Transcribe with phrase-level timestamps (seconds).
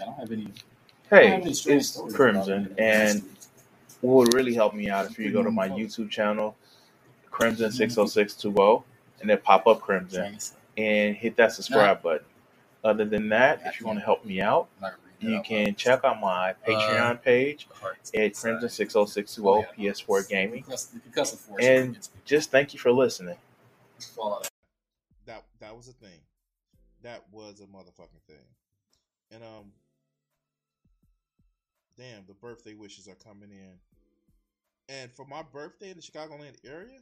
[0.00, 0.48] I don't have any.
[1.10, 3.22] Hey, it's Crimson, and
[4.00, 6.56] what would really help me out if you go to my YouTube channel,
[7.30, 8.84] Crimson six oh six two oh,
[9.20, 10.38] and then pop up Crimson
[10.76, 12.26] and hit that subscribe button.
[12.84, 14.68] Other than that, if you want to help me out,
[15.20, 17.68] you can check out my Patreon page
[18.14, 20.64] at Crimson six oh six two oh PS4 Gaming,
[21.60, 23.36] and just thank you for listening.
[25.26, 26.20] That that was a thing.
[27.02, 28.36] That was a motherfucking thing.
[29.32, 29.72] And um
[31.96, 33.78] damn, the birthday wishes are coming in.
[34.88, 36.98] And for my birthday in the Chicagoland area,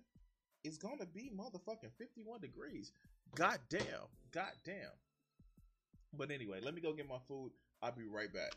[0.63, 2.93] it's gonna be motherfucking 51 degrees.
[3.35, 4.09] God damn.
[4.33, 4.77] God damn.
[6.17, 7.53] But anyway, let me go get my food.
[7.83, 8.53] I'll be right back.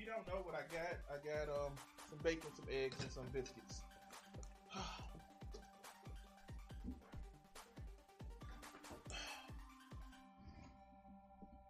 [0.00, 1.72] You don't know what I got, I got um
[2.08, 3.82] some bacon, some eggs, and some biscuits.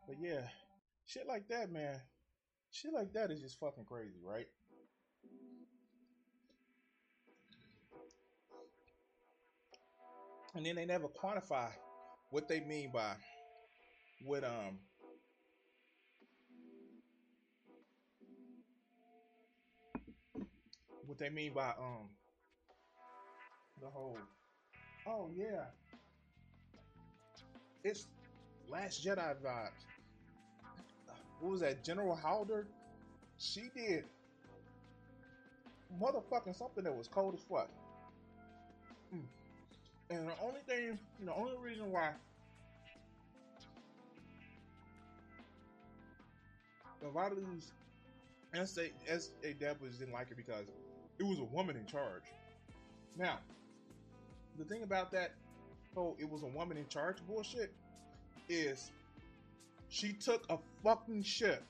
[0.06, 0.42] but yeah,
[1.06, 2.00] shit like that, man.
[2.70, 4.46] Shit like that is just fucking crazy, right?
[10.54, 11.70] And then they never quantify
[12.30, 13.14] what they mean by
[14.24, 14.78] what um
[21.10, 22.08] what they mean by um
[23.82, 24.18] the whole
[25.06, 25.64] oh yeah
[27.84, 28.06] it's
[28.70, 29.86] last jedi vibes
[31.40, 31.82] what was that?
[31.82, 32.64] General Holdo.
[33.38, 34.04] She did
[36.00, 37.70] motherfucking something that was cold as fuck.
[39.14, 39.22] Mm.
[40.10, 42.10] And the only thing, the only reason why
[47.02, 47.72] a lot of these
[48.52, 49.30] SAWs
[49.98, 50.66] didn't like it because
[51.20, 52.22] it was a woman in charge.
[53.16, 53.38] Now,
[54.58, 55.32] the thing about that
[55.94, 57.72] whole it was a woman in charge bullshit
[58.48, 58.90] is
[59.90, 61.62] she took a fucking ship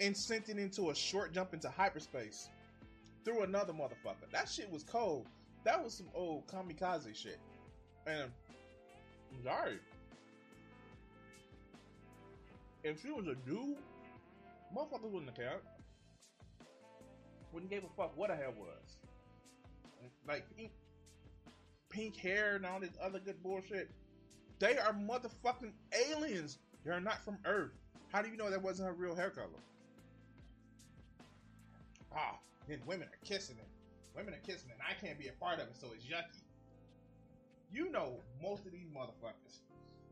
[0.00, 2.50] and sent it into a short jump into hyperspace
[3.24, 4.30] through another motherfucker.
[4.32, 5.26] That shit was cold.
[5.64, 7.40] That was some old kamikaze shit.
[8.06, 8.30] And
[9.32, 9.78] I'm sorry.
[12.84, 13.78] If she was a dude,
[14.76, 15.60] motherfuckers wouldn't have.
[17.52, 18.96] Wouldn't give a fuck what the hell was.
[20.26, 20.72] Like pink,
[21.88, 23.90] pink hair and all this other good bullshit.
[24.58, 25.72] They are motherfucking
[26.10, 26.58] aliens.
[26.84, 27.72] They're not from Earth.
[28.12, 29.46] How do you know that wasn't her real hair color?
[32.14, 32.38] Ah,
[32.68, 33.68] then women are kissing it.
[34.16, 34.76] Women are kissing it.
[34.80, 36.42] I can't be a part of it, so it's yucky.
[37.70, 39.60] You know, most of these motherfuckers,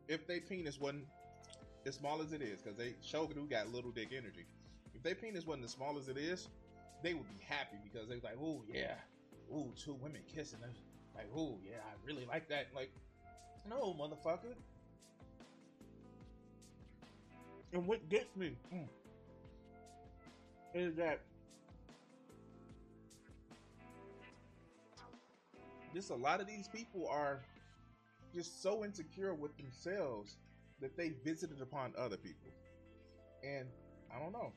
[0.08, 1.06] if they penis wasn't
[1.86, 4.44] as small as it is, because they Shogun got little dick energy.
[4.94, 6.48] If their penis wasn't as small as it is,
[7.04, 8.94] they would be happy because they was like, oh yeah,
[9.54, 10.58] ooh, two women kissing.
[11.14, 12.68] Like, oh yeah, I really like that.
[12.74, 12.90] Like,
[13.68, 14.54] no, motherfucker.
[17.74, 18.88] And what gets me mm,
[20.74, 21.20] is that
[25.92, 27.42] just a lot of these people are
[28.34, 30.38] just so insecure with themselves
[30.80, 32.50] that they visited upon other people.
[33.44, 33.68] And
[34.14, 34.52] I don't know.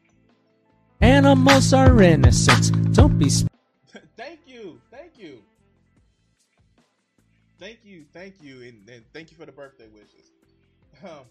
[1.28, 2.94] Animals are innocent.
[2.94, 3.28] Don't be.
[3.28, 3.52] Sp-
[4.16, 4.80] thank you.
[4.90, 5.44] Thank you.
[7.60, 8.06] Thank you.
[8.14, 8.62] Thank you.
[8.62, 10.32] And, and thank you for the birthday wishes.
[11.04, 11.26] Um,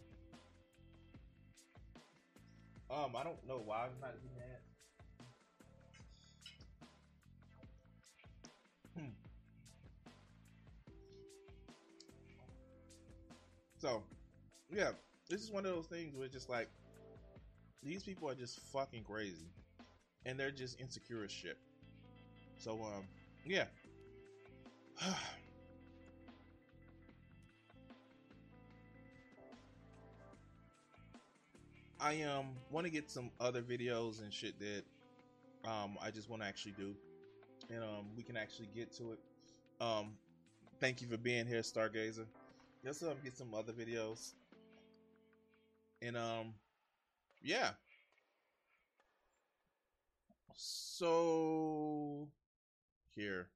[2.90, 4.60] um, I don't know why I'm not doing that.
[9.00, 9.12] Hmm.
[13.78, 14.02] So,
[14.70, 14.90] yeah,
[15.30, 16.68] this is one of those things where it's just like
[17.82, 19.46] these people are just fucking crazy,
[20.26, 21.56] and they're just insecure as shit.
[22.58, 23.04] So, um,
[23.46, 23.64] yeah.
[31.98, 34.84] I um want to get some other videos and shit that
[35.70, 36.94] um I just want to actually do,
[37.70, 39.18] and um we can actually get to it.
[39.80, 40.12] Um,
[40.80, 42.26] thank you for being here, Stargazer.
[42.84, 44.32] Let's um get some other videos,
[46.02, 46.54] and um
[47.42, 47.70] yeah.
[50.56, 52.28] So
[53.14, 53.48] here.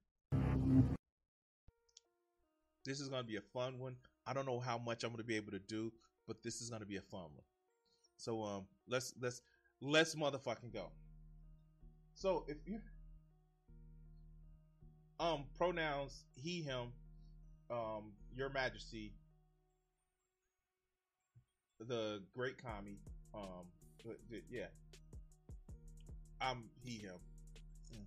[2.85, 3.97] This is gonna be a fun one.
[4.27, 5.93] I don't know how much I'm gonna be able to do,
[6.27, 7.45] but this is gonna be a fun one.
[8.17, 9.41] So um let's let's
[9.81, 10.91] let's motherfucking go.
[12.15, 12.81] So if you
[15.19, 16.93] um pronouns he him
[17.71, 19.13] um your majesty
[21.79, 22.99] the great kami
[23.35, 23.67] um
[24.51, 24.67] yeah
[26.41, 27.19] I'm he him
[27.95, 28.07] mm.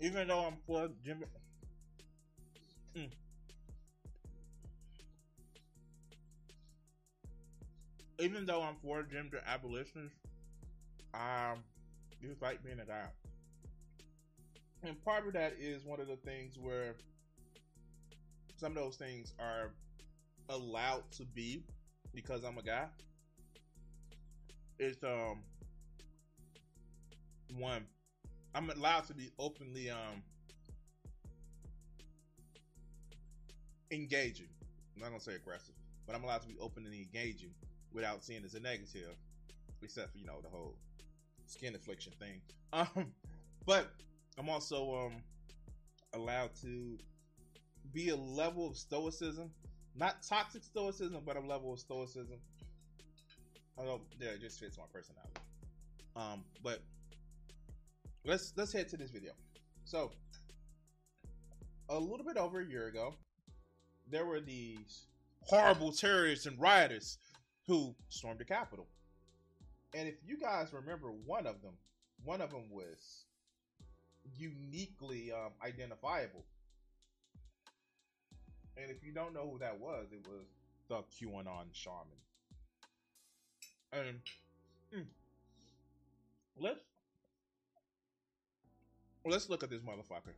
[0.00, 1.24] even though I'm for Jim
[2.96, 3.10] mm.
[8.18, 10.10] even though I'm for gender abolition,
[11.14, 11.62] um,
[12.22, 13.06] just like being a guy.
[14.82, 16.94] And part of that is one of the things where
[18.56, 19.70] some of those things are
[20.48, 21.62] allowed to be
[22.14, 22.86] because I'm a guy.
[24.78, 25.40] It's um
[27.54, 27.86] one
[28.54, 30.22] I'm allowed to be openly um
[33.90, 34.48] engaging.
[34.94, 35.74] I'm not gonna say aggressive,
[36.06, 37.54] but I'm allowed to be openly engaging
[37.92, 39.16] without seeing as a negative,
[39.82, 40.76] except for you know the whole
[41.46, 42.40] skin affliction thing.
[42.72, 43.14] Um,
[43.64, 43.92] but
[44.38, 45.22] I'm also um
[46.14, 46.98] allowed to
[47.92, 49.50] be a level of stoicism,
[49.94, 52.38] not toxic stoicism, but a level of stoicism.
[53.78, 55.40] Although yeah, it just fits my personality.
[56.16, 56.80] Um, but
[58.26, 59.32] let's let's head to this video.
[59.84, 60.10] So
[61.88, 63.14] a little bit over a year ago,
[64.10, 65.06] there were these
[65.42, 67.18] horrible terrorists and rioters
[67.66, 68.86] who stormed the Capitol.
[69.94, 71.74] And if you guys remember one of them,
[72.24, 73.24] one of them was
[74.36, 76.44] uniquely um, identifiable.
[78.76, 80.44] And if you don't know who that was, it was
[80.88, 82.06] the QAnon shaman.
[83.92, 84.18] And
[84.94, 85.06] mm,
[86.60, 86.80] let's
[89.26, 90.34] let's look at this motherfucker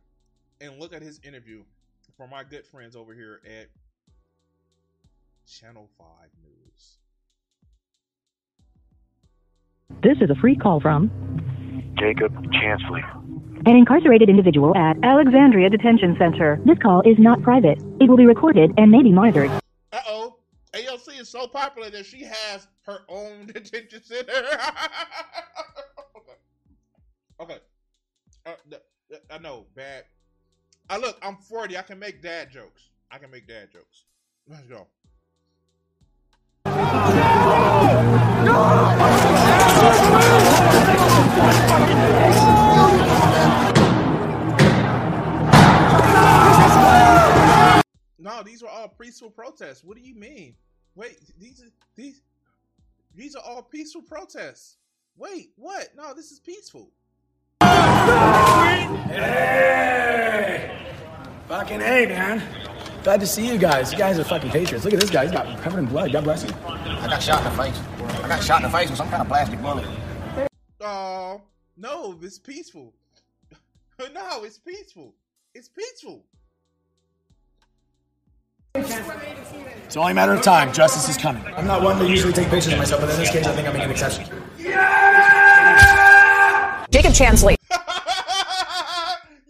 [0.61, 1.63] and look at his interview
[2.17, 3.67] for my good friends over here at
[5.47, 6.07] Channel 5
[6.43, 6.97] News.
[10.03, 11.09] This is a free call from
[11.99, 13.03] Jacob Chansley.
[13.65, 16.61] an incarcerated individual at Alexandria Detention Center.
[16.65, 17.77] This call is not private.
[17.99, 19.49] It will be recorded and may be monitored.
[19.91, 20.35] Uh oh.
[20.73, 24.31] AOC is so popular that she has her own detention center.
[26.15, 26.33] okay.
[27.41, 27.57] Okay.
[28.45, 28.53] Uh,
[29.31, 30.05] I know, bad.
[30.89, 31.77] I look, I'm 40.
[31.77, 32.89] I can make dad jokes.
[33.11, 34.05] I can make dad jokes.
[34.47, 34.87] Let's go.
[48.21, 49.83] No, these were all peaceful protests.
[49.83, 50.55] What do you mean?
[50.95, 52.21] Wait, these are these
[53.15, 54.77] these are all peaceful protests.
[55.17, 55.89] Wait, what?
[55.95, 56.91] No, this is peaceful.
[61.59, 62.41] Fucking hey, man.
[63.03, 63.91] Glad to see you guys.
[63.91, 64.85] You guys are fucking patriots.
[64.85, 65.23] Look at this guy.
[65.23, 66.11] He's got covered in blood.
[66.11, 66.53] God bless him.
[66.65, 67.79] I got shot in the face.
[68.23, 69.85] I got shot in the face with some kind of plastic bullet.
[70.79, 71.41] Oh
[71.75, 72.93] no, it's peaceful.
[74.13, 75.15] no, it's peaceful.
[75.53, 76.23] It's peaceful.
[78.75, 80.71] It's only a matter of time.
[80.71, 81.43] Justice is coming.
[81.55, 83.67] I'm not one to usually take pictures of myself, but in this case, I think
[83.67, 84.27] I'm make an exception.
[87.11, 87.55] Chansley.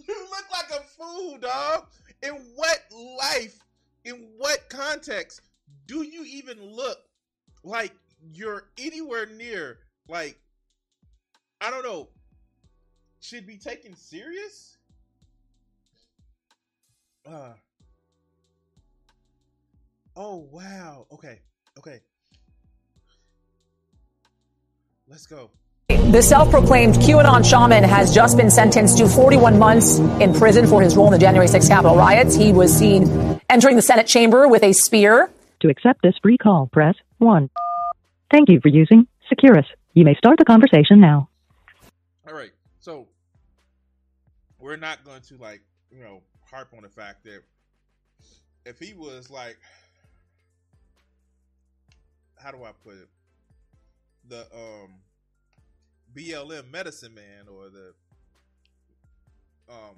[0.07, 1.87] you look like a fool, dog.
[2.23, 3.59] In what life,
[4.05, 5.41] in what context
[5.85, 6.99] do you even look
[7.63, 7.93] like
[8.33, 10.37] you're anywhere near like
[11.61, 12.09] I don't know
[13.21, 14.77] should be taken serious?
[17.25, 17.53] Uh
[20.15, 21.07] Oh wow.
[21.11, 21.39] Okay.
[21.77, 22.01] Okay.
[25.07, 25.49] Let's go.
[25.89, 30.81] The self proclaimed QAnon shaman has just been sentenced to 41 months in prison for
[30.81, 32.35] his role in the January 6 Capitol riots.
[32.35, 35.29] He was seen entering the Senate chamber with a spear.
[35.61, 37.49] To accept this free call, press 1.
[38.31, 39.65] Thank you for using Securus.
[39.93, 41.27] You may start the conversation now.
[42.27, 42.51] All right.
[42.79, 43.07] So
[44.59, 47.41] we're not going to like, you know, harp on the fact that
[48.65, 49.57] if he was like
[52.37, 53.09] how do I put it?
[54.29, 54.91] The um
[56.15, 57.93] BLM medicine man or the
[59.69, 59.95] um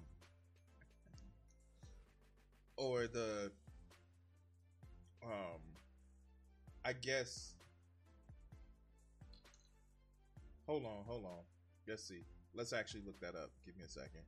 [2.77, 3.51] or the
[5.23, 5.61] um
[6.83, 7.53] I guess
[10.65, 11.43] hold on, hold on.
[11.87, 12.23] Let's see.
[12.53, 13.51] Let's actually look that up.
[13.65, 14.23] Give me a second.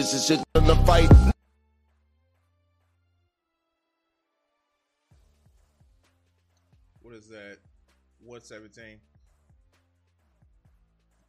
[0.00, 1.12] This is it in the fight.
[7.02, 7.58] What is that?
[8.24, 8.98] 117.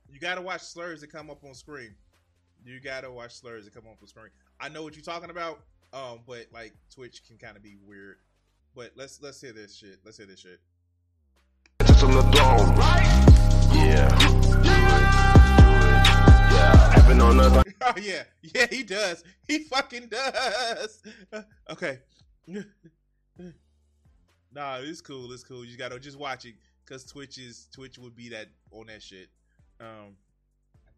[0.09, 1.93] You gotta watch slurs that come up on screen.
[2.63, 4.29] You gotta watch slurs that come up on screen.
[4.61, 5.59] I know what you're talking about,
[5.91, 8.19] um, but like Twitch can kind of be weird.
[8.73, 9.99] But let's let's hear this shit.
[10.05, 10.61] Let's hear this shit.
[17.31, 17.43] Yeah.
[17.43, 17.73] Heaven on earth.
[17.81, 19.23] Oh yeah, yeah, he does.
[19.47, 21.01] He fucking does.
[21.69, 22.00] okay.
[24.53, 25.31] nah, it's cool.
[25.31, 25.63] It's cool.
[25.65, 29.29] You gotta just watch it because Twitch is Twitch would be that on that shit.
[29.79, 30.15] Um,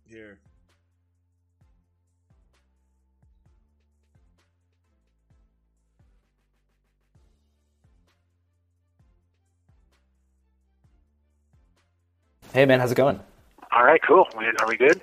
[0.05, 0.39] here.
[12.53, 13.19] Hey man, how's it going?
[13.71, 14.27] All right, cool.
[14.35, 15.01] Are we good?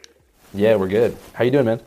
[0.53, 1.17] Yeah, we're good.
[1.33, 1.81] How you doing, man?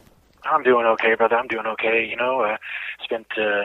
[0.46, 1.36] I'm doing okay, brother.
[1.36, 2.06] I'm doing okay.
[2.10, 2.58] You know, uh,
[3.04, 3.64] spent uh,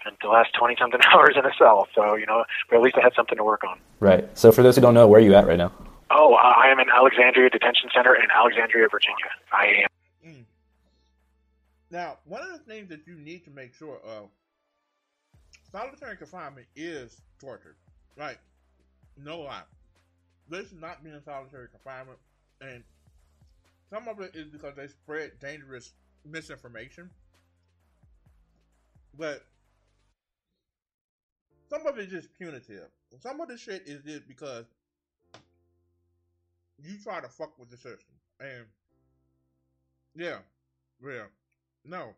[0.00, 2.96] spent the last twenty something hours in a cell, so you know, but at least
[2.98, 3.78] I had something to work on.
[4.00, 4.26] Right.
[4.36, 5.72] So for those who don't know, where are you at right now?
[6.10, 9.26] Oh, uh, I am in Alexandria Detention Center in Alexandria, Virginia.
[9.52, 10.32] I am.
[10.32, 10.44] Mm.
[11.90, 14.28] Now, one of the things that you need to make sure of
[15.70, 17.76] solitary confinement is torture.
[18.16, 18.38] Like,
[19.22, 19.62] no lie.
[20.48, 22.18] This is not being solitary confinement,
[22.62, 22.82] and
[23.90, 25.92] some of it is because they spread dangerous
[26.24, 27.10] misinformation.
[29.16, 29.44] But
[31.68, 32.88] some of it is just punitive.
[33.20, 34.64] Some of the shit is just because
[36.78, 38.14] you try to fuck with the system.
[38.40, 38.66] And
[40.14, 40.38] yeah,
[41.02, 41.26] yeah.
[41.84, 42.14] No,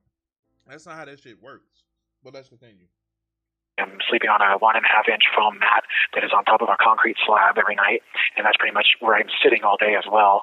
[0.66, 1.84] that's not how that shit works.
[2.22, 2.86] But let's continue.
[3.78, 5.84] I'm sleeping on a one and a half inch foam mat
[6.14, 8.04] that is on top of a concrete slab every night,
[8.36, 10.42] and that's pretty much where I'm sitting all day as well.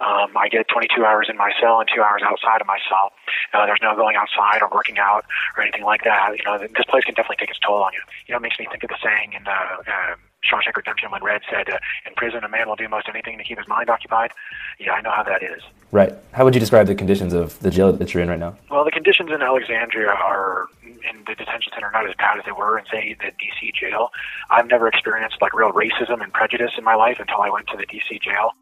[0.00, 3.10] Um, I get 22 hours in my cell and two hours outside of my cell.
[3.52, 5.24] Uh, there's no going outside or working out
[5.56, 6.38] or anything like that.
[6.38, 8.00] You know, this place can definitely take its toll on you.
[8.26, 10.14] You know, it makes me think of the saying in uh, uh,
[10.46, 13.44] Shawshank Redemption when Red said, uh, "In prison, a man will do most anything to
[13.44, 14.30] keep his mind occupied."
[14.78, 15.62] Yeah, I know how that is.
[15.90, 16.12] Right.
[16.32, 18.56] How would you describe the conditions of the jail that you're in right now?
[18.70, 22.52] Well, the conditions in Alexandria are in the detention center not as bad as they
[22.52, 24.10] were in say the DC jail.
[24.50, 27.76] I've never experienced like real racism and prejudice in my life until I went to
[27.76, 28.52] the DC jail.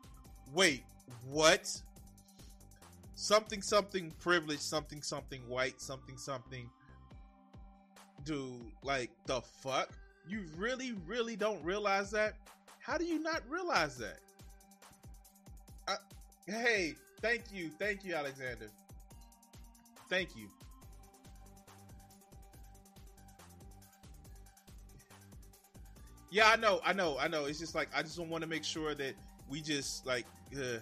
[0.55, 0.85] Wait,
[1.31, 1.71] what?
[3.15, 6.69] Something something privileged, something something white, something something.
[8.25, 9.91] Dude, like the fuck?
[10.29, 12.35] You really, really don't realize that?
[12.81, 14.19] How do you not realize that?
[15.89, 15.97] I,
[16.47, 18.69] hey, thank you, thank you, Alexander.
[20.09, 20.49] Thank you.
[26.31, 27.47] Yeah, I know, I know, I know.
[27.47, 29.15] It's just like I just don't want to make sure that
[29.49, 30.79] we just like uh,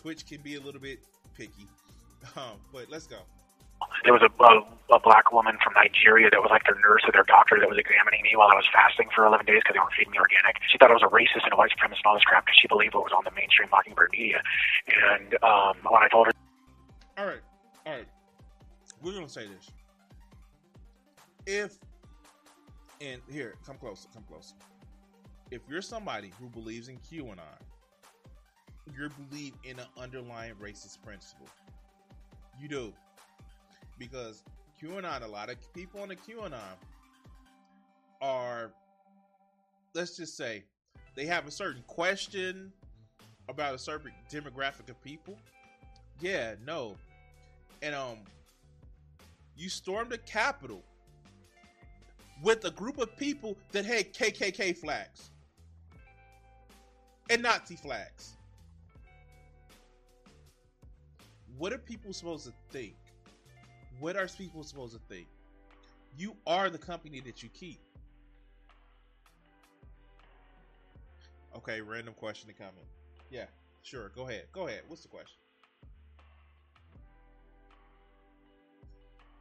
[0.00, 1.00] Twitch can be a little bit
[1.36, 1.66] picky.
[2.36, 3.16] Um, but let's go.
[4.04, 7.12] There was a, a, a black woman from Nigeria that was like their nurse or
[7.16, 9.80] their doctor that was examining me while I was fasting for 11 days because they
[9.80, 10.60] weren't feeding me organic.
[10.68, 12.60] She thought I was a racist and a white supremacist and all this crap because
[12.60, 14.44] she believed what was on the mainstream Mockingbird media.
[14.84, 16.36] And um, when I told her,
[17.16, 17.40] all right,
[17.88, 18.08] all right,
[19.00, 19.72] we're gonna say this.
[21.48, 21.80] If
[23.00, 24.54] and here, come closer, come closer.
[25.50, 27.56] If you're somebody who believes in QAnon,
[28.96, 31.46] you believe in an underlying racist principle.
[32.60, 32.92] You do.
[33.98, 34.42] Because
[34.82, 36.54] QAnon, a lot of people on the QAnon
[38.22, 38.70] are,
[39.94, 40.62] let's just say,
[41.14, 42.72] they have a certain question
[43.48, 45.36] about a certain demographic of people.
[46.20, 46.96] Yeah, no.
[47.82, 48.18] And um
[49.56, 50.82] you stormed the Capitol
[52.42, 55.30] with a group of people that had KKK flags
[57.28, 58.36] and Nazi flags.
[61.60, 62.94] What are people supposed to think?
[63.98, 65.26] What are people supposed to think?
[66.16, 67.78] You are the company that you keep.
[71.54, 72.86] Okay, random question to comment.
[73.30, 73.44] Yeah,
[73.82, 74.10] sure.
[74.16, 74.44] Go ahead.
[74.52, 74.80] Go ahead.
[74.88, 75.36] What's the question?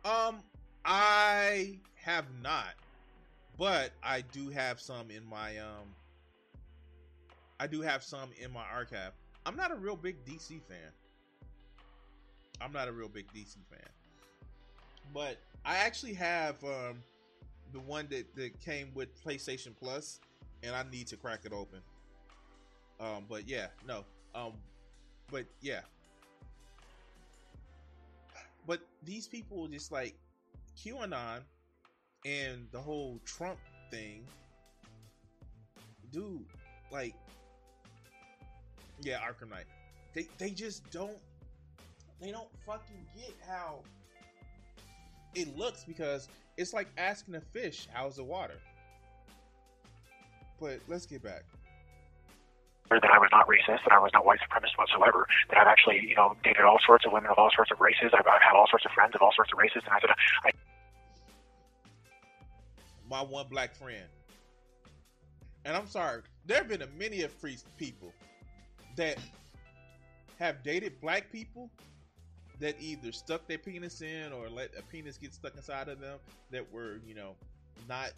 [0.04, 0.44] Um,
[0.84, 2.74] I have not,
[3.58, 5.96] but I do have some in my um.
[7.62, 9.14] I do have some in my archive.
[9.46, 10.92] I'm not a real big DC fan.
[12.62, 13.80] I'm not a real big DC fan,
[15.14, 17.02] but I actually have um
[17.72, 20.20] the one that that came with PlayStation Plus,
[20.64, 21.80] and I need to crack it open.
[23.00, 24.04] Um, but yeah, no.
[24.36, 24.54] Um,
[25.32, 25.82] but yeah.
[28.68, 30.16] But these people just like
[30.78, 31.42] QAnon
[32.26, 34.24] and the whole Trump thing,
[36.12, 36.46] dude.
[36.92, 37.16] Like,
[39.02, 39.66] yeah, Arkham Knight.
[40.14, 41.18] They they just don't
[42.22, 43.80] they don't fucking get how
[45.36, 46.28] it looks because
[46.58, 48.60] it's like asking a fish how's the water.
[50.60, 51.44] But let's get back
[52.90, 56.02] that I was not racist, that I was not white supremacist whatsoever, that I've actually,
[56.08, 58.12] you know, dated all sorts of women of all sorts of races.
[58.14, 59.84] I've, I've had all sorts of friends of all sorts of races.
[59.86, 60.52] And I said, uh, I.
[63.08, 64.06] My one black friend.
[65.66, 68.12] And I'm sorry, there have been a many of free people
[68.96, 69.18] that
[70.40, 71.70] have dated black people
[72.60, 76.18] that either stuck their penis in or let a penis get stuck inside of them
[76.52, 77.36] that were, you know,
[77.88, 78.12] not,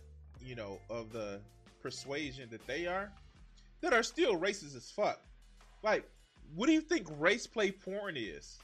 [0.44, 1.40] you know, of the
[1.82, 3.12] persuasion that they are
[3.82, 5.20] that are still racist as fuck.
[5.84, 6.10] Like,
[6.56, 8.60] what do you think race play porn is?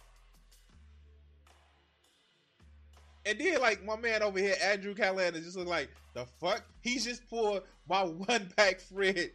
[3.26, 6.64] And then, like, my man over here, Andrew Callaghan, is just like, the fuck?
[6.82, 9.30] He's just pulled my one back friend.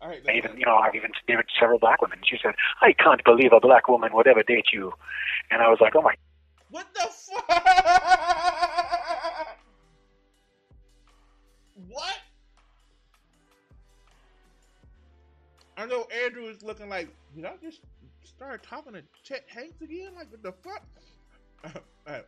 [0.00, 0.22] All right.
[0.32, 2.20] Even, you know, I've even dated several black women.
[2.24, 4.92] She said, I can't believe a black woman would ever date you.
[5.50, 6.14] And I was like, oh my.
[6.70, 7.46] What the fuck?
[11.88, 12.18] what?
[15.76, 17.80] I know Andrew is looking like, did I just
[18.24, 20.10] start talking to Chet Hanks again?
[20.16, 20.84] Like, what the fuck?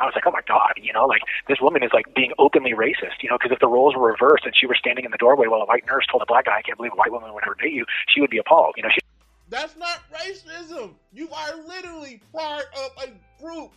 [0.00, 2.72] I was like, oh my god, you know, like this woman is like being openly
[2.72, 5.18] racist, you know, because if the roles were reversed and she were standing in the
[5.18, 7.32] doorway while a white nurse told a black guy, I can't believe a white woman
[7.34, 8.88] would ever date you, she would be appalled, you know.
[8.90, 9.00] She-
[9.48, 10.94] That's not racism.
[11.12, 13.72] You are literally part of a group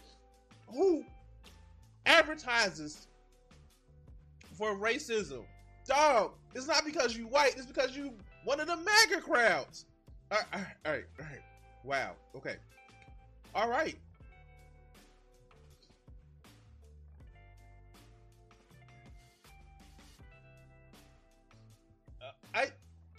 [0.68, 1.04] who
[2.06, 3.08] advertises
[4.54, 5.44] for racism.
[5.88, 8.12] Dog, it's not because you white, it's because you
[8.44, 9.86] one of the MAGA crowds.
[10.32, 11.42] All right, all right, all right, all right.
[11.84, 12.12] Wow.
[12.36, 12.56] Okay.
[13.54, 13.96] All right.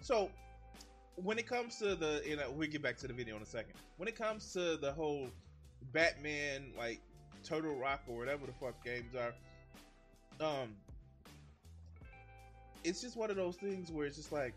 [0.06, 0.30] So
[1.16, 3.46] when it comes to the you know we'll get back to the video in a
[3.46, 3.72] second.
[3.96, 5.26] When it comes to the whole
[5.92, 7.00] Batman like
[7.42, 9.34] Turtle Rock or whatever the fuck games are,
[10.46, 10.76] um,
[12.84, 14.54] it's just one of those things where it's just like,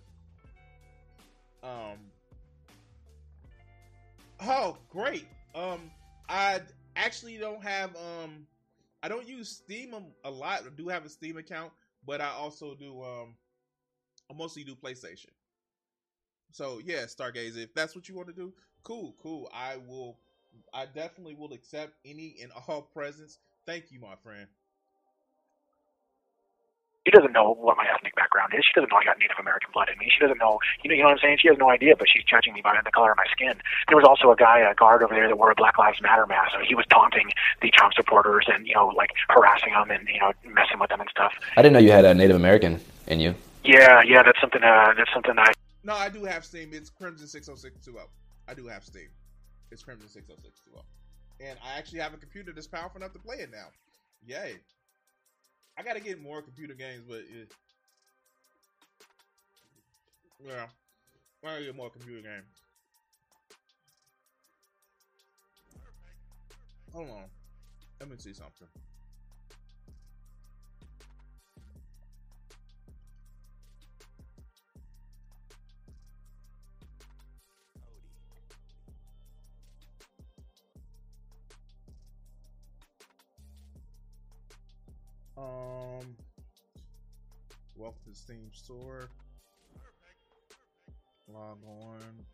[1.64, 1.98] um,
[4.42, 5.26] oh great.
[5.56, 5.90] Um,
[6.30, 6.60] I
[6.96, 8.46] actually don't have um,
[9.02, 10.62] I don't use Steam a, a lot.
[10.64, 11.72] I do have a Steam account,
[12.06, 13.34] but I also do um,
[14.30, 15.32] I mostly do PlayStation.
[16.52, 19.50] So yeah, Stargaze, if that's what you want to do, cool, cool.
[19.54, 20.18] I will
[20.74, 23.40] I definitely will accept any and all presents.
[23.66, 24.48] Thank you, my friend.
[27.06, 28.64] She doesn't know what my ethnic background is.
[28.66, 30.12] She doesn't know I got Native American blood in me.
[30.14, 31.38] She doesn't know, you know, you know what I'm saying?
[31.42, 33.56] She has no idea, but she's judging me by the color of my skin.
[33.88, 36.28] There was also a guy, a guard over there that wore a Black Lives Matter
[36.28, 36.52] mask.
[36.54, 37.32] So he was taunting
[37.64, 41.00] the Trump supporters and, you know, like harassing them and, you know, messing with them
[41.02, 41.34] and stuff.
[41.58, 43.34] I didn't know you had a Native American in you.
[43.64, 45.50] Yeah, yeah, that's something, uh, that's something I.
[45.84, 46.70] No, I do have Steam.
[46.74, 48.08] It's Crimson 60620.
[48.48, 49.10] I do have Steam.
[49.72, 50.84] It's Crimson 60620.
[51.42, 53.68] And I actually have a computer that's powerful enough to play it now.
[54.26, 54.58] Yay.
[55.78, 57.54] I gotta get more computer games, but it,
[60.46, 60.66] yeah,
[61.42, 62.62] I gotta get more computer games.
[66.92, 67.24] Hold on,
[68.02, 68.68] let me see something.
[85.50, 86.16] Um,
[87.76, 89.10] welcome to Steam Store.
[91.28, 92.26] Log on.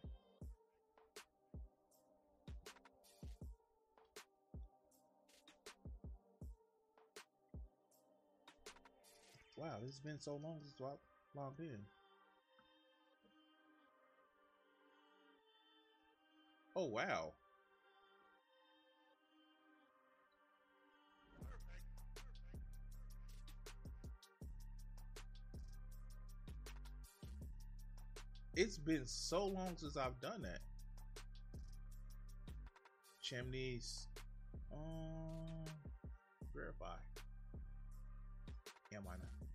[9.55, 11.79] Wow, this has been so long since I logged in.
[16.75, 17.31] Oh wow.
[28.57, 30.59] It's been so long since I've done that.
[33.21, 34.07] Chimneys.
[34.71, 35.65] Um,
[36.53, 36.95] verify.
[38.93, 39.45] Am I not?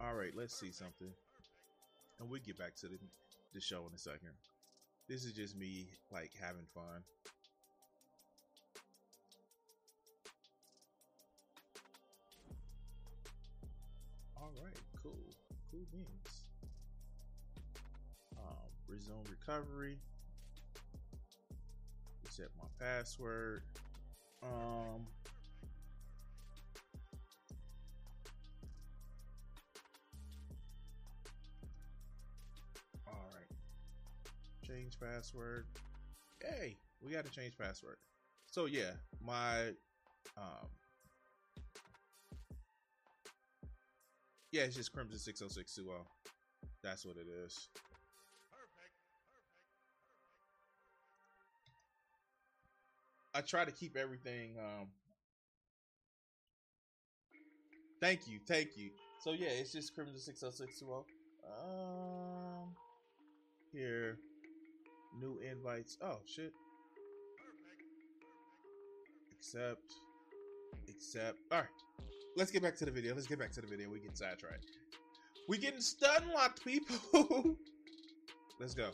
[0.00, 1.08] All right, let's see something,
[2.20, 2.98] and we'll get back to the
[3.54, 4.34] the show in a second.
[5.08, 7.02] This is just me like having fun.
[14.44, 15.16] All right, cool,
[15.70, 16.50] cool beans.
[18.36, 19.96] Um, resume recovery.
[22.22, 23.62] Reset my password.
[24.42, 25.06] Um.
[33.06, 33.48] All right.
[34.68, 35.64] Change password.
[36.42, 37.96] Hey, we got to change password.
[38.50, 38.90] So yeah,
[39.24, 39.68] my
[40.36, 40.68] um
[44.54, 45.98] Yeah, it's just Crimson 60620.
[46.80, 47.68] That's what it is.
[53.34, 54.86] I try to keep everything um
[58.00, 58.90] Thank you, thank you.
[59.24, 61.02] So yeah, it's just Crimson 60620.
[61.50, 62.76] Um
[63.72, 64.18] here
[65.20, 65.98] new invites.
[66.00, 66.52] Oh shit.
[69.32, 69.94] Accept.
[70.88, 71.38] Accept.
[71.52, 71.66] Alright.
[72.36, 73.14] Let's get back to the video.
[73.14, 73.88] Let's get back to the video.
[73.88, 74.66] We get sidetracked.
[75.48, 77.56] We getting stun locked, people.
[78.60, 78.90] Let's go.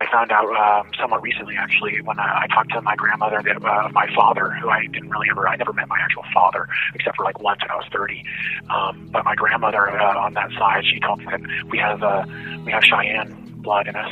[0.00, 3.64] I found out um, somewhat recently, actually, when I, I talked to my grandmother, that
[3.64, 7.16] uh, my father, who I didn't really ever, I never met my actual father, except
[7.16, 8.24] for like once when I was 30.
[8.68, 12.24] Um, but my grandmother uh, on that side, she told me that we have uh,
[12.64, 14.10] we have Cheyenne blood in us.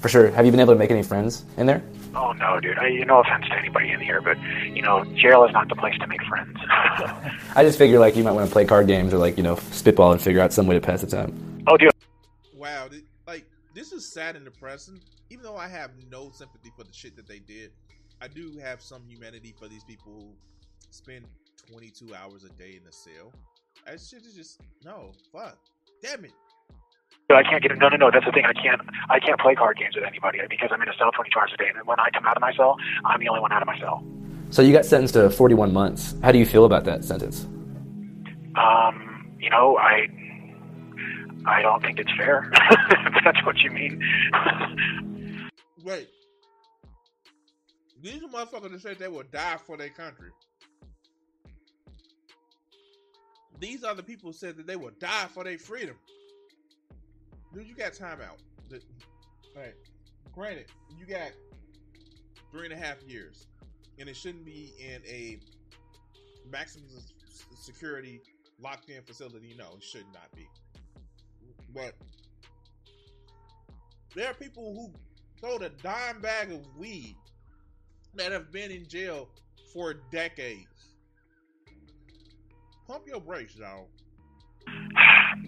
[0.00, 0.30] For sure.
[0.30, 1.82] Have you been able to make any friends in there?
[2.16, 2.78] Oh no, dude.
[2.78, 4.38] I, no offense to anybody in here, but
[4.74, 6.56] you know, jail is not the place to make friends.
[7.54, 9.56] I just figure like you might want to play card games or like you know
[9.70, 11.64] spitball and figure out some way to pass the time.
[11.66, 11.90] oh, dude.
[12.54, 12.88] Wow,
[13.26, 14.98] like this is sad and depressing.
[15.28, 17.72] Even though I have no sympathy for the shit that they did,
[18.22, 20.28] I do have some humanity for these people who
[20.90, 21.26] spend
[21.70, 23.30] 22 hours a day in the cell.
[23.84, 25.58] That shit is just no fuck.
[26.02, 26.32] Damn it.
[27.34, 27.78] I can't get it.
[27.78, 28.10] no, no, no.
[28.12, 28.44] That's the thing.
[28.44, 31.42] I can't, I can't play card games with anybody because I'm in a cell 24
[31.42, 31.68] hours a day.
[31.74, 33.78] And when I come out of my cell, I'm the only one out of my
[33.80, 34.04] cell.
[34.50, 36.14] So you got sentenced to 41 months.
[36.22, 37.46] How do you feel about that sentence?
[38.54, 40.06] Um, you know, I,
[41.46, 42.48] I don't think it's fair.
[42.54, 44.00] if that's what you mean.
[45.82, 46.08] Wait.
[48.02, 50.30] These are motherfuckers that said they will die for their country.
[53.58, 55.96] These other people said that they will die for their freedom.
[57.56, 58.36] Dude, you got time out.
[58.68, 58.82] The-
[59.56, 59.74] All right.
[60.34, 61.30] Granted, you got
[62.52, 63.46] three and a half years.
[63.98, 65.38] and it shouldn't be in a
[66.50, 66.86] maximum
[67.54, 68.20] security
[68.60, 69.54] locked in facility.
[69.56, 70.46] No, it should not be.
[71.72, 71.94] But
[74.14, 74.92] there are people who
[75.40, 77.16] sold a dime bag of weed
[78.16, 79.30] that have been in jail
[79.72, 80.92] for decades.
[82.86, 83.88] Pump your brakes, y'all.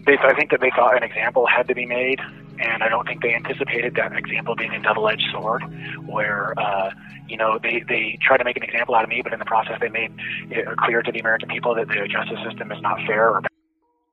[0.05, 2.19] They, I think that they thought an example had to be made,
[2.59, 5.63] and I don't think they anticipated that example being a double-edged sword,
[6.05, 6.91] where uh,
[7.27, 9.45] you know they they tried to make an example out of me, but in the
[9.45, 10.11] process they made
[10.49, 13.29] it clear to the American people that the justice system is not fair.
[13.29, 13.41] Or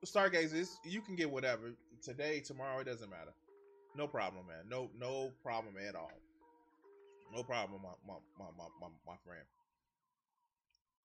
[0.03, 3.33] Stargazers, you can get whatever today, tomorrow, it doesn't matter.
[3.95, 4.69] No problem, man.
[4.69, 6.11] No no problem at all.
[7.35, 9.43] No problem, my my my my, my, my friend.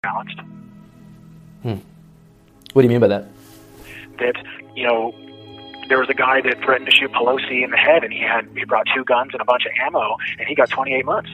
[0.02, 0.40] Balanced.
[1.62, 1.88] Hmm.
[2.72, 3.28] What do you mean by that?
[4.18, 4.36] That
[4.74, 5.12] you know
[5.88, 8.48] there was a guy that threatened to shoot Pelosi in the head, and he had
[8.56, 11.30] he brought two guns and a bunch of ammo, and he got 28 months.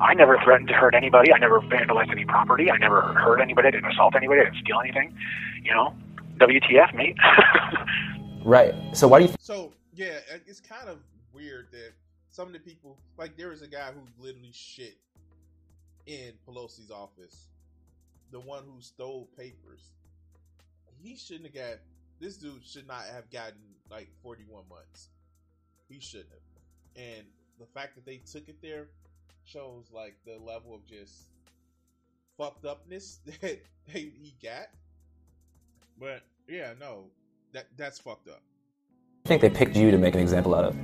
[0.00, 1.32] I never threatened to hurt anybody.
[1.32, 2.70] I never vandalized any property.
[2.70, 3.68] I never hurt anybody.
[3.68, 4.40] I didn't assault anybody.
[4.40, 5.16] I didn't steal anything.
[5.62, 5.94] You know,
[6.38, 7.16] WTF, mate.
[8.44, 8.74] right.
[8.92, 9.28] So why do you?
[9.28, 10.98] Th- so yeah, uh, it's kind of
[11.32, 11.92] weird that
[12.28, 14.96] some of the people, like there was a guy who literally shit
[16.06, 17.48] in Pelosi's office,
[18.30, 19.90] the one who stole papers.
[21.02, 21.78] He shouldn't have got.
[22.20, 25.08] This dude should not have gotten like 41 months.
[25.88, 27.02] He shouldn't have.
[27.04, 27.26] And
[27.58, 28.88] the fact that they took it there
[29.44, 31.28] shows like the level of just
[32.38, 33.60] fucked upness that
[33.92, 34.68] they, he got.
[35.98, 37.04] But yeah, no,
[37.52, 38.42] that that's fucked up.
[39.24, 40.76] I think they picked you to make an example out of.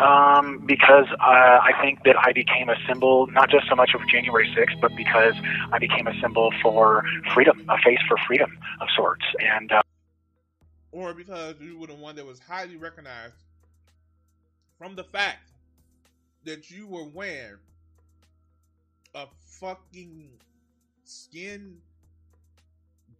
[0.00, 4.00] Um, because uh, I think that I became a symbol, not just so much of
[4.08, 5.34] January 6th, but because
[5.70, 9.22] I became a symbol for freedom, a face for freedom of sorts.
[9.38, 9.82] And uh,
[10.92, 13.34] or because you were the one that was highly recognized
[14.78, 15.50] from the fact
[16.44, 17.56] that you were wearing
[19.14, 20.28] a fucking
[21.04, 21.76] skin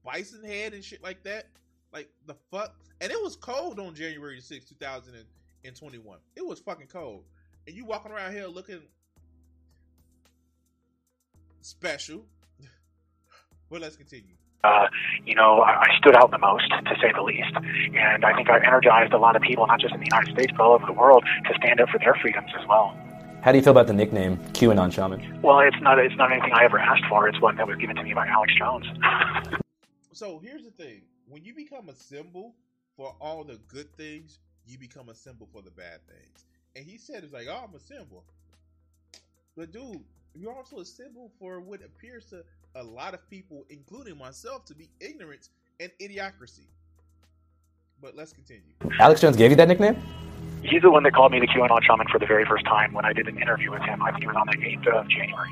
[0.05, 1.47] bison head and shit like that.
[1.93, 6.19] Like the fuck, and it was cold on January 6, 2021.
[6.37, 7.25] It was fucking cold,
[7.67, 8.81] and you walking around here looking
[11.61, 12.25] special.
[13.71, 14.35] well, let's continue.
[14.65, 14.87] Uh,
[15.27, 17.51] you know, I, I stood out the most, to say the least,
[17.95, 20.53] and I think I energized a lot of people, not just in the United States,
[20.57, 22.97] but all over the world, to stand up for their freedoms as well.
[23.43, 25.41] How do you feel about the nickname QAnon Shaman?
[25.43, 27.29] Well, it's not it's not anything I ever asked for.
[27.29, 28.87] It's one that was given to me by Alex Jones.
[30.13, 32.55] so here's the thing: when you become a symbol
[32.97, 36.45] for all the good things, you become a symbol for the bad things.
[36.77, 38.23] And he said, "It's like, oh, I'm a symbol."
[39.57, 40.05] But dude,
[40.37, 44.75] you're also a symbol for what appears to a lot of people, including myself, to
[44.75, 46.67] be ignorance and idiocracy.
[48.01, 48.73] But let's continue.
[48.99, 50.03] Alex Jones gave you that nickname?
[50.63, 53.05] He's the one that called me the QAnon shaman for the very first time when
[53.05, 54.03] I did an interview with him.
[54.03, 55.51] I think it was on the 8th of January.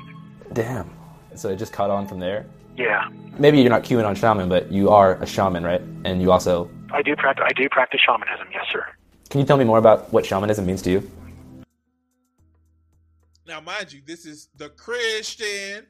[0.53, 0.89] Damn.
[1.35, 2.45] So it just caught on from there?
[2.75, 3.09] Yeah.
[3.37, 5.81] Maybe you're not QAnon shaman, but you are a shaman, right?
[6.03, 6.69] And you also.
[6.91, 7.45] I do practice.
[7.47, 8.47] I do practice shamanism.
[8.51, 8.85] Yes, sir.
[9.29, 11.11] Can you tell me more about what shamanism means to you?
[13.47, 15.85] Now, mind you, this is the Christian,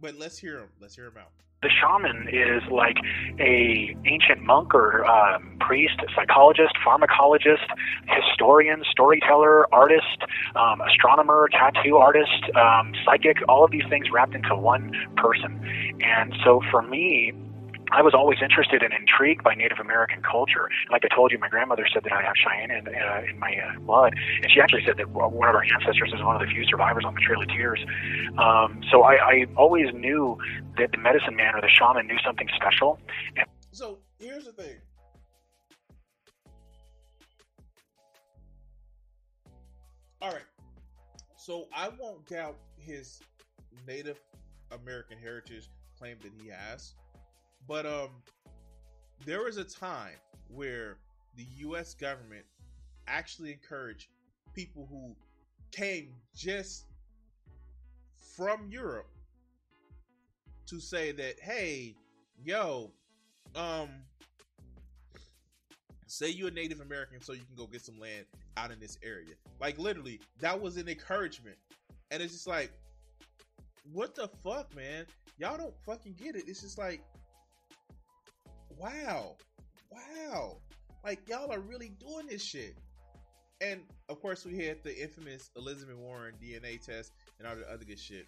[0.00, 0.68] but let's hear him.
[0.80, 1.30] Let's hear him out
[1.62, 2.96] the shaman is like
[3.40, 7.66] a ancient monk or um, priest, psychologist, pharmacologist,
[8.06, 10.22] historian, storyteller, artist,
[10.54, 15.60] um, astronomer, tattoo artist, um, psychic, all of these things wrapped into one person.
[16.00, 17.32] And so for me,
[17.90, 20.68] I was always interested and intrigued by Native American culture.
[20.90, 23.56] Like I told you, my grandmother said that I have Cheyenne in, uh, in my
[23.56, 26.48] uh, blood, and she actually said that one of our ancestors is one of the
[26.48, 27.80] few survivors on the Trail of Tears.
[28.36, 30.36] Um, so I, I always knew
[30.76, 32.98] that the medicine man or the shaman knew something special.
[33.36, 34.76] And so here's the thing.
[40.20, 40.42] All right.
[41.36, 43.20] So I won't doubt his
[43.86, 44.20] Native
[44.72, 46.94] American heritage claim that he has.
[47.68, 48.08] But um,
[49.26, 50.16] there was a time
[50.48, 50.96] where
[51.36, 51.92] the U.S.
[51.94, 52.46] government
[53.06, 54.08] actually encouraged
[54.54, 55.14] people who
[55.70, 56.86] came just
[58.34, 59.10] from Europe
[60.66, 61.94] to say that, hey,
[62.42, 62.90] yo,
[63.54, 63.88] um,
[66.06, 68.24] say you're a Native American so you can go get some land
[68.56, 69.34] out in this area.
[69.60, 71.56] Like literally, that was an encouragement.
[72.10, 72.72] And it's just like,
[73.92, 75.04] what the fuck, man?
[75.38, 76.44] Y'all don't fucking get it.
[76.46, 77.02] It's just like
[78.78, 79.36] wow,
[79.90, 80.56] wow,
[81.04, 82.76] like y'all are really doing this shit.
[83.60, 87.84] And of course, we had the infamous Elizabeth Warren DNA test and all the other
[87.84, 88.26] good shit.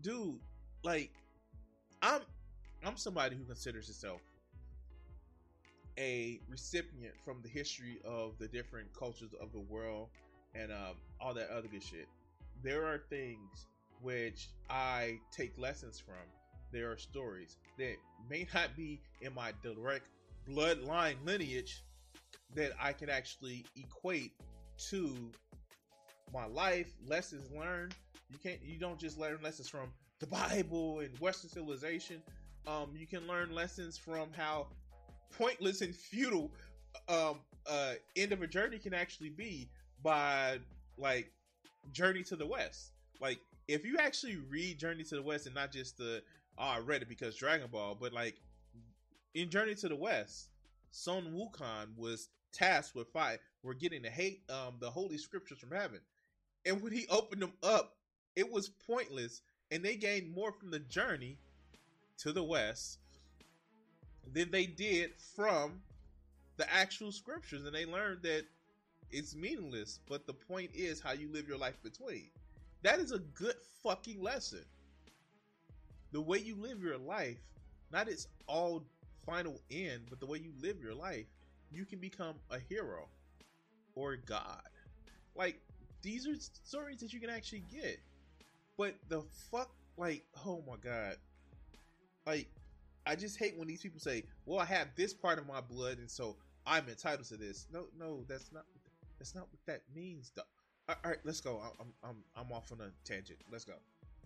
[0.00, 0.38] Dude,
[0.82, 1.12] like,
[2.00, 2.22] I'm
[2.84, 4.20] I'm somebody who considers himself
[5.98, 10.08] a recipient from the history of the different cultures of the world
[10.54, 12.08] and um, all that other good shit.
[12.62, 13.66] There are things
[14.00, 16.14] which I take lessons from.
[16.72, 17.96] There are stories that
[18.28, 20.08] may not be in my direct
[20.48, 21.82] bloodline lineage
[22.54, 24.32] that I can actually equate
[24.90, 25.14] to
[26.32, 27.94] my life, lessons learned.
[28.30, 32.22] You can't you don't just learn lessons from the Bible and Western civilization.
[32.66, 34.68] Um, you can learn lessons from how
[35.36, 36.50] pointless and futile
[37.08, 39.68] um uh end of a journey can actually be
[40.02, 40.58] by
[40.96, 41.32] like
[41.92, 42.92] Journey to the West.
[43.20, 46.22] Like if you actually read Journey to the West and not just the
[46.58, 48.36] oh I read it because Dragon Ball, but like
[49.34, 50.48] in Journey to the West,
[50.90, 53.38] Sun Wukong was tasked with fight.
[53.62, 56.00] We're getting the hate um the holy scriptures from heaven.
[56.64, 57.96] And when he opened them up,
[58.36, 61.38] it was pointless, and they gained more from the journey
[62.18, 62.98] to the west
[64.32, 65.80] than they did from
[66.56, 68.44] the actual scriptures, and they learned that
[69.10, 69.98] it's meaningless.
[70.08, 72.30] But the point is how you live your life between.
[72.82, 74.64] That is a good fucking lesson.
[76.12, 77.38] The way you live your life,
[77.90, 78.84] not its all
[79.26, 81.26] final end, but the way you live your life,
[81.70, 83.08] you can become a hero
[83.94, 84.68] or God.
[85.34, 85.60] Like
[86.02, 87.98] these are stories that you can actually get.
[88.76, 91.16] But the fuck, like, oh my god,
[92.26, 92.48] like,
[93.06, 95.98] I just hate when these people say, "Well, I have this part of my blood,
[95.98, 98.64] and so I'm entitled to this." No, no, that's not.
[99.18, 100.32] That's not what that means.
[100.34, 100.42] Though.
[100.88, 101.60] All right, let's go.
[101.80, 103.38] I'm, I'm, I'm off on a tangent.
[103.50, 103.74] Let's go.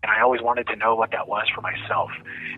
[0.03, 2.11] And I always wanted to know what that was for myself.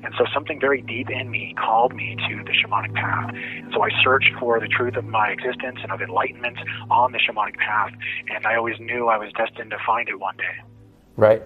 [0.05, 3.31] And so something very deep in me called me to the shamanic path.
[3.33, 6.59] And so I searched for the truth of my existence and of enlightenment
[6.91, 7.93] on the shamanic path.
[8.35, 10.65] And I always knew I was destined to find it one day.
[11.17, 11.43] Right.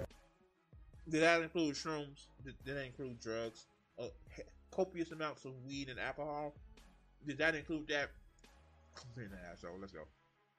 [1.08, 2.26] Did that include shrooms?
[2.44, 3.66] Did, did that include drugs?
[3.98, 4.06] Uh,
[4.70, 6.54] copious amounts of weed and alcohol?
[7.26, 8.10] Did that include that?
[9.16, 9.78] I'm an asshole.
[9.80, 10.00] Let's go.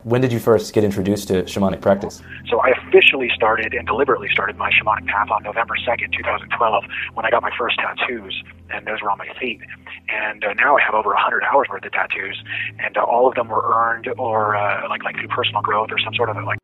[0.03, 2.21] When did you first get introduced to shamanic practice?
[2.49, 7.25] So I officially started and deliberately started my shamanic path on November 2nd, 2012, when
[7.25, 9.61] I got my first tattoos, and those were on my feet.
[10.09, 12.43] And uh, now I have over 100 hours worth of tattoos,
[12.79, 15.99] and uh, all of them were earned or uh, like like through personal growth or
[15.99, 16.59] some sort of like.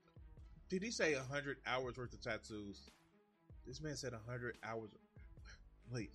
[0.67, 2.89] Did he say 100 hours worth of tattoos?
[3.65, 4.89] This man said 100 hours.
[5.91, 6.11] Wait.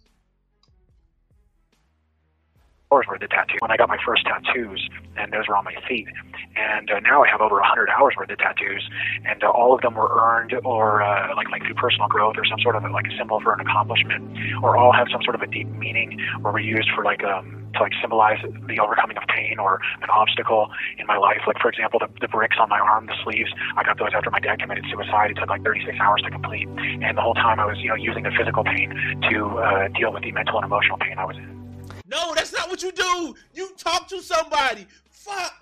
[2.92, 5.74] Hours worth of tattoo when I got my first tattoos, and those were on my
[5.88, 6.06] feet.
[6.54, 8.88] And uh, now I have over 100 hours worth of tattoos,
[9.24, 12.44] and uh, all of them were earned or uh, like like through personal growth or
[12.44, 14.22] some sort of like a symbol for an accomplishment,
[14.62, 17.64] or all have some sort of a deep meaning, or were used for like um
[17.74, 21.42] to like symbolize the overcoming of pain or an obstacle in my life.
[21.46, 24.30] Like for example, the, the bricks on my arm, the sleeves, I got those after
[24.30, 25.32] my dad committed suicide.
[25.32, 27.96] It took like 36 hours to complete, and the whole time I was you know
[27.96, 28.90] using the physical pain
[29.30, 31.63] to uh, deal with the mental and emotional pain I was in.
[32.06, 33.34] No, that's not what you do.
[33.54, 34.86] You talk to somebody.
[35.10, 35.54] Fuck.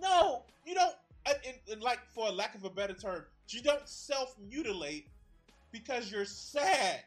[0.00, 0.94] No, you don't.
[1.26, 5.08] And, in, like, for a lack of a better term, you don't self mutilate
[5.72, 7.00] because you're sad.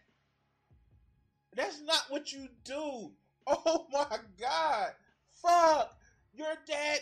[1.56, 3.12] That's not what you do.
[3.46, 4.92] Oh my god.
[5.42, 5.98] Fuck.
[6.34, 7.00] Your dad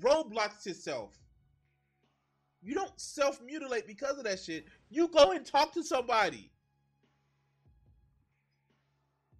[0.00, 1.16] roadblocks himself.
[2.60, 4.66] You don't self mutilate because of that shit.
[4.90, 6.50] You go and talk to somebody.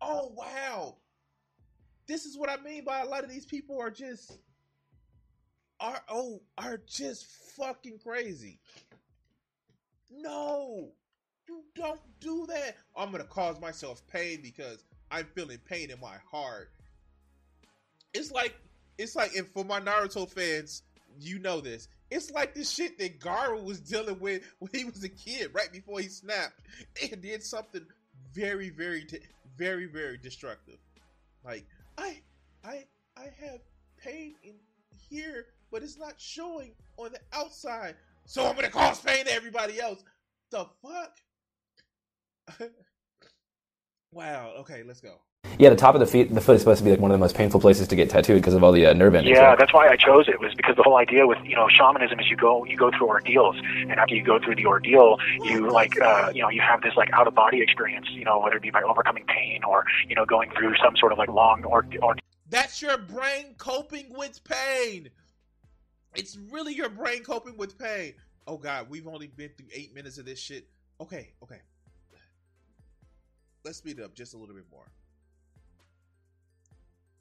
[0.01, 0.99] Oh wow.
[2.09, 4.39] This is what I mean by a lot of these people are just
[5.79, 8.59] are oh are just fucking crazy.
[10.11, 10.89] No.
[11.47, 12.77] You don't do that.
[12.97, 16.71] I'm gonna cause myself pain because I'm feeling pain in my heart.
[18.15, 18.59] It's like
[18.97, 20.83] it's like and for my Naruto fans,
[21.21, 21.89] you know this.
[22.11, 25.71] It's like the shit that Gaara was dealing with when he was a kid, right
[25.71, 26.61] before he snapped,
[27.03, 27.85] and did something
[28.33, 29.07] very, very,
[29.57, 30.79] very, very destructive.
[31.45, 31.67] Like
[31.99, 32.21] I,
[32.65, 32.85] I,
[33.17, 33.61] I have
[34.03, 34.55] pain in
[35.11, 39.81] here, but it's not showing on the outside, so I'm gonna cause pain to everybody
[39.81, 40.05] else.
[40.51, 41.17] The fuck?
[44.13, 44.55] wow.
[44.59, 45.17] Okay, let's go.
[45.59, 47.17] Yeah, the top of the feet, the foot is supposed to be like one of
[47.17, 49.37] the most painful places to get tattooed because of all the uh, nerve endings.
[49.37, 49.59] Yeah, right?
[49.59, 50.39] that's why I chose it.
[50.39, 53.09] Was because the whole idea with you know shamanism is you go you go through
[53.09, 56.81] ordeals, and after you go through the ordeal, you like uh, you know you have
[56.83, 58.07] this like out of body experience.
[58.11, 61.11] You know whether it be by overcoming pain or you know going through some sort
[61.11, 62.15] of like long or or.
[62.51, 65.11] That's your brain coping with pain.
[66.15, 68.15] It's really your brain coping with pain.
[68.47, 70.69] Oh God, we've only been through eight minutes of this shit.
[71.01, 71.61] Okay, okay.
[73.65, 74.87] Let's speed it up just a little bit more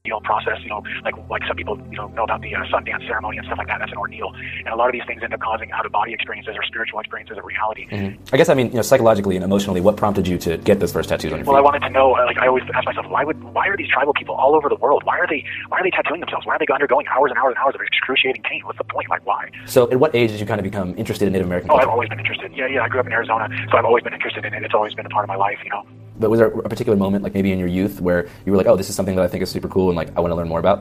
[0.08, 0.62] ordeal process.
[0.64, 3.46] You know, like like some people you know know about the uh, Sundance ceremony and
[3.46, 3.80] stuff like that.
[3.80, 6.14] That's an ordeal, and a lot of these things end up causing out of body
[6.14, 7.88] experiences or spiritual experiences of reality.
[7.88, 8.24] Mm-hmm.
[8.34, 10.92] I guess I mean, you know, psychologically and emotionally, what prompted you to get those
[10.92, 12.12] first tattoos on your Well, I wanted to know.
[12.12, 14.76] Like I always ask myself, why would why are these tribal people all over the
[14.76, 15.04] world?
[15.04, 16.46] Why are they why are they tattooing themselves?
[16.46, 18.62] Why are they undergoing hours and hours and hours of excruciating pain?
[18.66, 19.10] What's the point?
[19.10, 19.50] Like why?
[19.66, 21.90] So, at what age did you kind of become interested in Native American Oh, I've
[21.90, 22.52] always been interested.
[22.56, 22.84] Yeah, yeah.
[22.84, 24.64] I grew up in Arizona, so I've always been interested in it.
[24.64, 25.60] It's always been a part of my life.
[25.64, 25.86] You know.
[26.20, 28.68] But was there a particular moment, like maybe in your youth, where you were like,
[28.68, 30.36] "Oh, this is something that I think is super cool, and like I want to
[30.36, 30.80] learn more about"?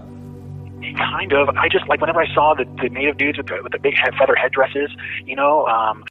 [0.97, 1.49] Kind of.
[1.51, 3.95] I just like whenever I saw the, the native dudes with the, with the big
[3.95, 4.91] head, feather headdresses,
[5.25, 5.67] you know.
[5.67, 6.05] Um,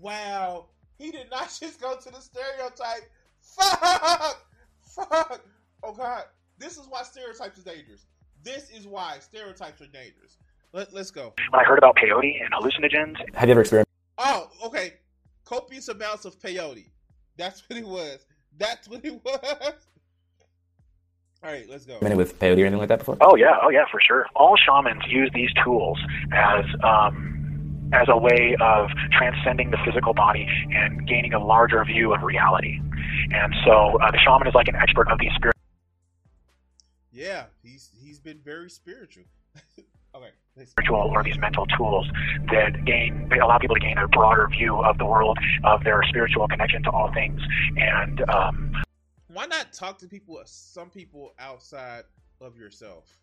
[0.00, 0.66] Wow,
[0.98, 3.10] he did not just go to the stereotype.
[3.40, 4.46] Fuck,
[4.82, 5.40] fuck.
[5.82, 6.24] Oh God,
[6.58, 8.04] this is why stereotypes are dangerous.
[8.44, 10.36] This is why stereotypes are dangerous.
[10.72, 11.32] Let, let's go.
[11.50, 13.90] when I heard about peyote and hallucinogens, Have you ever experienced?
[14.18, 14.94] Oh, okay.
[15.44, 16.90] Copious amounts of peyote.
[17.36, 18.26] That's what it was.
[18.58, 19.74] That's what it was.
[21.42, 21.98] All right, let's go.
[22.00, 23.16] with peyote or anything like that before?
[23.20, 24.26] Oh yeah, oh yeah, for sure.
[24.34, 25.96] All shamans use these tools
[26.32, 32.12] as um, as a way of transcending the physical body and gaining a larger view
[32.12, 32.80] of reality.
[33.32, 35.54] And so uh, the shaman is like an expert of these spirit.
[37.12, 39.24] Yeah, he's he's been very spiritual.
[40.14, 42.06] okay, let's or these mental tools
[42.50, 46.02] that gain they allow people to gain a broader view of the world of their
[46.08, 47.40] spiritual connection to all things
[47.76, 48.72] and um,
[49.28, 52.04] why not talk to people some people outside
[52.40, 53.18] of yourself?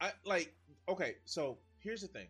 [0.00, 0.54] I like
[0.88, 2.28] okay so here's the thing.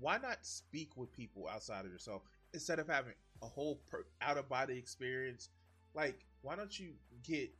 [0.00, 4.38] Why not speak with people outside of yourself instead of having a whole per- out
[4.38, 5.50] of body experience?
[5.94, 6.90] Like why don't you
[7.22, 7.50] get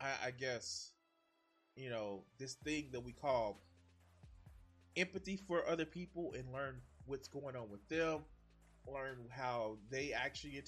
[0.00, 0.92] I, I guess
[1.76, 3.60] you know this thing that we call
[4.96, 8.20] empathy for other people and learn what's going on with them
[8.92, 10.62] learn how they actually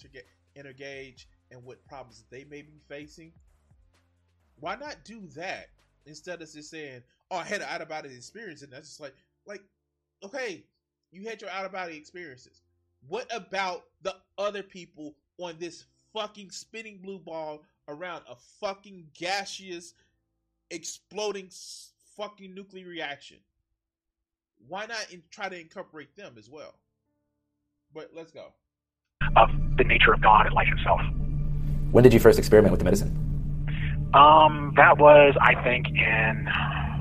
[0.57, 3.33] engage and what problems they may be facing.
[4.57, 5.69] Why not do that
[6.07, 9.01] instead of just saying, "Oh, I had an out of body experience," and that's just
[9.01, 9.15] like,
[9.47, 9.63] like,
[10.23, 10.65] okay,
[11.11, 12.63] you had your out of body experiences.
[13.07, 19.95] What about the other people on this fucking spinning blue ball around a fucking gaseous,
[20.71, 21.51] exploding
[22.17, 23.39] fucking nuclear reaction?
[24.67, 26.75] Why not in- try to incorporate them as well?
[27.95, 28.53] But let's go.
[29.37, 31.01] of the nature of God and life itself.
[31.91, 33.11] When did you first experiment with the medicine?
[34.15, 36.49] Um, that was, I think, in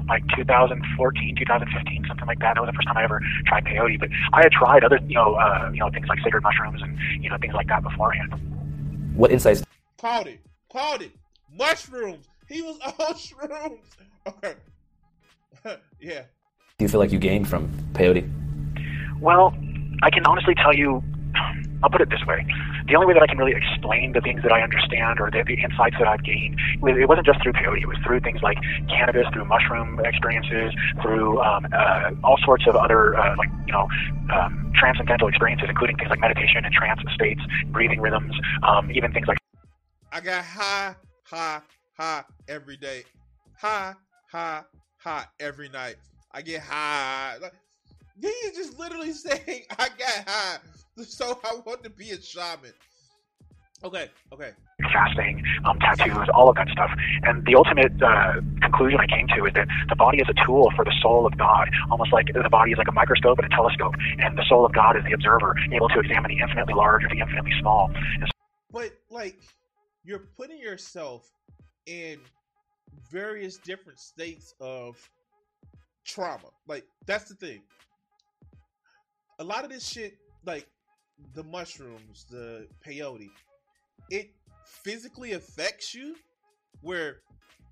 [0.08, 2.56] like 2014, 2015, something like that.
[2.56, 4.00] That was the first time I ever tried peyote.
[4.00, 6.98] But I had tried other, you know, uh, you know, things like sacred mushrooms and
[7.24, 8.34] you know things like that beforehand.
[9.16, 9.64] What insights
[9.98, 10.40] Called it.
[10.72, 11.12] Called it.
[11.52, 12.28] Mushrooms.
[12.48, 13.80] He was on shrooms.
[14.28, 14.54] Okay.
[16.00, 16.24] yeah.
[16.78, 18.30] do you feel like you gained from peyote?
[19.20, 19.56] Well,
[20.04, 21.04] I can honestly tell you,
[21.84, 22.46] I'll put it this way.
[22.88, 25.44] The only way that I can really explain the things that I understand or the,
[25.46, 27.82] the insights that I've gained, it wasn't just through peyote.
[27.82, 32.76] It was through things like cannabis, through mushroom experiences, through um, uh, all sorts of
[32.76, 33.88] other, uh, like, you know,
[34.34, 38.34] um, transcendental experiences, including things like meditation and trance states, breathing rhythms,
[38.64, 39.38] um, even things like
[40.12, 40.96] I got high,
[41.26, 41.62] high,
[41.98, 43.04] high every day.
[43.60, 43.94] High,
[44.32, 44.64] high,
[44.98, 45.96] high every night.
[46.32, 47.38] I get high.
[47.42, 47.54] Like,
[48.22, 50.58] he is just literally saying, I got high.
[51.04, 52.74] So I want to be a shaman.
[53.84, 54.54] Okay, okay.
[54.92, 56.90] fasting, um, tattoos, all of that stuff.
[57.22, 60.72] And the ultimate uh, conclusion I came to is that the body is a tool
[60.76, 63.56] for the soul of God, almost like the body is like a microscope and a
[63.56, 67.04] telescope, and the soul of God is the observer, able to examine the infinitely large
[67.04, 67.92] or the infinitely small.
[68.72, 69.38] But like
[70.04, 71.30] you're putting yourself
[71.88, 72.20] in
[73.12, 74.98] various different states of
[76.06, 76.50] trauma.
[76.68, 77.62] Like that's the thing.
[79.40, 80.68] A lot of this shit, like
[81.34, 83.30] the mushrooms, the peyote,
[84.10, 84.32] it
[84.66, 86.16] physically affects you
[86.82, 87.18] where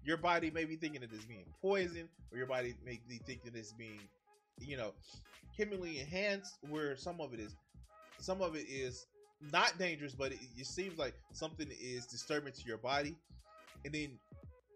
[0.04, 3.52] your body may be thinking that it's being poisoned, or your body may be thinking
[3.56, 4.00] it's being,
[4.60, 4.94] you know,
[5.58, 7.56] chemically enhanced, where some of it is
[8.20, 9.06] some of it is
[9.52, 13.16] not dangerous, but it, it seems like something is disturbing to your body,
[13.86, 14.20] and then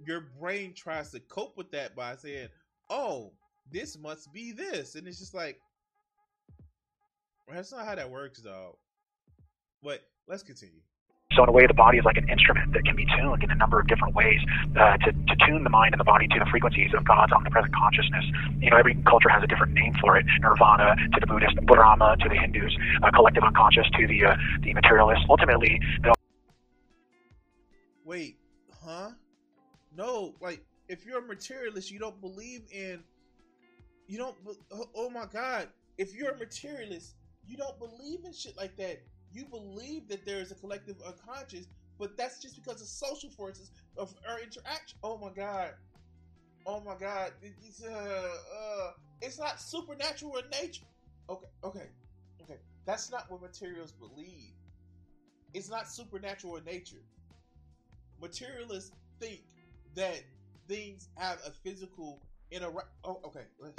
[0.06, 2.48] your brain tries to cope with that by saying,
[2.90, 3.34] "Oh,
[3.72, 5.60] this must be this," and it's just like
[7.48, 8.78] that's not how that works, though.
[9.82, 10.82] But let's continue.
[11.34, 13.52] So in a way, the body is like an instrument that can be tuned in
[13.52, 14.40] a number of different ways
[14.76, 17.74] uh, to, to tune the mind and the body to the frequencies of God's omnipresent
[17.74, 18.26] consciousness.
[18.60, 20.26] You know, every culture has a different name for it.
[20.42, 24.74] Nirvana to the Buddhist, Brahma to the Hindus, uh, collective unconscious to the uh, the
[24.74, 25.26] materialists.
[25.30, 25.80] Ultimately,
[28.10, 28.39] Wait,
[28.90, 29.12] huh?
[29.96, 33.04] No, like if you're a materialist, you don't believe in.
[34.08, 34.36] You don't.
[34.72, 35.68] Oh, oh my God!
[35.98, 37.16] If you're a materialist,
[37.46, 39.02] you don't believe in shit like that.
[39.32, 41.68] You believe that there is a collective unconscious,
[42.00, 44.98] but that's just because of social forces of our interaction.
[45.04, 45.72] Oh my god.
[46.66, 47.32] Oh my god.
[47.42, 50.86] It's, uh, uh, it's not supernatural in nature.
[51.30, 51.90] Okay, okay,
[52.42, 52.58] okay.
[52.86, 54.54] That's not what materials believe.
[55.54, 57.04] It's not supernatural in nature.
[58.22, 59.42] Materialists think
[59.96, 60.22] that
[60.68, 62.90] things have a physical interact.
[63.04, 63.46] Oh, okay.
[63.60, 63.76] Let's,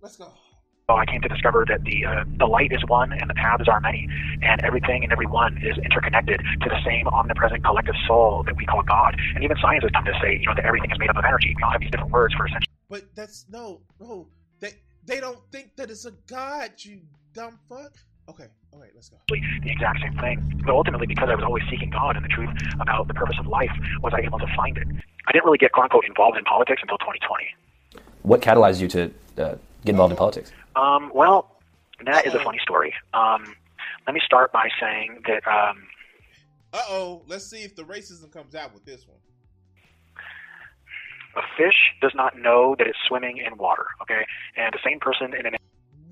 [0.00, 0.32] let's go.
[0.88, 3.68] So I came to discover that the uh, the light is one and the paths
[3.68, 4.08] are many,
[4.42, 8.82] and everything and everyone is interconnected to the same omnipresent collective soul that we call
[8.82, 9.14] God.
[9.36, 11.24] And even science has come to say, you know, that everything is made up of
[11.24, 11.54] energy.
[11.56, 12.74] We all have these different words for essentially.
[12.88, 14.26] But that's no, no.
[14.58, 14.72] They
[15.06, 17.02] they don't think that it's a God, you
[17.34, 17.94] dumb fuck.
[18.30, 19.16] Okay, all right, let's go.
[19.28, 20.62] The exact same thing.
[20.64, 23.48] But ultimately, because I was always seeking God and the truth about the purpose of
[23.48, 23.72] life,
[24.02, 24.86] was I able to find it.
[25.26, 27.44] I didn't really get quote unquote involved in politics until 2020.
[28.22, 29.06] What catalyzed you to
[29.38, 30.52] uh, get involved in politics?
[30.76, 31.56] Um, well,
[32.04, 32.94] that is a funny story.
[33.14, 33.56] Um,
[34.06, 35.46] let me start by saying that.
[35.48, 35.88] Um,
[36.72, 39.18] uh oh, let's see if the racism comes out with this one.
[41.34, 44.24] A fish does not know that it's swimming in water, okay?
[44.56, 45.56] And the same person in an.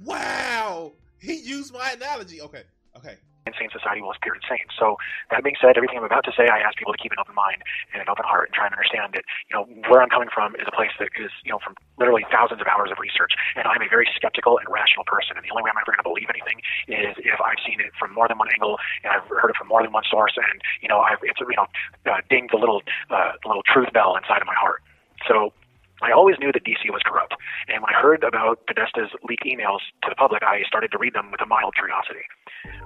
[0.05, 0.95] Wow!
[1.21, 2.41] He used my analogy.
[2.41, 2.63] Okay,
[2.97, 4.69] okay insane society will appear insane.
[4.77, 5.01] So
[5.33, 7.33] that being said, everything I'm about to say, I ask people to keep an open
[7.33, 7.65] mind
[7.97, 10.53] and an open heart and try and understand that, you know, where I'm coming from
[10.61, 13.33] is a place that is, you know, from literally thousands of hours of research.
[13.57, 15.41] And I'm a very skeptical and rational person.
[15.41, 17.97] And the only way I'm ever going to believe anything is if I've seen it
[17.97, 20.37] from more than one angle and I've heard it from more than one source.
[20.37, 21.67] And, you know, I've, it's, you know,
[22.05, 24.85] uh, dinged the little, uh, little truth bell inside of my heart.
[25.27, 25.57] So
[26.03, 27.35] I always knew that DC was corrupt.
[27.67, 31.15] And when I heard about Podesta's leaked emails to the public, I started to read
[31.15, 32.27] them with a mild curiosity.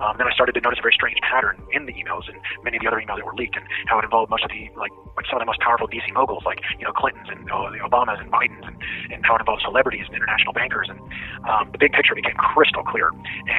[0.00, 2.76] Um, then I started to notice a very strange pattern in the emails and many
[2.76, 4.90] of the other emails that were leaked, and how it involved most of the like,
[5.30, 8.20] some of the most powerful DC moguls, like you know Clintons and uh, the Obamas
[8.20, 8.76] and Bidens, and,
[9.12, 10.88] and how it involved celebrities and international bankers.
[10.90, 10.98] And
[11.48, 13.10] um, the big picture became crystal clear.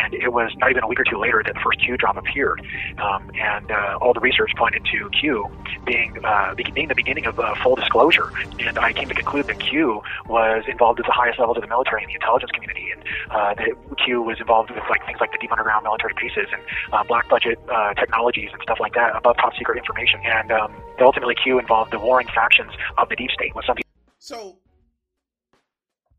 [0.04, 2.18] And it was not even a week or two later that the first Q drop
[2.18, 2.62] appeared,
[3.00, 5.48] um, and uh, all the research pointed to Q
[5.86, 8.32] being uh, being the beginning of uh, full disclosure.
[8.60, 11.70] And I came to conclude that Q was involved at the highest levels of the
[11.70, 15.32] military and the intelligence community, and uh, that Q was involved with like things like
[15.32, 19.16] the deep underground military bases and uh, black budget uh, technologies and stuff like that,
[19.16, 20.20] above top secret information.
[20.26, 23.56] And um, ultimately, Q involved the warring factions of the deep state.
[23.56, 23.90] With some people.
[24.20, 24.58] So,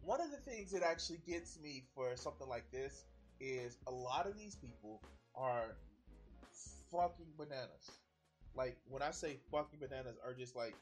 [0.03, 3.05] one of the things that actually gets me for something like this
[3.41, 5.03] is a lot of these people
[5.35, 5.77] are
[6.93, 7.91] fucking bananas.
[8.55, 10.75] Like when I say fucking bananas, are just like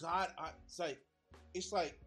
[0.00, 0.28] God.
[0.38, 0.98] I, it's like
[1.54, 1.98] it's like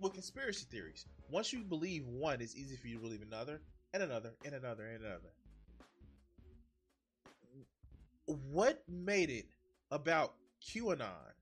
[0.00, 1.06] with conspiracy theories.
[1.30, 3.60] Once you believe one, it's easy for you to believe another,
[3.94, 5.32] and another, and another, and another.
[8.26, 9.46] What made it
[9.90, 11.32] about QAnon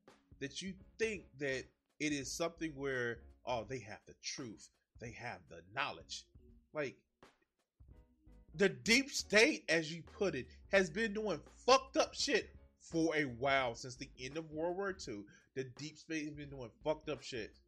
[0.40, 1.64] that you think that
[1.98, 4.68] it is something where oh they have the truth,
[5.00, 6.24] they have the knowledge,
[6.72, 6.96] like
[8.54, 13.24] the deep state, as you put it, has been doing fucked up shit for a
[13.24, 15.24] while since the end of World War II.
[15.54, 17.58] The deep state has been doing fucked up shit.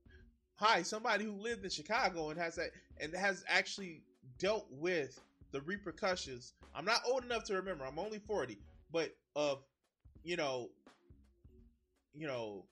[0.56, 2.70] Hi, somebody who lived in Chicago and has that
[3.00, 4.02] and has actually
[4.38, 5.20] dealt with
[5.52, 6.54] the repercussions.
[6.74, 7.84] I'm not old enough to remember.
[7.84, 8.58] I'm only 40,
[8.92, 9.62] but of
[10.24, 10.68] you know,
[12.14, 12.64] you know,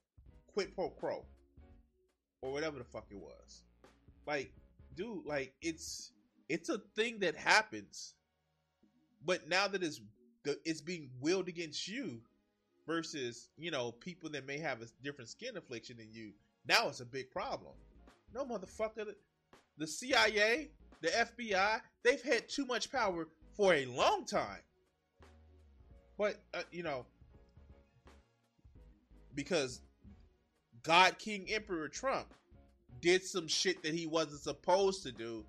[0.52, 1.24] quid pro quo
[2.42, 3.62] or whatever the fuck it was.
[4.26, 4.52] Like,
[4.94, 6.12] dude, like it's
[6.48, 8.14] it's a thing that happens,
[9.24, 10.00] but now that it's
[10.64, 12.20] it's being willed against you
[12.86, 16.32] versus you know people that may have a different skin affliction than you.
[16.68, 17.72] Now it's a big problem.
[18.34, 19.06] No motherfucker,
[19.78, 20.70] the CIA,
[21.00, 24.60] the FBI, they've had too much power for a long time.
[26.18, 27.04] But uh, you know,
[29.34, 29.80] because
[30.82, 32.26] God King Emperor Trump
[33.00, 35.44] did some shit that he wasn't supposed to do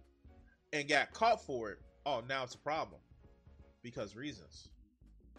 [0.73, 1.79] and got caught for it.
[2.05, 2.99] Oh, now it's a problem
[3.81, 4.69] because reasons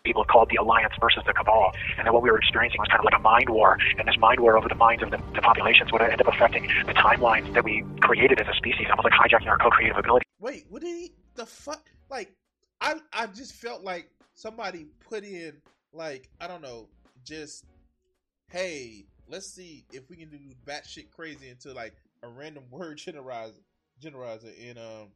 [0.08, 3.00] people called the alliance versus the cabal, and that what we were experiencing was kind
[3.00, 5.42] of like a mind war, and this mind war over the minds of the, the
[5.42, 9.12] populations would end up affecting the timelines that we created as a species, almost like
[9.12, 10.24] hijacking our co-creative ability.
[10.40, 11.12] Wait, what did he?
[11.34, 11.84] The fuck?
[12.08, 12.32] Like,
[12.80, 15.52] I I just felt like somebody put in
[15.92, 16.88] like I don't know,
[17.24, 17.64] just
[18.50, 23.60] hey, let's see if we can do batshit crazy into like a random word generalizer,
[24.02, 25.08] generalizer, and um,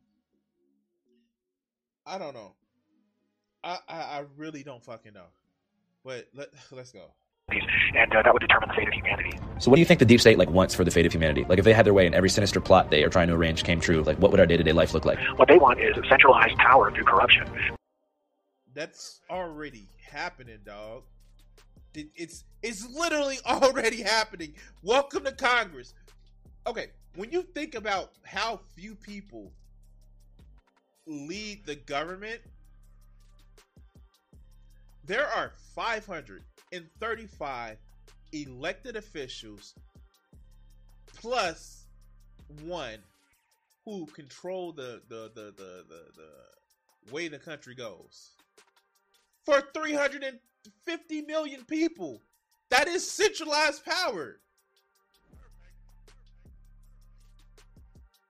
[2.07, 2.55] I don't know.
[3.65, 5.27] I, I, I really don't fucking know.
[6.05, 7.13] But let let's go.
[7.95, 9.39] And uh, that would determine the fate of humanity.
[9.59, 11.45] So, what do you think the deep state like wants for the fate of humanity?
[11.49, 13.65] Like, if they had their way and every sinister plot they are trying to arrange
[13.65, 15.19] came true, like, what would our day to day life look like?
[15.37, 17.47] What they want is centralized power through corruption.
[18.75, 21.03] That's already happening, dog.
[21.95, 24.55] It's it's literally already happening.
[24.83, 25.93] Welcome to Congress.
[26.67, 26.87] Okay,
[27.17, 29.53] when you think about how few people
[31.07, 32.41] lead the government
[35.05, 37.77] there are 535
[38.33, 39.75] elected officials
[41.17, 41.87] plus
[42.65, 42.99] one
[43.85, 46.31] who control the the the the the, the
[47.13, 48.31] way the country goes.
[49.45, 52.23] For 350 million people
[52.71, 54.39] that is centralized power.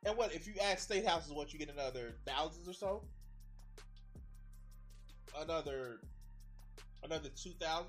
[0.04, 3.02] And what if you add state houses what you get another thousands or so?
[5.38, 6.00] Another
[7.04, 7.86] another 2000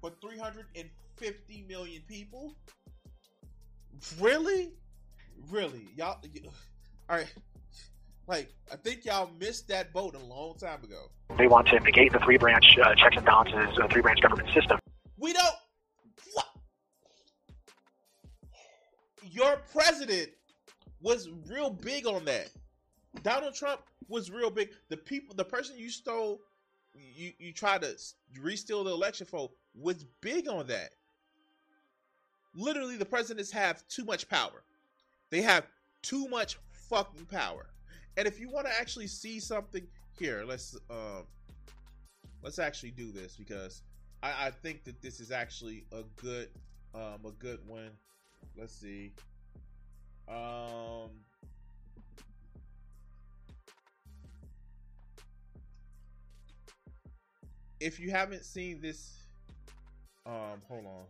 [0.00, 2.54] for 350 million people?
[4.20, 4.72] Really?
[5.50, 6.18] Really y'all
[7.08, 7.32] all right
[8.28, 11.10] like i think y'all missed that boat a long time ago.
[11.36, 14.48] They want to negate the three branch uh, checks and balances, uh, three branch government
[14.54, 14.78] system.
[15.18, 15.54] we don't
[16.34, 16.46] what?
[19.30, 20.30] your president
[21.00, 22.50] was real big on that.
[23.22, 24.70] Donald trump was real big.
[24.88, 26.40] The people the person you stole
[26.94, 27.96] you you try to
[28.40, 30.90] re-steal the election for was big on that?
[32.54, 34.62] Literally the presidents have too much power.
[35.30, 35.66] They have
[36.02, 37.66] too much fucking power.
[38.16, 39.86] And if you want to actually see something
[40.18, 41.24] here let's um
[42.42, 43.82] let's actually do this because
[44.22, 46.48] I, I think that this is actually a good
[46.94, 47.90] um a good one.
[48.56, 49.12] Let's see.
[50.28, 51.10] Um
[57.82, 59.16] if you haven't seen this
[60.24, 61.04] um hold on.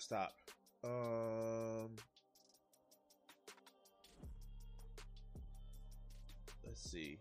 [0.00, 0.34] Stop.
[0.84, 1.90] Um
[6.66, 7.18] let's see.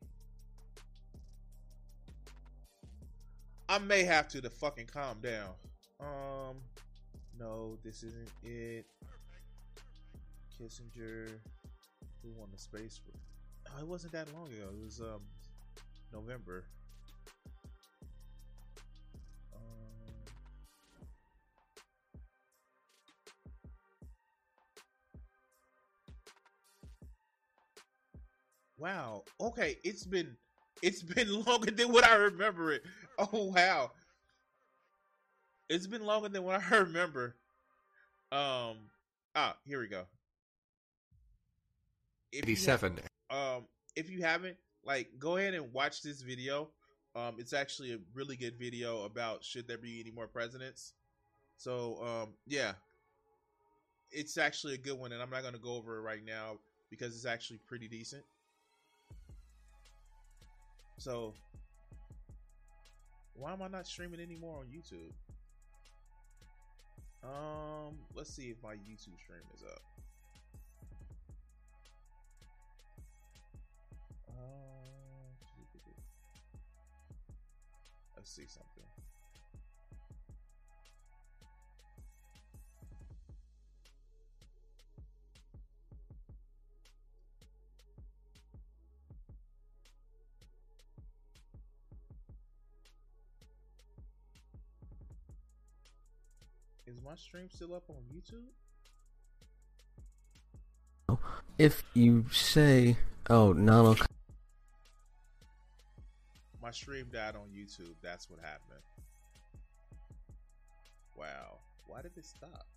[3.70, 5.54] I may have to to fucking calm down.
[6.00, 6.58] Um
[7.40, 8.88] no this isn't it.
[10.60, 11.30] Kissinger
[12.24, 13.00] who won the space
[13.76, 15.22] oh, it wasn't that long ago it was um
[16.14, 16.66] november
[19.54, 20.34] um,
[28.78, 29.24] Wow.
[29.40, 30.36] Okay, it's been
[30.82, 32.84] it's been longer than what I remember it.
[33.18, 33.92] Oh wow.
[35.70, 37.36] It's been longer than what I remember.
[38.32, 38.90] Um
[39.36, 40.06] ah, here we go.
[42.32, 43.00] If you 87.
[43.30, 43.66] um
[43.96, 46.70] if you haven't, like go ahead and watch this video.
[47.16, 50.94] Um it's actually a really good video about should there be any more presidents.
[51.58, 52.74] So um yeah.
[54.12, 56.58] It's actually a good one and I'm not gonna go over it right now
[56.90, 58.24] because it's actually pretty decent.
[60.98, 61.34] So
[63.34, 65.12] why am I not streaming anymore on YouTube?
[67.24, 69.82] Um, let's see if my YouTube stream is up.
[78.22, 78.84] Let's see something.
[96.86, 98.46] Is my stream still up on YouTube?
[101.58, 102.98] If you say,
[103.32, 103.96] oh, no,
[106.62, 107.96] My stream died on YouTube.
[108.04, 108.84] That's what happened.
[111.16, 111.58] Wow.
[111.88, 112.68] Why did it stop?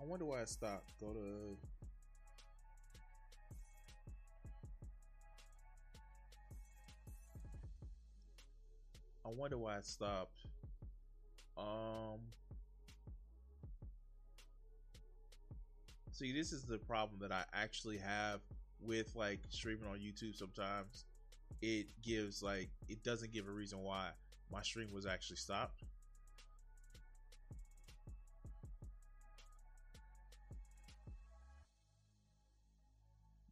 [0.00, 0.90] I wonder why it stopped.
[1.00, 1.56] Go to
[9.24, 10.36] I wonder why it stopped.
[11.56, 12.18] Um
[16.14, 18.38] See, this is the problem that I actually have
[18.80, 21.06] with like streaming on YouTube sometimes.
[21.60, 24.10] It gives like it doesn't give a reason why
[24.52, 25.82] my stream was actually stopped.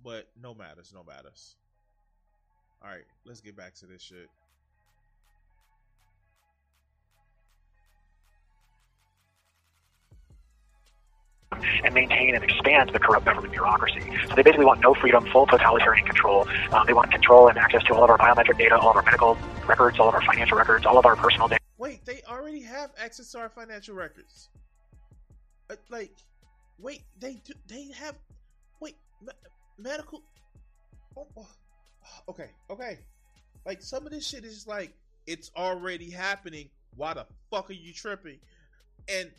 [0.04, 1.56] But no matters, no matters.
[2.80, 4.28] Alright, let's get back to this shit.
[11.84, 14.02] And maintain and expand the corrupt government bureaucracy.
[14.28, 16.46] So they basically want no freedom, full totalitarian control.
[16.72, 19.02] Um, they want control and access to all of our biometric data, all of our
[19.02, 19.36] medical
[19.66, 21.60] records, all of our financial records, all of our personal data.
[21.78, 24.48] Wait, they already have access to our financial records.
[25.70, 26.12] Uh, like,
[26.78, 28.14] wait, they do, they have,
[28.80, 29.32] wait, me-
[29.78, 30.22] medical.
[31.16, 31.46] Oh, oh,
[32.28, 32.98] okay, okay.
[33.64, 34.92] Like some of this shit is like
[35.26, 36.68] It's already happening.
[36.96, 38.38] Why the fuck are you tripping?
[39.08, 39.30] And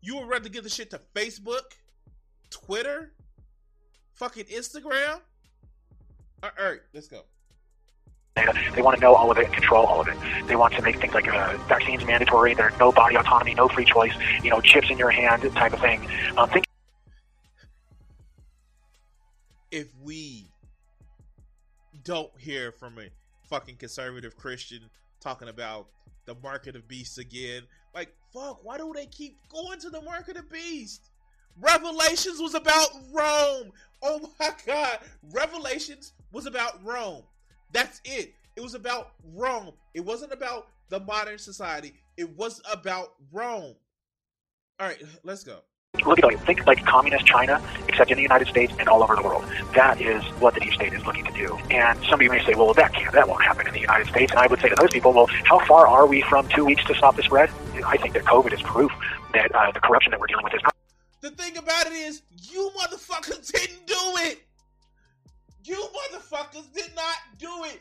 [0.00, 1.76] you would rather give the shit to Facebook,
[2.50, 3.12] Twitter,
[4.14, 5.20] fucking Instagram?
[6.42, 7.22] All right, let's go.
[8.74, 10.16] They want to know all of it control all of it.
[10.46, 12.54] They want to make things like uh, vaccines mandatory.
[12.54, 14.14] There's no body autonomy, no free choice.
[14.42, 16.08] You know, chips in your hand type of thing.
[16.36, 16.64] Um, think
[19.70, 20.50] if we
[22.04, 23.08] don't hear from a
[23.48, 24.90] fucking conservative Christian
[25.20, 25.88] talking about
[26.24, 27.62] the market of beasts again,
[27.94, 31.10] like fuck, why do they keep going to the mark of the beast?
[31.60, 33.72] Revelations was about Rome.
[34.02, 34.98] Oh my god,
[35.32, 37.22] Revelations was about Rome.
[37.72, 38.34] That's it.
[38.56, 39.72] It was about Rome.
[39.94, 41.92] It wasn't about the modern society.
[42.16, 43.74] It was about Rome.
[44.78, 45.58] All right, let's go.
[46.06, 49.14] look at like think like communist China, except in the United States and all over
[49.14, 49.44] the world.
[49.74, 51.56] That is what the deep state is looking to do.
[51.70, 54.32] And somebody may say, well, that can't, that won't happen in the United States.
[54.32, 56.84] And I would say to those people, well, how far are we from two weeks
[56.86, 57.50] to stop the spread?
[57.84, 58.92] I think that COVID is proof
[59.34, 60.74] that uh, the corruption that we're dealing with is not.
[61.20, 64.42] The thing about it is, you motherfuckers didn't do it.
[65.64, 67.80] You motherfuckers did not do it.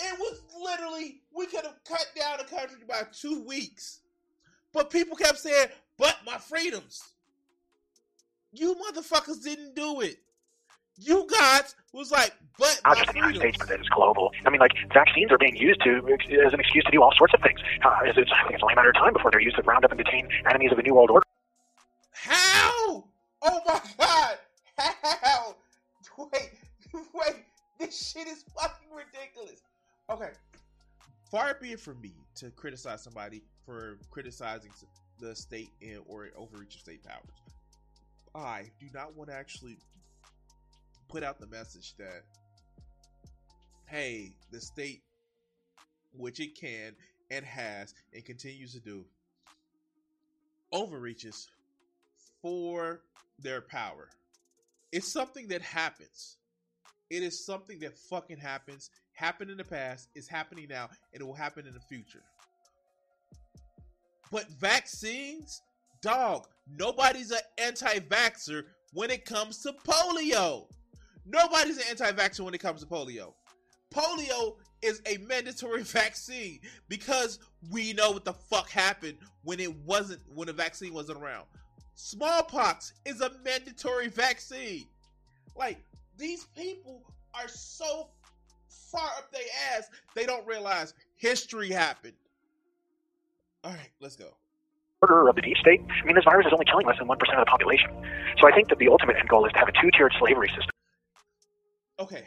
[0.00, 4.00] It was literally, we could have cut down the country by two weeks.
[4.72, 5.68] But people kept saying,
[5.98, 7.02] but my freedoms.
[8.52, 10.18] You motherfuckers didn't do it.
[10.96, 13.38] You guys was like, but Not just in the United.
[13.38, 14.30] States, but that is global.
[14.46, 15.96] I mean, like vaccines are being used to
[16.46, 17.58] as an excuse to do all sorts of things.
[17.82, 19.90] Uh, it's, it's, it's only a matter of time before they're used to round up
[19.90, 21.26] and detain enemies of the New World Order.
[22.12, 23.04] How?
[23.42, 24.38] Oh my god!
[24.76, 25.56] How?
[26.18, 26.50] Wait,
[27.14, 27.36] wait.
[27.78, 29.62] This shit is fucking ridiculous.
[30.10, 30.30] Okay.
[31.30, 34.70] Far be it from me to criticize somebody for criticizing
[35.18, 37.24] the state and or overreach of state powers.
[38.34, 39.76] I do not want to actually
[41.10, 42.22] put out the message that,
[43.86, 45.02] hey, the state,
[46.16, 46.94] which it can
[47.30, 49.04] and has and continues to do,
[50.72, 51.48] overreaches
[52.40, 53.00] for
[53.38, 54.08] their power.
[54.92, 56.36] It's something that happens.
[57.10, 58.90] It is something that fucking happens.
[59.12, 62.22] Happened in the past, is happening now, and it will happen in the future.
[64.30, 65.60] But vaccines,
[66.02, 66.46] dog,
[66.78, 70.66] nobody's an anti-vaxxer when it comes to polio.
[71.32, 73.34] Nobody's an anti-vaxxer when it comes to polio.
[73.94, 77.38] Polio is a mandatory vaccine because
[77.70, 81.44] we know what the fuck happened when it wasn't when the vaccine wasn't around.
[81.94, 84.86] Smallpox is a mandatory vaccine.
[85.56, 85.78] Like
[86.16, 87.02] these people
[87.34, 88.08] are so
[88.68, 89.42] far up their
[89.76, 92.14] ass they don't realize history happened.
[93.62, 94.30] All right, let's go.
[95.02, 95.80] order of the deep state.
[96.02, 97.90] I mean, this virus is only killing less than 1% of the population.
[98.40, 100.48] So I think that the ultimate end goal is to have a two tiered slavery
[100.48, 100.70] system.
[102.00, 102.26] Okay,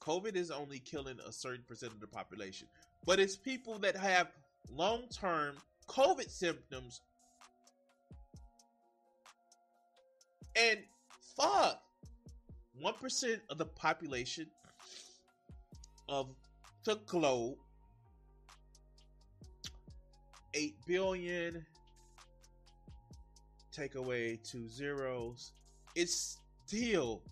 [0.00, 2.68] COVID is only killing a certain percent of the population,
[3.04, 4.28] but it's people that have
[4.70, 5.56] long term
[5.88, 7.00] COVID symptoms.
[10.54, 10.78] And
[11.36, 11.82] fuck,
[12.80, 14.46] 1% of the population
[16.08, 16.28] of
[16.84, 17.56] the globe,
[20.54, 21.66] 8 billion,
[23.72, 25.52] take away two zeros,
[25.96, 27.22] it's still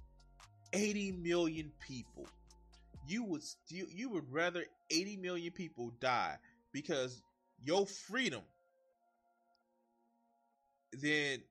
[0.73, 2.27] 80 million people.
[3.07, 6.37] You would still you would rather 80 million people die
[6.73, 7.23] because
[7.63, 8.43] your freedom
[10.93, 11.43] then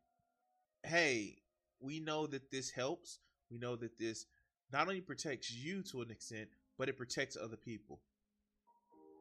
[0.84, 1.38] hey,
[1.80, 3.20] we know that this helps.
[3.52, 4.26] We know that this
[4.72, 8.00] not only protects you to an extent, but it protects other people.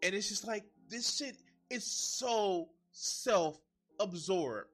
[0.02, 1.36] And it's just like this shit
[1.70, 4.68] is so self-absorbed.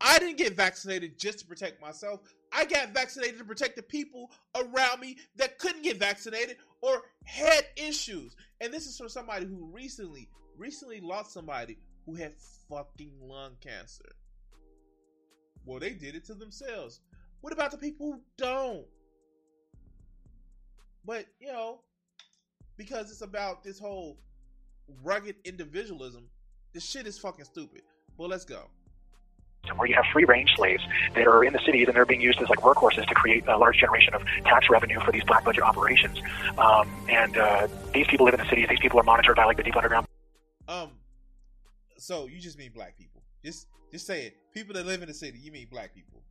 [0.00, 2.20] I didn't get vaccinated just to protect myself.
[2.52, 7.64] I got vaccinated to protect the people around me that couldn't get vaccinated or had
[7.76, 8.36] issues.
[8.60, 12.34] And this is from somebody who recently, recently lost somebody who had
[12.68, 14.04] fucking lung cancer.
[15.64, 17.00] Well, they did it to themselves.
[17.40, 18.86] What about the people who don't?
[21.04, 21.80] But, you know,
[22.76, 24.18] because it's about this whole
[25.02, 26.28] rugged individualism,
[26.72, 27.82] this shit is fucking stupid.
[28.16, 28.68] But let's go.
[29.76, 30.82] Where you have free range slaves
[31.14, 33.56] that are in the cities and they're being used as like workhorses to create a
[33.56, 36.18] large generation of tax revenue for these black budget operations.
[36.58, 38.66] Um, and uh, these people live in the cities.
[38.68, 40.06] These people are monitored by like the deep underground
[40.68, 40.90] Um,
[41.96, 43.22] so you just mean black people?
[43.44, 44.36] Just, just say it.
[44.52, 45.38] People that live in the city.
[45.38, 46.22] You mean black people?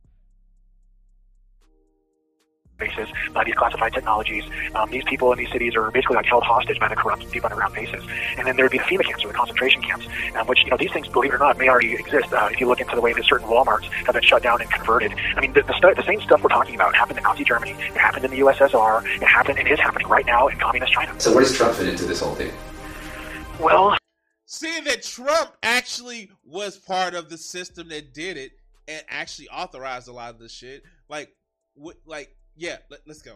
[2.82, 4.44] Bases by these classified technologies.
[4.74, 7.44] Um, these people in these cities are basically like held hostage by the corrupt deep
[7.44, 8.02] underground bases.
[8.36, 10.06] And then there would be the FEMA camps or the concentration camps,
[10.36, 12.32] um, which you know these things, believe it or not, may already exist.
[12.32, 14.70] Uh, if you look into the way that certain WalMarts have been shut down and
[14.70, 15.12] converted.
[15.36, 17.72] I mean, the, the, stu- the same stuff we're talking about happened in Nazi Germany.
[17.72, 19.04] It happened in the USSR.
[19.04, 21.18] It happened and is happening right now in communist China.
[21.20, 22.52] So where does Trump fit into this whole thing?
[23.60, 23.96] Well,
[24.46, 28.52] seeing that Trump actually was part of the system that did it
[28.88, 31.34] and actually authorized a lot of this shit, like,
[31.74, 33.32] what, like, yeah, let, us go.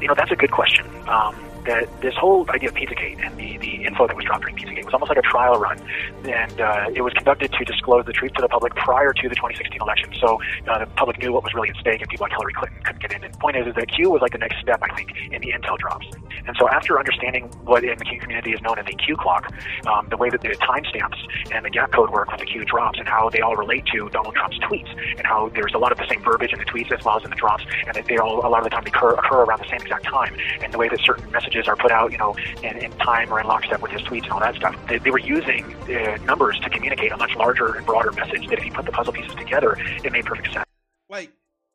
[0.00, 0.86] You know, that's a good question.
[1.08, 1.34] Um,
[1.68, 4.84] that this whole idea of Pizzagate and the, the info that was dropped during Pizzagate
[4.84, 5.78] was almost like a trial run,
[6.24, 9.34] and uh, it was conducted to disclose the truth to the public prior to the
[9.34, 10.14] 2016 election.
[10.18, 12.80] So uh, the public knew what was really at stake, and people like Hillary Clinton
[12.82, 13.22] couldn't get in.
[13.22, 15.40] And the point is, is that Q was like the next step, I think, in
[15.42, 16.06] the intel drops.
[16.46, 19.52] And so after understanding what in the Q community is known as the Q clock,
[19.86, 21.20] um, the way that the timestamps
[21.52, 24.08] and the gap code work with the Q drops, and how they all relate to
[24.08, 24.88] Donald Trump's tweets,
[25.18, 27.24] and how there's a lot of the same verbiage in the tweets as well as
[27.24, 29.57] in the drops, and that they all a lot of the time occur, occur around
[29.58, 32.36] the same exact time, and the way that certain messages are put out, you know,
[32.62, 34.76] in, in time or in lockstep with his tweets and all that stuff.
[34.88, 38.46] They, they were using uh, numbers to communicate a much larger and broader message.
[38.48, 40.64] That if you put the puzzle pieces together, it made perfect sense.
[41.08, 41.32] Like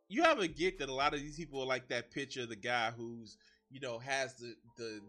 [0.07, 2.55] you have a get that a lot of these people like that picture of the
[2.55, 3.37] guy who's
[3.69, 5.01] you know has the the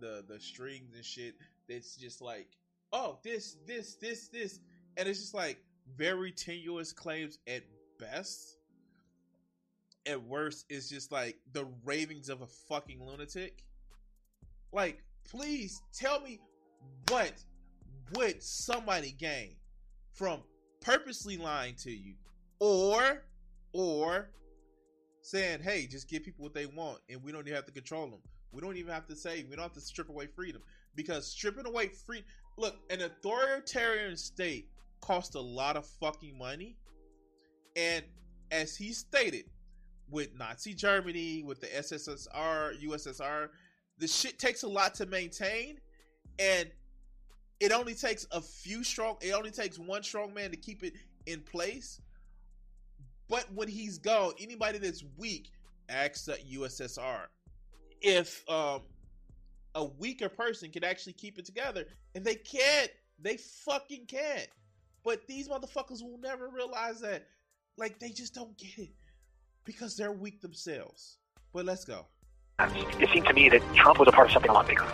[0.00, 1.34] the the strings and shit.
[1.68, 2.48] That's just like
[2.92, 4.60] oh this this this this,
[4.96, 5.58] and it's just like
[5.96, 7.62] very tenuous claims at
[7.98, 8.56] best
[10.06, 13.62] at worst is just like the ravings of a fucking lunatic.
[14.72, 16.38] Like, please tell me
[17.08, 17.32] what
[18.14, 19.56] would somebody gain
[20.12, 20.40] from
[20.80, 22.14] purposely lying to you
[22.58, 23.22] or
[23.72, 24.30] or
[25.22, 28.08] saying, hey, just give people what they want and we don't even have to control
[28.08, 28.20] them.
[28.52, 30.62] We don't even have to say, we don't have to strip away freedom.
[30.96, 32.24] Because stripping away free
[32.56, 34.68] look, an authoritarian state
[35.00, 36.76] costs a lot of fucking money.
[37.76, 38.04] And
[38.50, 39.44] as he stated,
[40.10, 43.48] with Nazi Germany, with the SSSR, USSR,
[43.98, 45.78] the shit takes a lot to maintain,
[46.38, 46.68] and
[47.60, 49.16] it only takes a few strong.
[49.20, 50.94] It only takes one strong man to keep it
[51.26, 52.00] in place.
[53.28, 55.52] But when he's gone, anybody that's weak
[55.88, 57.26] acts the USSR.
[58.00, 58.80] If um,
[59.74, 61.84] a weaker person can actually keep it together,
[62.14, 62.90] and they can't,
[63.20, 64.48] they fucking can't.
[65.04, 67.26] But these motherfuckers will never realize that.
[67.76, 68.90] Like they just don't get it
[69.64, 71.18] because they're weak themselves.
[71.52, 72.06] But let's go.
[72.58, 74.84] It seemed to me that Trump was a part of something a lot bigger.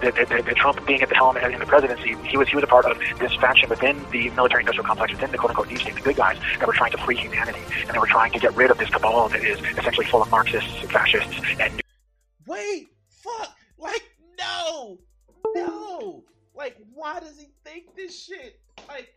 [0.00, 2.56] That, that, that, that Trump being at the helm in the presidency, he was he
[2.56, 5.94] was a part of this faction within the military-industrial complex, within the quote-unquote deep state,
[5.94, 8.54] the good guys that were trying to free humanity, and they were trying to get
[8.54, 11.80] rid of this cabal that is essentially full of Marxists, and fascists, and.
[12.46, 13.56] Wait, fuck!
[13.78, 14.02] Like,
[14.38, 14.98] no,
[15.54, 16.24] no!
[16.54, 18.60] Like, why does he think this shit?
[18.88, 19.08] Like,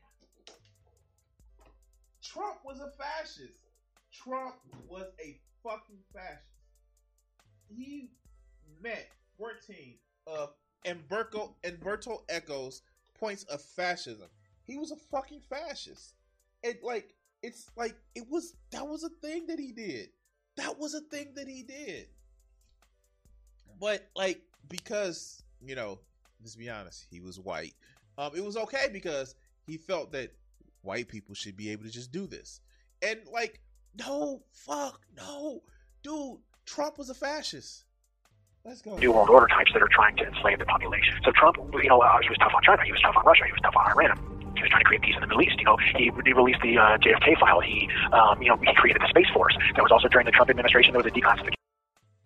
[2.23, 3.66] Trump was a fascist.
[4.23, 4.55] Trump
[4.87, 6.43] was a fucking fascist.
[7.69, 8.09] He
[8.81, 9.95] met 14
[10.25, 10.53] of
[10.85, 12.81] Umberto, Umberto Eco's
[13.19, 14.27] points of fascism.
[14.63, 16.13] He was a fucking fascist.
[16.63, 17.13] And like,
[17.43, 20.09] it's like, it was, that was a thing that he did.
[20.55, 22.07] That was a thing that he did.
[23.79, 25.99] But like, because, you know,
[26.41, 27.73] let's be honest, he was white.
[28.17, 30.33] Um, it was okay because he felt that
[30.81, 32.61] white people should be able to just do this.
[33.01, 33.61] And like,
[33.95, 35.61] no, fuck, no.
[36.03, 37.85] Dude, Trump was a fascist.
[38.63, 38.97] Let's go.
[38.97, 41.15] New World Order types that are trying to enslave the population.
[41.23, 43.45] So Trump, you know, uh, he was tough on China, he was tough on Russia,
[43.45, 44.17] he was tough on Iran.
[44.55, 45.55] He was trying to create peace in the Middle East.
[45.57, 47.61] You know, he, he released the uh, JFK file.
[47.61, 49.55] He, um, you know, he created the Space Force.
[49.75, 50.91] That was also during the Trump administration.
[50.91, 51.53] There was a declassification.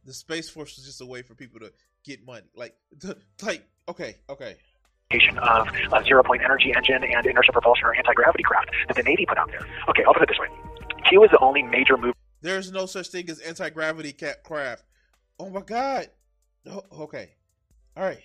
[0.06, 1.72] The Space Force was just a way for people to
[2.04, 2.48] get money.
[2.56, 4.58] Like, the, like, okay, okay
[5.42, 9.04] of a zero point energy engine and inertial propulsion or anti gravity craft that the
[9.04, 9.66] Navy put out there.
[9.90, 10.48] Okay, I'll put it this way
[11.12, 12.16] Q was the only major move.
[12.42, 14.86] There's no such thing as anti gravity craft.
[15.38, 16.08] Oh my god.
[16.66, 17.32] Oh, okay.
[17.98, 18.22] All right.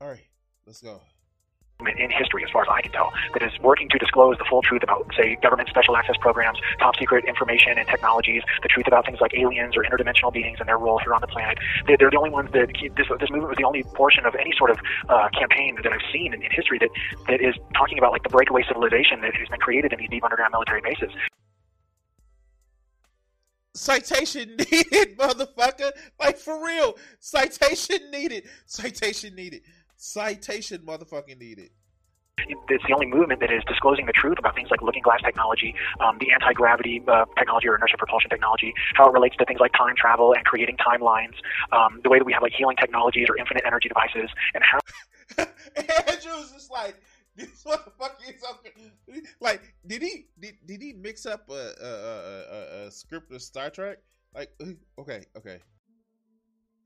[0.00, 0.26] All right.
[0.66, 1.02] Let's go
[1.80, 4.62] in history, as far as I can tell, that is working to disclose the full
[4.62, 9.04] truth about, say, government special access programs, top secret information and technologies, the truth about
[9.04, 11.58] things like aliens or interdimensional beings and their role here on the planet.
[11.86, 14.34] They're, they're the only ones that keep, this, this movement was the only portion of
[14.34, 16.90] any sort of uh, campaign that I've seen in, in history that,
[17.28, 20.24] that is talking about like the breakaway civilization that has been created in these deep
[20.24, 21.12] underground military bases.
[23.76, 25.92] Citation needed, motherfucker.
[26.18, 26.96] Like for real.
[27.20, 28.48] Citation needed.
[28.64, 29.62] Citation needed.
[29.96, 31.70] Citation motherfucking needed.
[32.48, 35.74] It's the only movement that is disclosing the truth about things like looking glass technology,
[36.00, 39.58] um, the anti gravity uh, technology or inertia propulsion technology, how it relates to things
[39.58, 41.34] like time travel and creating timelines,
[41.72, 44.78] um, the way that we have like healing technologies or infinite energy devices, and how.
[46.12, 47.00] Andrew's just like,
[47.36, 49.22] this motherfucker is okay.
[49.40, 53.70] Like, did he did, did he mix up a, a, a, a script of Star
[53.70, 53.98] Trek?
[54.34, 54.50] Like,
[54.98, 55.58] okay, okay.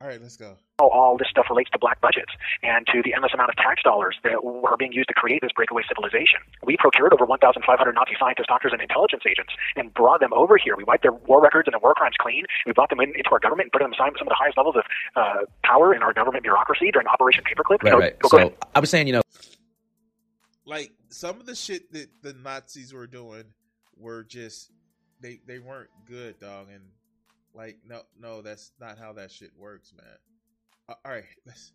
[0.02, 0.56] All right, let's go.
[0.78, 2.32] how all this stuff relates to black budgets
[2.62, 5.52] and to the endless amount of tax dollars that are being used to create this
[5.54, 6.40] breakaway civilization.
[6.64, 7.60] We procured over 1,500
[7.92, 10.74] Nazi scientists, doctors, and intelligence agents and brought them over here.
[10.74, 12.44] We wiped their war records and their war crimes clean.
[12.64, 14.56] We brought them in, into our government and put them some some of the highest
[14.56, 14.84] levels of
[15.16, 17.82] uh, power in our government bureaucracy during Operation Paperclip.
[17.84, 18.18] Right, So- right.
[18.20, 18.56] go- go So ahead.
[18.74, 19.22] I was saying, you know,
[20.64, 23.44] Like some of the shit that the Nazis were doing
[23.98, 24.70] were just
[25.20, 26.68] they they weren't good, dog.
[26.72, 26.84] And
[27.54, 30.06] like no no, that's not how that shit works, man.
[30.88, 31.72] Uh, all right, let's.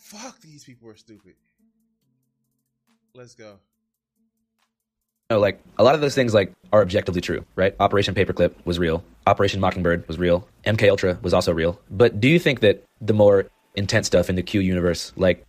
[0.00, 1.34] Fuck, these people are stupid.
[3.14, 3.58] Let's go.
[5.30, 7.74] no, like a lot of those things like are objectively true, right?
[7.80, 9.04] Operation Paperclip was real.
[9.26, 10.46] Operation Mockingbird was real.
[10.66, 11.80] MK Ultra was also real.
[11.90, 13.46] But do you think that the more
[13.76, 15.44] intense stuff in the Q universe, like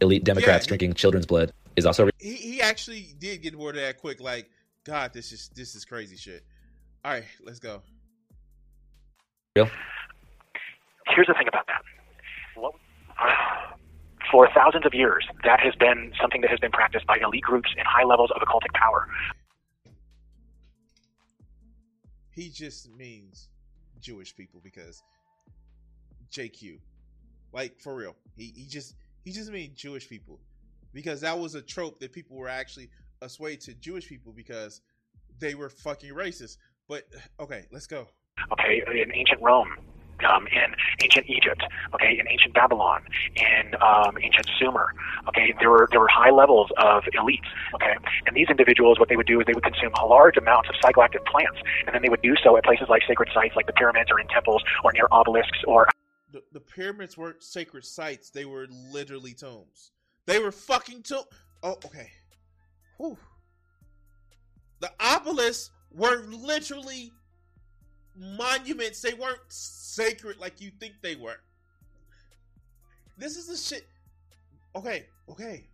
[0.00, 0.68] elite Democrats Yeah.
[0.70, 2.12] drinking children's blood, is also real?
[2.18, 4.20] He he actually did get bored of that quick.
[4.20, 4.50] Like,
[4.84, 6.44] God, this is this is crazy shit.
[7.04, 7.82] All right, let's go.
[9.56, 9.70] Real?
[11.14, 11.82] Here's the thing about that.
[12.56, 12.74] What-
[14.30, 17.70] For thousands of years, that has been something that has been practiced by elite groups
[17.76, 19.06] in high levels of occultic power.
[22.32, 23.48] He just means
[24.00, 25.02] Jewish people because
[26.32, 26.80] JQ.
[27.52, 28.16] Like for real.
[28.36, 30.40] He he just he just means Jewish people.
[30.92, 32.90] Because that was a trope that people were actually
[33.22, 34.80] assuaged to Jewish people because
[35.38, 36.56] they were fucking racist.
[36.88, 37.04] But
[37.38, 38.08] okay, let's go.
[38.52, 39.68] Okay, in ancient Rome,
[40.28, 41.62] um, in ancient Egypt,
[41.94, 43.02] okay, in ancient Babylon,
[43.36, 44.92] in um, ancient Sumer,
[45.28, 47.94] okay, there were there were high levels of elites, okay,
[48.26, 51.24] and these individuals, what they would do is they would consume large amounts of psychoactive
[51.26, 54.10] plants, and then they would do so at places like sacred sites, like the pyramids,
[54.10, 55.88] or in temples, or near obelisks, or
[56.32, 59.92] The, the pyramids weren't sacred sites, they were literally tombs.
[60.26, 61.26] They were fucking tombs.
[61.62, 62.10] Oh, okay.
[62.98, 63.18] Whew.
[64.80, 67.12] The obelisks were literally
[68.16, 69.00] monuments.
[69.02, 71.40] They weren't sacred like you think they were.
[73.16, 73.86] This is the shit.
[74.76, 75.68] Okay, okay.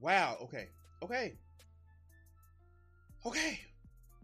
[0.00, 0.68] Wow, okay,
[1.02, 1.34] okay.
[3.24, 3.60] Okay.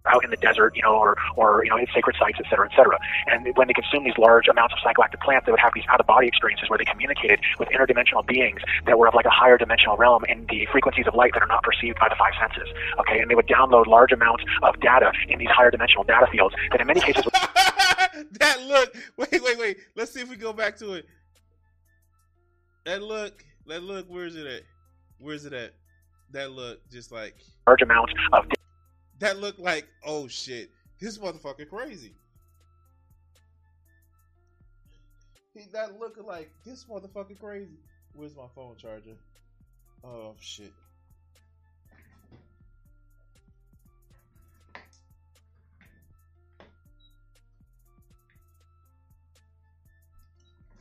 [0.07, 2.69] Out in the desert, you know, or, or you know, in sacred sites, et cetera,
[2.71, 2.99] et cetera.
[3.27, 6.27] And when they consumed these large amounts of psychoactive plants, they would have these out-of-body
[6.29, 10.25] experiences where they communicated with interdimensional beings that were of like a higher dimensional realm
[10.29, 12.69] in the frequencies of light that are not perceived by the five senses.
[13.01, 16.55] Okay, and they would download large amounts of data in these higher dimensional data fields
[16.71, 17.35] that in many cases would
[18.33, 18.95] that look.
[19.17, 19.77] Wait, wait, wait.
[19.97, 21.07] Let's see if we go back to it.
[22.85, 23.45] That look.
[23.67, 24.07] That look.
[24.09, 24.63] Where's it at?
[25.19, 25.75] Where's it at?
[26.31, 26.81] That look.
[26.91, 27.37] Just like
[27.67, 28.47] large amounts of
[29.21, 29.87] that look like.
[30.05, 30.71] Oh shit.
[31.01, 32.15] This motherfucker crazy.
[35.73, 37.79] That look like this motherfucker crazy.
[38.15, 39.17] Where's my phone charger?
[40.05, 40.73] Oh shit.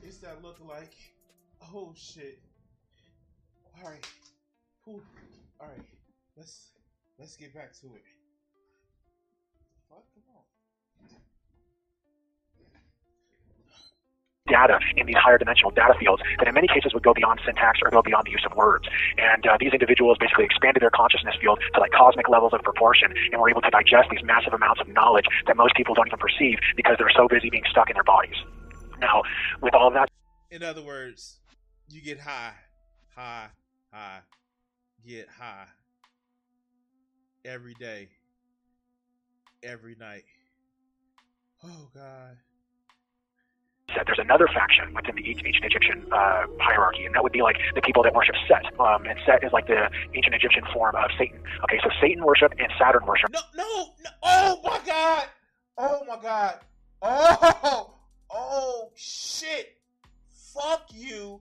[0.04, 0.94] It's that look like.
[1.74, 2.40] Oh shit.
[3.84, 4.08] All right.
[4.86, 5.02] Whew.
[5.60, 5.86] All right.
[6.38, 6.70] Let's
[7.20, 8.04] let's get back to it.
[14.48, 17.80] Data in these higher dimensional data fields that in many cases would go beyond syntax
[17.84, 18.88] or go beyond the use of words.
[19.18, 23.14] And uh, these individuals basically expanded their consciousness field to like cosmic levels of proportion
[23.32, 26.20] and were able to digest these massive amounts of knowledge that most people don't even
[26.20, 28.36] perceive because they're so busy being stuck in their bodies.
[29.00, 29.22] Now,
[29.62, 30.10] with all that
[30.50, 31.40] In other words,
[31.90, 32.54] you get high,
[33.16, 33.48] high,
[33.92, 34.20] high,
[35.06, 35.68] get high
[37.46, 38.10] every day,
[39.64, 40.24] every night.
[41.64, 42.38] Oh God.
[43.94, 44.06] Set.
[44.06, 47.82] There's another faction within the ancient Egyptian uh, hierarchy, and that would be like the
[47.82, 48.66] people that worship Set.
[48.80, 51.40] Um, and Set is like the ancient Egyptian form of Satan.
[51.64, 53.32] Okay, so Satan worship and Saturn worship.
[53.32, 54.10] No, no, no.
[54.24, 55.26] Oh my God.
[55.78, 56.60] Oh my God.
[57.02, 57.94] Oh,
[58.30, 59.78] oh shit.
[60.54, 61.40] Fuck you.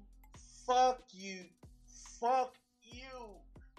[0.66, 1.44] Fuck you.
[2.20, 3.36] Fuck you.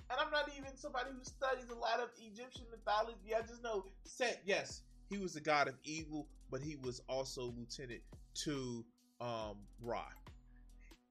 [0.10, 3.36] And I'm not even somebody who studies a lot of Egyptian mythology.
[3.38, 7.54] I just know Set, yes, he was the god of evil, but he was also
[7.58, 8.02] lieutenant
[8.44, 8.86] to
[9.22, 10.06] um Ra.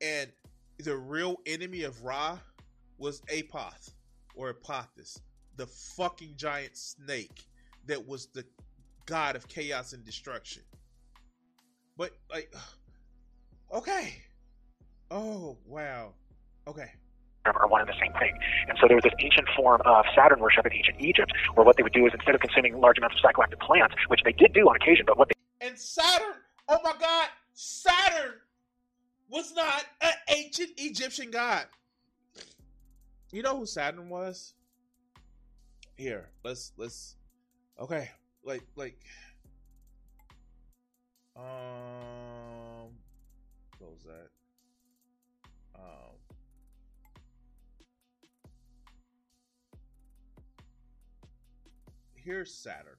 [0.00, 0.30] And
[0.78, 2.38] the real enemy of Ra
[2.98, 3.92] was Apoth
[4.34, 5.20] or Apophis,
[5.56, 7.44] the fucking giant snake
[7.86, 8.44] that was the
[9.06, 10.62] god of chaos and destruction.
[11.96, 12.52] But like
[13.72, 14.14] okay.
[15.10, 16.14] Oh wow.
[16.68, 16.90] Okay.
[17.44, 18.36] are one and the same thing.
[18.68, 21.76] And so there was this ancient form of Saturn worship in ancient Egypt, where what
[21.76, 24.52] they would do is instead of consuming large amounts of psychoactive plants, which they did
[24.52, 28.34] do on occasion, but what they And Saturn, oh my god, Saturn
[29.28, 31.66] was not an ancient Egyptian god.
[33.32, 34.54] You know who Saturn was?
[35.96, 37.16] Here, let's let's
[37.78, 38.10] okay,
[38.44, 38.98] like like
[41.36, 42.96] Um,
[43.76, 44.30] close that.
[45.74, 46.16] Um,
[52.14, 52.96] here's Saturn.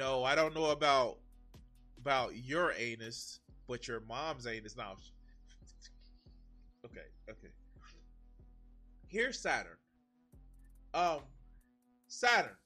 [0.00, 1.18] No, I don't know about
[1.98, 4.74] about your anus, but your mom's anus.
[4.74, 4.94] Now,
[6.86, 7.48] okay, okay.
[9.08, 9.76] Here's Saturn.
[10.94, 11.18] Um,
[12.08, 12.56] Saturn,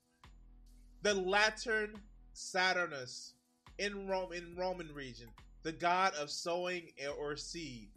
[1.03, 1.95] the Latin
[2.37, 3.32] Saturnus
[3.78, 5.26] in Rome in Roman region,
[5.64, 6.85] the god of sowing
[7.18, 7.89] or seed.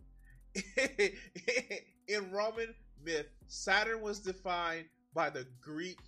[2.08, 2.74] in Roman
[3.06, 6.00] myth, Saturn was defined by the Greek,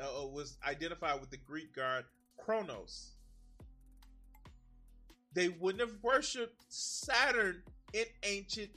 [0.00, 2.04] uh, was identified with the Greek god
[2.44, 3.12] Kronos.
[5.32, 7.62] They wouldn't have worshipped Saturn
[7.92, 8.70] in ancient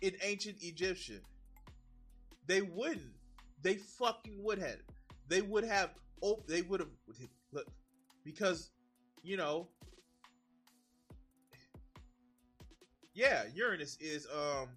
[0.00, 1.20] in ancient Egyptian.
[2.46, 3.14] They wouldn't.
[3.62, 4.78] They fucking would have.
[5.28, 5.90] They would have.
[6.22, 6.90] Oh, they would have.
[7.52, 7.66] Look,
[8.24, 8.70] because
[9.22, 9.68] you know,
[13.14, 14.68] yeah, Uranus is um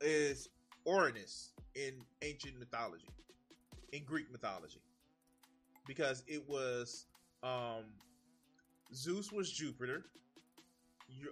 [0.00, 0.48] is
[0.86, 3.08] Uranus in ancient mythology,
[3.92, 4.80] in Greek mythology
[5.88, 7.06] because it was
[7.42, 7.84] um,
[8.94, 10.04] Zeus was Jupiter,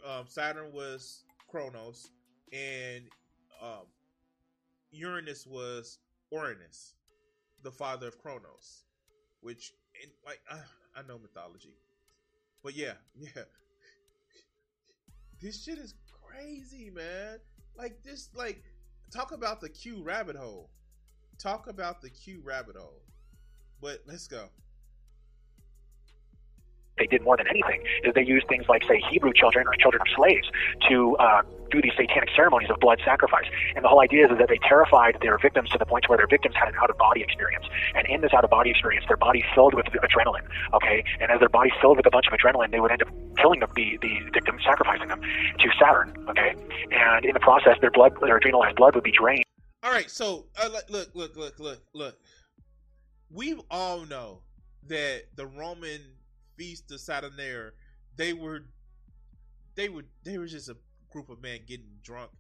[0.05, 2.11] um, Saturn was Kronos,
[2.53, 3.05] and
[3.63, 3.87] um,
[4.91, 5.99] Uranus was
[6.33, 6.95] Uranus,
[7.63, 8.85] the father of Kronos.
[9.43, 10.57] Which, in, like, I,
[10.99, 11.75] I know mythology,
[12.65, 13.43] but yeah, yeah,
[15.41, 15.95] this shit is
[16.25, 17.39] crazy, man.
[17.77, 18.63] Like this, like,
[19.13, 20.71] talk about the Q rabbit hole.
[21.39, 23.03] Talk about the Q rabbit hole.
[23.81, 24.49] But let's go.
[26.99, 30.01] They did more than anything is they used things like, say, Hebrew children or children
[30.01, 30.49] of slaves
[30.89, 33.45] to uh, do these satanic ceremonies of blood sacrifice.
[33.74, 36.16] And the whole idea is, is that they terrified their victims to the point where
[36.16, 37.66] their victims had an out of body experience.
[37.95, 40.49] And in this out of body experience, their body filled with adrenaline.
[40.72, 43.09] Okay, and as their body filled with a bunch of adrenaline, they would end up
[43.37, 46.14] killing the the, the victim, sacrificing them to Saturn.
[46.31, 46.55] Okay,
[46.93, 49.45] and in the process, their blood, their adrenalized blood, would be drained.
[49.83, 52.18] All right, so uh, look, look, look, look, look
[53.31, 54.41] we all know
[54.89, 56.01] that the Roman
[56.57, 57.70] feast of Saturnalia,
[58.16, 58.64] they were,
[59.74, 60.77] they were, they were just a
[61.11, 62.31] group of men getting drunk,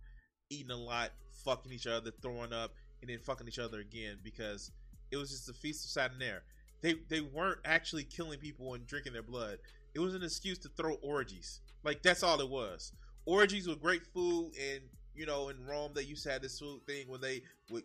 [0.50, 1.10] eating a lot,
[1.44, 4.70] fucking each other, throwing up, and then fucking each other again because
[5.10, 6.40] it was just a feast of Saturnalia.
[6.82, 9.58] They they weren't actually killing people and drinking their blood.
[9.94, 11.60] It was an excuse to throw orgies.
[11.84, 12.92] Like that's all it was.
[13.24, 14.82] Orgies with great food, and
[15.14, 17.84] you know, in Rome they used to have this food thing where they would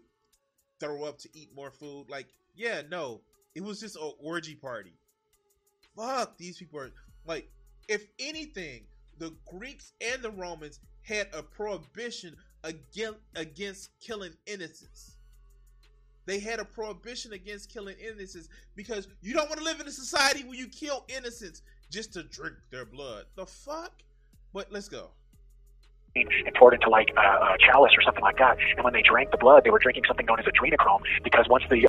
[0.79, 2.09] throw up to eat more food.
[2.09, 3.21] Like yeah, no,
[3.55, 4.93] it was just an orgy party.
[5.95, 6.91] Fuck, these people are
[7.25, 7.49] like,
[7.87, 8.83] if anything,
[9.17, 15.17] the Greeks and the Romans had a prohibition against against killing innocents.
[16.25, 19.91] They had a prohibition against killing innocents because you don't want to live in a
[19.91, 23.25] society where you kill innocents just to drink their blood.
[23.35, 23.91] The fuck?
[24.53, 25.09] But let's go
[26.15, 28.57] and poured into like a, a chalice or something like that.
[28.75, 31.63] And when they drank the blood, they were drinking something known as adrenochrome because once
[31.69, 31.87] the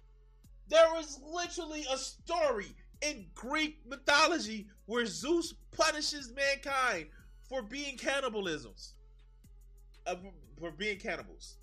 [0.72, 7.08] there was literally a story in Greek mythology where Zeus punishes mankind
[7.48, 8.94] for being cannibalisms.
[10.06, 10.16] Uh,
[10.58, 11.58] for being cannibals.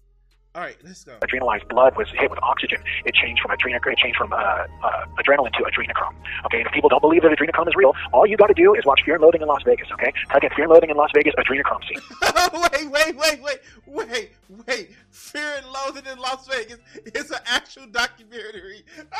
[0.60, 1.16] All right, let's go.
[1.22, 2.84] Adrenalized blood was hit with oxygen.
[3.06, 6.14] It changed from adrenochrome, it changed from uh, uh, adrenaline to adrenochrome.
[6.48, 8.74] Okay, and if people don't believe that adrenochrome is real, all you got to do
[8.76, 9.88] is watch Fear and Loathing in Las Vegas.
[9.94, 12.02] Okay, type in Fear and Loathing in Las Vegas adrenochrome scene.
[12.92, 14.32] wait, wait, wait, wait, wait,
[14.68, 14.90] wait.
[15.12, 18.84] Fear and Loathing in Las Vegas is an actual documentary.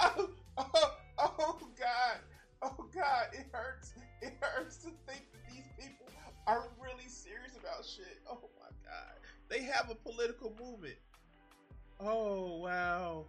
[0.00, 2.18] oh, oh, oh God,
[2.60, 3.92] oh God, it hurts.
[4.20, 6.08] It hurts to think that these people
[6.48, 8.18] are really serious about shit.
[8.28, 8.40] Oh
[9.54, 10.96] they have a political movement.
[12.00, 13.24] Oh wow.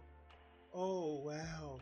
[0.74, 1.78] Oh wow.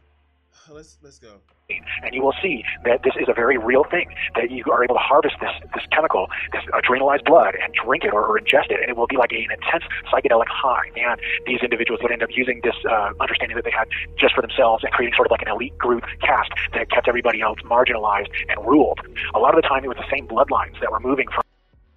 [0.70, 1.40] Let's let's go.
[1.68, 4.14] And you will see that this is a very real thing.
[4.34, 8.12] That you are able to harvest this this chemical, this adrenalized blood, and drink it
[8.12, 10.90] or, or ingest it, and it will be like an intense psychedelic high.
[10.96, 13.88] And these individuals would end up using this uh, understanding that they had
[14.18, 17.40] just for themselves and creating sort of like an elite group caste that kept everybody
[17.40, 19.00] else marginalized and ruled.
[19.34, 21.42] A lot of the time, it was the same bloodlines that were moving from.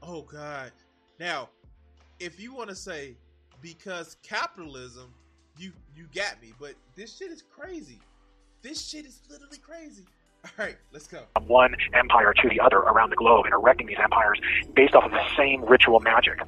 [0.01, 0.71] Oh God!
[1.19, 1.49] Now
[2.19, 3.15] if you want to say
[3.61, 5.13] because capitalism,
[5.57, 6.53] you you got me.
[6.59, 7.99] But this shit is crazy.
[8.61, 10.05] This shit is literally crazy.
[10.45, 11.23] All right, let's go.
[11.45, 14.39] One empire to the other around the globe and erecting these empires
[14.75, 16.39] based off of the same ritual magic.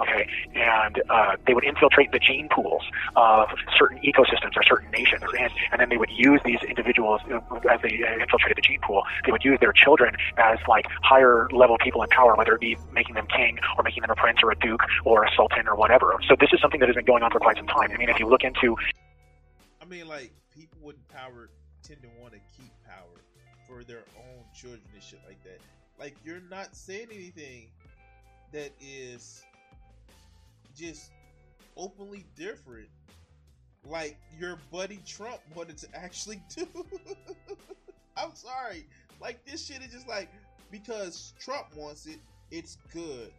[0.00, 2.82] okay, and uh, they would infiltrate the gene pools
[3.16, 3.48] of
[3.78, 7.40] certain ecosystems or certain nations, and, and then they would use these individuals uh,
[7.70, 9.02] as they uh, infiltrated the gene pool.
[9.24, 12.76] They would use their children as like higher level people in power, whether it be
[12.92, 15.76] making them king or making them a prince or a duke or a sultan or
[15.76, 16.14] whatever.
[16.28, 17.90] So this is something that has been going on for quite some time.
[17.92, 18.76] I mean, if you look into
[19.80, 21.48] I mean, like people with power
[21.82, 22.40] tend to want to
[23.76, 25.60] for their own children and shit like that.
[25.98, 27.68] Like you're not saying anything
[28.52, 29.42] that is
[30.76, 31.10] just
[31.76, 32.88] openly different,
[33.88, 36.66] like your buddy Trump wanted to actually do.
[38.16, 38.86] I'm sorry,
[39.20, 40.30] like this shit is just like
[40.70, 42.18] because Trump wants it,
[42.50, 43.30] it's good.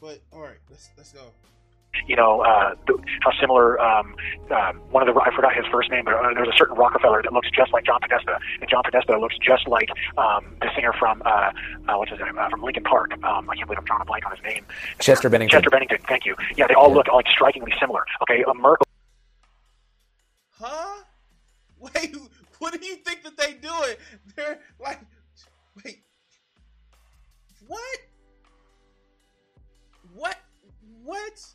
[0.00, 1.32] But all right, let's let's go
[2.06, 2.74] you know, uh,
[3.20, 4.14] how similar um,
[4.50, 7.22] um, one of the I forgot his first name, but uh, there's a certain Rockefeller
[7.22, 10.92] that looks just like John Podesta, and John Podesta looks just like um, the singer
[10.98, 11.28] from uh,
[11.88, 13.12] uh, what's his name uh, from Linkin Park.
[13.24, 14.64] Um, I can't believe I'm drawing a blank on his name.
[14.98, 15.58] Chester Bennington.
[15.58, 15.98] Chester Bennington.
[16.08, 16.36] Thank you.
[16.56, 18.04] Yeah, they all look like strikingly similar.
[18.22, 18.86] Okay, uh, Merkel.
[20.50, 21.02] Huh?
[21.80, 22.14] Wait,
[22.58, 23.96] what do you think that they doing?
[24.36, 25.00] They're like,
[25.82, 26.02] wait,
[27.66, 27.98] what?
[30.14, 30.36] What?
[31.02, 31.46] What?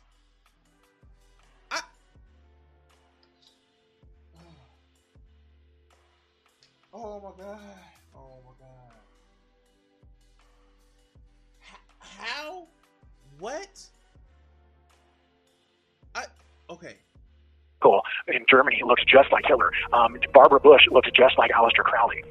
[6.98, 7.60] Oh my god.
[8.14, 8.96] Oh my god.
[11.60, 12.66] H- how?
[13.38, 13.84] What?
[16.14, 16.24] I
[16.70, 16.96] okay.
[17.82, 18.00] Cool.
[18.28, 19.70] In Germany, he looks just like Hitler.
[19.92, 22.24] Um, Barbara Bush looks just like Aleister Crowley.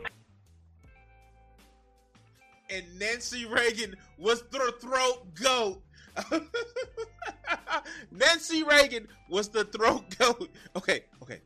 [2.72, 5.84] And Nancy Reagan was the throat goat.
[8.12, 10.50] Nancy Reagan was the throat goat.
[10.76, 11.42] Okay, okay,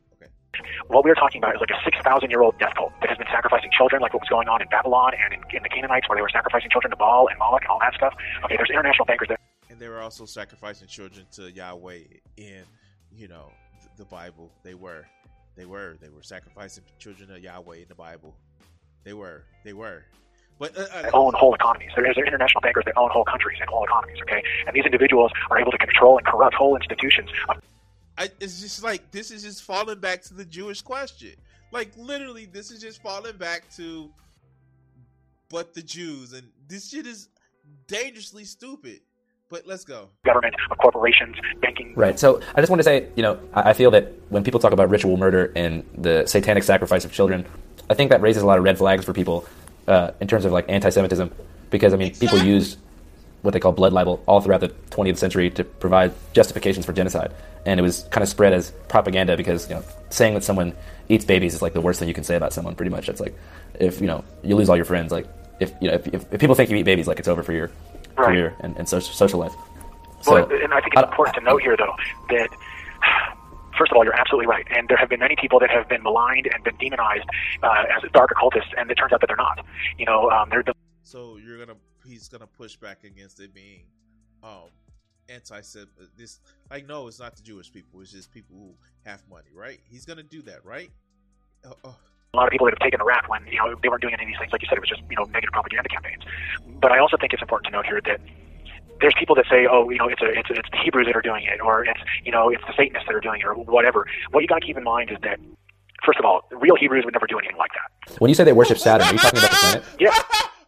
[0.87, 3.27] what we're talking about is like a 6,000 year old death cult that has been
[3.31, 6.17] sacrificing children, like what was going on in Babylon and in, in the Canaanites, where
[6.17, 8.13] they were sacrificing children to Baal and Moloch and all that stuff.
[8.45, 9.37] Okay, there's international bankers there.
[9.69, 12.03] And they were also sacrificing children to Yahweh
[12.37, 12.63] in,
[13.15, 13.51] you know,
[13.97, 14.51] the Bible.
[14.63, 15.05] They were.
[15.55, 15.97] They were.
[16.01, 18.35] They were sacrificing children to Yahweh in the Bible.
[19.03, 19.43] They were.
[19.63, 20.05] They were.
[20.57, 21.91] But uh, uh, they own whole economies.
[21.95, 24.17] There is international bankers that own whole countries and whole economies.
[24.23, 27.29] Okay, and these individuals are able to control and corrupt whole institutions.
[28.19, 31.31] I, it's just like this is just falling back to the Jewish question.
[31.71, 34.11] Like literally, this is just falling back to
[35.49, 37.29] but the Jews, and this shit is
[37.87, 38.99] dangerously stupid.
[39.49, 40.09] But let's go.
[40.25, 41.93] Government, corporations, banking.
[41.95, 42.19] Right.
[42.19, 44.91] So I just want to say, you know, I feel that when people talk about
[44.91, 47.47] ritual murder and the satanic sacrifice of children,
[47.89, 49.47] I think that raises a lot of red flags for people
[49.87, 51.31] uh, in terms of like anti-Semitism,
[51.71, 52.27] because I mean, exactly.
[52.27, 52.77] people use
[53.41, 57.31] what they call blood libel all throughout the 20th century to provide justifications for genocide
[57.65, 60.73] and it was kind of spread as propaganda because you know saying that someone
[61.09, 62.75] eats babies is like the worst thing you can say about someone.
[62.75, 63.37] Pretty much, it's like
[63.79, 65.11] if you know you lose all your friends.
[65.11, 65.27] Like
[65.59, 67.53] if you know if, if, if people think you eat babies, like it's over for
[67.53, 67.71] your
[68.17, 68.27] right.
[68.27, 69.53] career and, and social, social life.
[70.21, 71.95] So, well, and I think it's important to note here, though,
[72.29, 72.49] that
[73.77, 74.67] first of all, you're absolutely right.
[74.69, 77.23] And there have been many people that have been maligned and been demonized
[77.63, 79.65] uh, as dark occultists, and it turns out that they're not.
[79.97, 80.63] You know, um, they're.
[80.63, 81.77] The- so you're gonna
[82.09, 83.83] he's gonna push back against it being
[84.43, 84.69] um,
[85.29, 85.61] anti
[86.17, 86.39] this
[86.71, 88.73] like no it's not the jewish people it's just people who
[89.05, 90.89] have money right he's gonna do that right
[91.65, 91.91] uh, uh.
[92.33, 94.13] a lot of people that have taken a rap when you know they weren't doing
[94.13, 96.23] any of these things like you said it was just you know negative propaganda campaigns
[96.81, 98.19] but i also think it's important to note here that
[99.01, 101.15] there's people that say, oh, you know, it's a, it's, a, it's the Hebrews that
[101.15, 103.55] are doing it, or it's, you know, it's the Satanists that are doing it, or
[103.55, 104.05] whatever.
[104.31, 105.39] What you got to keep in mind is that,
[106.05, 108.19] first of all, real Hebrews would never do anything like that.
[108.19, 109.83] When you say they worship Saturn, are you talking about the planet?
[109.99, 110.13] Yeah.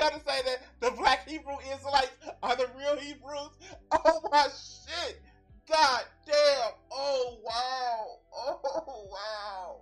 [0.00, 3.50] gotta say that the black Hebrew Israelites are the real Hebrews.
[3.92, 5.20] Oh my shit!
[5.68, 6.72] God damn!
[6.90, 8.06] Oh wow!
[8.34, 9.80] Oh wow!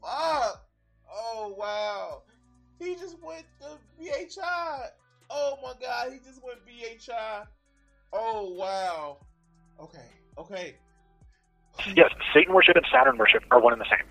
[0.00, 0.64] Fuck!
[1.12, 2.22] Oh wow!
[2.78, 4.86] He just went to BHI.
[5.28, 6.12] Oh my god!
[6.12, 7.44] He just went BHI.
[8.12, 9.18] Oh wow!
[9.80, 9.98] Okay.
[10.38, 10.74] Okay.
[11.96, 14.06] Yes, Satan worship and Saturn worship are one and the same.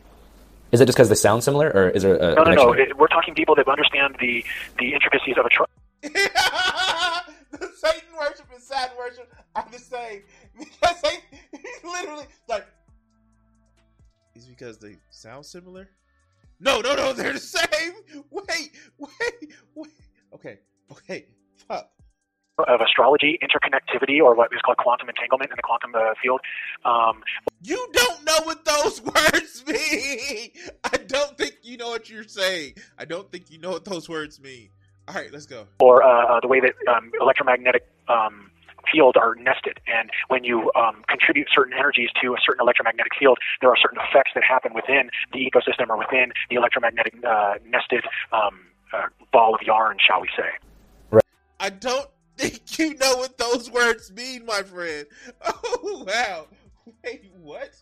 [0.71, 2.73] Is it just because they sound similar, or is there a no, no, no?
[2.73, 4.45] It, we're talking people that understand the
[4.77, 5.69] the intricacies of a tribe.
[6.01, 10.21] the Satan worship and Saturn worship are the same
[10.59, 11.17] because they
[11.83, 12.67] literally like.
[14.35, 15.89] Is because they sound similar?
[16.59, 17.93] No, no, no, they're the same.
[18.29, 19.91] Wait, wait, wait.
[20.33, 20.59] Okay,
[20.91, 21.25] okay,
[21.67, 21.89] fuck
[22.67, 26.41] of astrology, interconnectivity, or what is called quantum entanglement in the quantum uh, field.
[26.85, 27.23] Um,
[27.61, 30.51] you don't know what those words mean.
[30.83, 32.75] I don't think you know what you're saying.
[32.97, 34.69] I don't think you know what those words mean.
[35.07, 35.65] All right, let's go.
[35.79, 38.51] Or uh, uh the way that um, electromagnetic um,
[38.91, 43.37] fields are nested, and when you um, contribute certain energies to a certain electromagnetic field,
[43.61, 48.03] there are certain effects that happen within the ecosystem or within the electromagnetic uh, nested
[48.31, 48.59] um,
[48.93, 50.49] uh, ball of yarn, shall we say?
[51.11, 51.23] Right.
[51.59, 52.07] I don't
[52.89, 55.05] you know what those words mean, my friend.
[55.81, 56.47] Oh wow!
[57.03, 57.73] Wait, what?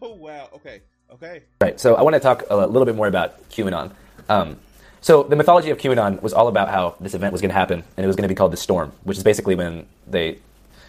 [0.00, 0.48] Oh wow!
[0.54, 0.82] Okay,
[1.12, 1.42] okay.
[1.60, 1.78] Right.
[1.80, 3.92] So I want to talk a little bit more about QAnon.
[4.28, 4.56] Um,
[5.00, 7.82] so the mythology of QAnon was all about how this event was going to happen,
[7.96, 10.38] and it was going to be called the Storm, which is basically when they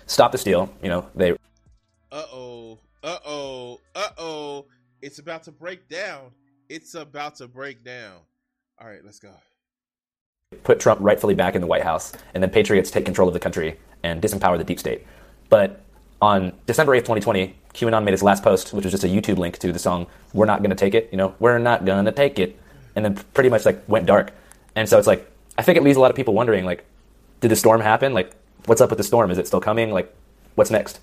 [0.06, 0.72] stop the steal.
[0.84, 1.32] You know, they.
[1.32, 2.80] Uh oh.
[3.04, 3.80] Uh oh.
[3.96, 4.66] Uh oh.
[5.02, 6.32] It's about to break down.
[6.70, 8.20] It's about to break down.
[8.80, 9.32] All right, let's go.
[10.64, 13.40] Put Trump rightfully back in the White House, and then patriots take control of the
[13.40, 15.06] country and disempower the deep state.
[15.50, 15.82] But
[16.22, 19.58] on December 8th, 2020, QAnon made its last post, which was just a YouTube link
[19.58, 22.58] to the song "We're Not Gonna Take It." You know, we're not gonna take it,
[22.96, 24.32] and then pretty much like went dark.
[24.74, 26.86] And so it's like I think it leaves a lot of people wondering, like,
[27.42, 28.14] did the storm happen?
[28.14, 28.32] Like,
[28.68, 29.32] what's up with the storm?
[29.32, 29.92] Is it still coming?
[29.92, 30.16] Like,
[30.56, 31.02] what's next?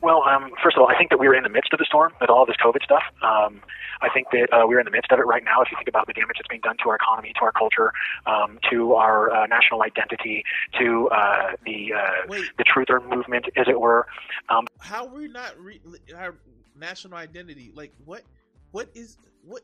[0.00, 1.84] Well, um, first of all, I think that we are in the midst of the
[1.84, 3.02] storm with all of this COVID stuff.
[3.22, 3.60] Um,
[4.00, 5.60] I think that uh, we're in the midst of it right now.
[5.60, 7.92] If you think about the damage that's being done to our economy, to our culture,
[8.26, 10.44] um, to our uh, national identity,
[10.78, 14.06] to uh, the uh, the truther movement, as it were.
[14.48, 15.80] Um, How are we not re-
[16.16, 16.36] our
[16.78, 17.72] national identity?
[17.74, 18.22] Like what?
[18.70, 19.62] What is what?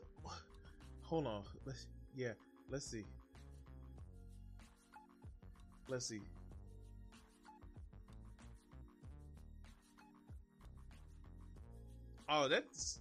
[1.03, 1.43] Hold on.
[1.65, 2.33] Let's yeah.
[2.69, 3.05] Let's see.
[5.87, 6.19] Let's see.
[12.27, 12.99] Oh, that's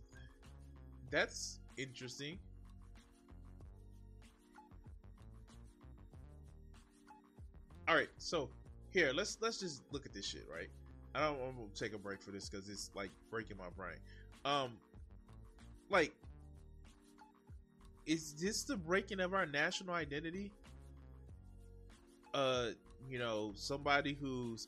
[1.10, 2.38] that's interesting.
[7.88, 8.48] All right, so
[8.90, 10.68] here let's let's just look at this shit, right?
[11.14, 13.96] I don't want to take a break for this because it's like breaking my brain.
[14.44, 14.72] Um,
[15.88, 16.12] like,
[18.06, 20.50] is this the breaking of our national identity?
[22.32, 22.68] Uh,
[23.08, 24.66] you know, somebody who's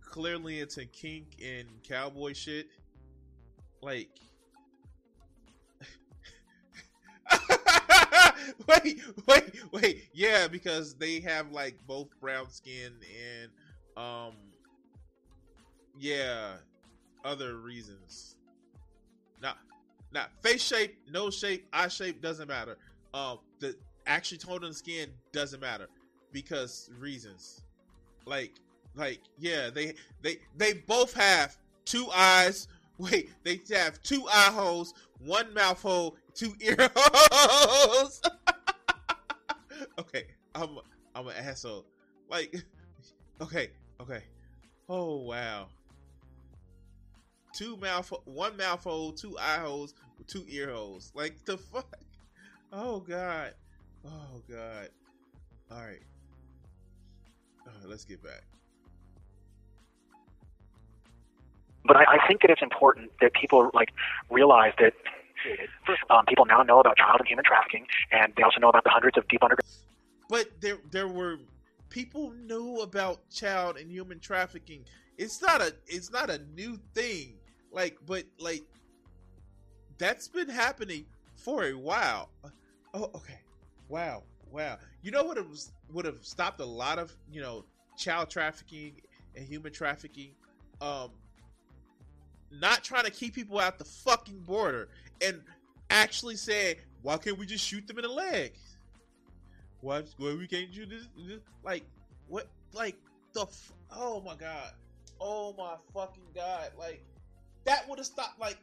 [0.00, 2.66] clearly into kink and cowboy shit,
[3.82, 4.08] like
[8.66, 10.04] wait, wait, wait.
[10.12, 12.92] Yeah, because they have like both brown skin
[13.38, 13.50] and
[13.96, 14.34] um
[15.98, 16.54] yeah,
[17.24, 18.36] other reasons.
[19.42, 19.58] Not
[20.12, 22.76] not face shape, nose shape, eye shape doesn't matter.
[23.14, 23.76] Um the
[24.06, 25.88] actually tone of skin doesn't matter
[26.32, 27.62] because reasons.
[28.26, 28.52] Like
[28.94, 32.68] like yeah, they they they both have two eyes.
[32.98, 38.22] Wait, they have two eye holes, one mouth hole, two ear holes.
[39.98, 40.24] okay,
[40.54, 40.78] I'm
[41.14, 41.84] I'm an asshole.
[42.30, 42.64] Like,
[43.40, 43.70] okay,
[44.00, 44.22] okay.
[44.88, 45.68] Oh wow.
[47.54, 49.94] Two mouth, one mouth hole, two eye holes,
[50.26, 51.12] two ear holes.
[51.14, 51.96] Like the fuck.
[52.72, 53.54] Oh god.
[54.04, 54.88] Oh god.
[55.70, 56.02] All right.
[57.66, 58.42] All right let's get back.
[61.86, 63.90] But I, I think that it's important that people like
[64.30, 64.94] realize that
[66.10, 68.90] um, people now know about child and human trafficking, and they also know about the
[68.90, 69.66] hundreds of deep underground.
[70.28, 71.38] But there, there were
[71.90, 74.84] people knew about child and human trafficking.
[75.18, 77.34] It's not a, it's not a new thing.
[77.72, 78.64] Like, but like,
[79.98, 81.06] that's been happening
[81.36, 82.30] for a while.
[82.94, 83.40] Oh, okay.
[83.88, 84.78] Wow, wow.
[85.02, 87.64] You know what it was would have stopped a lot of you know
[87.96, 89.00] child trafficking
[89.36, 90.32] and human trafficking.
[90.80, 91.10] Um,
[92.60, 94.88] not trying to keep people out the fucking border
[95.24, 95.40] and
[95.90, 98.52] actually saying, why can't we just shoot them in the leg?
[99.80, 101.40] Why, why we can't do this, this?
[101.64, 101.84] Like,
[102.28, 102.48] what?
[102.72, 102.96] Like,
[103.32, 103.42] the.
[103.42, 104.72] F- oh my god.
[105.20, 106.70] Oh my fucking god.
[106.78, 107.04] Like,
[107.64, 108.58] that would have stopped, like,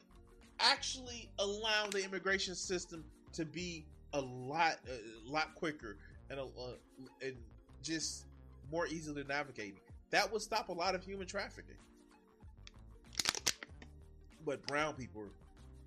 [0.59, 3.03] actually allowing the immigration system
[3.33, 5.97] to be a lot, a lot quicker
[6.29, 6.75] and, a, uh,
[7.21, 7.35] and
[7.81, 8.25] just
[8.71, 9.79] more easily navigating.
[10.11, 11.75] That would stop a lot of human trafficking
[14.45, 15.23] but brown people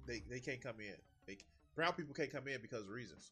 [0.07, 0.95] they they can't come in.
[1.27, 1.39] They,
[1.75, 3.31] brown people can't come in because of reasons.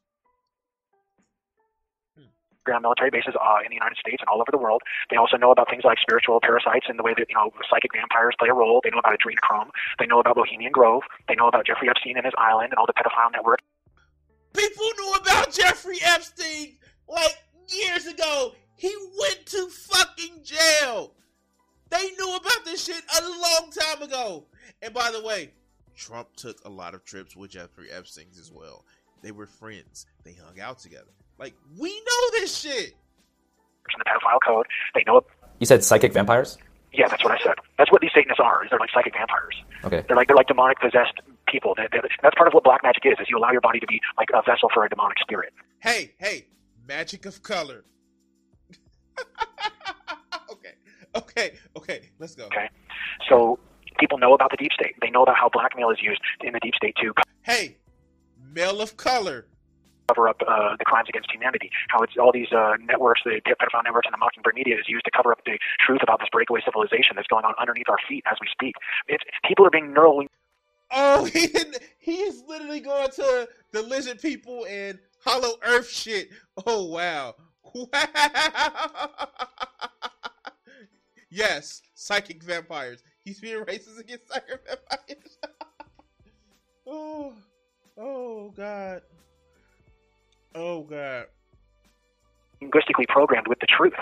[2.65, 4.81] Ground military bases uh, in the United States and all over the world.
[5.11, 7.93] They also know about things like spiritual parasites and the way that you know psychic
[7.93, 8.81] vampires play a role.
[8.83, 9.69] They know about adrenochrome.
[9.99, 11.03] They know about Bohemian Grove.
[11.29, 13.61] They know about Jeffrey Epstein and his island and all the pedophile network.
[14.57, 16.77] People knew about Jeffrey Epstein
[17.07, 17.37] like
[17.69, 18.55] years ago.
[18.77, 21.13] He went to fucking jail.
[21.95, 24.45] They knew about this shit a long time ago.
[24.83, 25.51] And by the way,
[25.97, 28.85] Trump took a lot of trips with Jeffrey Epstein as well.
[29.23, 30.07] They were friends.
[30.25, 31.13] They hung out together.
[31.39, 32.95] Like we know this shit.
[33.93, 35.21] In the pedophile code, they know.
[35.61, 36.59] You said psychic vampires.
[36.93, 37.55] Yeah, that's what I said.
[37.79, 38.65] That's what these Satanists are.
[38.65, 39.63] Is they're like psychic vampires.
[39.85, 40.05] Okay.
[40.09, 41.75] They're like they're like demonic possessed people.
[41.77, 43.15] They, they, that's part of what black magic is.
[43.21, 45.53] Is you allow your body to be like a vessel for a demonic spirit.
[45.81, 46.47] Hey, hey,
[46.89, 47.85] magic of color.
[51.17, 52.45] okay, Okay, let's go.
[52.47, 52.69] Okay,
[53.29, 53.59] so
[53.99, 54.95] people know about the deep state.
[55.01, 57.13] They know about how blackmail is used in the deep state to
[57.43, 57.77] Hey,
[58.53, 59.47] male of color.
[60.09, 61.71] cover up uh, the crimes against humanity.
[61.89, 65.05] How it's all these uh, networks, the pedophile networks, and the Mockingbird media is used
[65.05, 68.25] to cover up the truth about this breakaway civilization that's going on underneath our feet
[68.31, 68.75] as we speak.
[69.09, 70.25] It's people are being neural
[70.91, 71.49] Oh, he
[71.99, 76.29] he is literally going to the lizard people and Hollow Earth shit.
[76.67, 77.35] Oh wow,
[77.75, 77.89] wow.
[81.35, 83.03] Yes, psychic vampires.
[83.25, 85.39] He's being racist against psychic vampires.
[86.87, 87.33] oh,
[87.99, 89.03] oh god,
[90.55, 91.27] oh god.
[92.61, 93.93] linguistically programmed with the truth.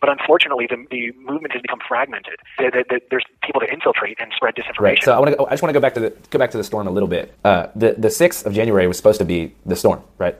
[0.00, 2.36] But unfortunately, the, the movement has become fragmented.
[2.58, 4.80] There- there- there- There's people to infiltrate and spread disinformation.
[4.80, 5.02] Right.
[5.02, 5.44] So I want to.
[5.46, 7.08] I just want to go back to the go back to the storm a little
[7.08, 7.34] bit.
[7.44, 10.36] Uh, the the sixth of January was supposed to be the storm, right?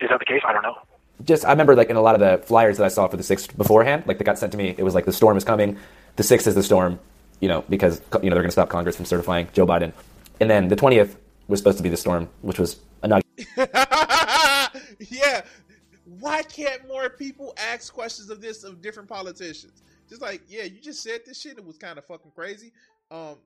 [0.00, 0.42] Is that the case?
[0.44, 0.76] I don't know.
[1.24, 3.22] Just I remember like in a lot of the flyers that I saw for the
[3.22, 4.74] sixth beforehand, like that got sent to me.
[4.76, 5.78] It was like the storm is coming.
[6.16, 7.00] The sixth is the storm,
[7.40, 9.92] you know, because you know they're going to stop Congress from certifying Joe Biden.
[10.40, 11.16] And then the twentieth
[11.48, 13.24] was supposed to be the storm, which was inauguration.
[14.98, 15.42] yeah.
[16.20, 19.82] Why can't more people ask questions of this of different politicians?
[20.08, 21.58] Just like, yeah, you just said this shit.
[21.58, 22.72] It was kind of fucking crazy.
[23.10, 23.36] Um,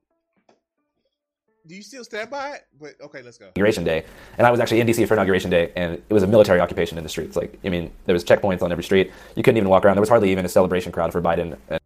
[1.69, 2.65] do you still stand by it?
[2.81, 3.45] But okay, let's go.
[3.45, 4.03] inauguration day,
[4.39, 6.97] and I was actually in DC for inauguration day, and it was a military occupation
[6.97, 7.35] in the streets.
[7.37, 9.11] Like, I mean, there was checkpoints on every street.
[9.35, 9.95] You couldn't even walk around.
[9.95, 11.57] There was hardly even a celebration crowd for Biden.
[11.69, 11.79] And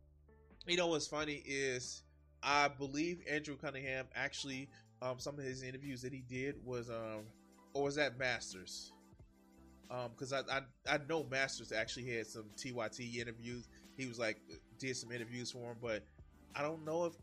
[0.65, 2.03] You know what's funny is
[2.41, 4.69] I believe Andrew Cunningham actually
[5.01, 7.25] um, some of his interviews that he did was um
[7.73, 8.93] or was that Masters?
[9.91, 13.67] Um, because I, I I know Masters actually had some TYT interviews.
[13.97, 14.39] He was like
[14.79, 16.03] did some interviews for him, but
[16.55, 17.13] I don't know if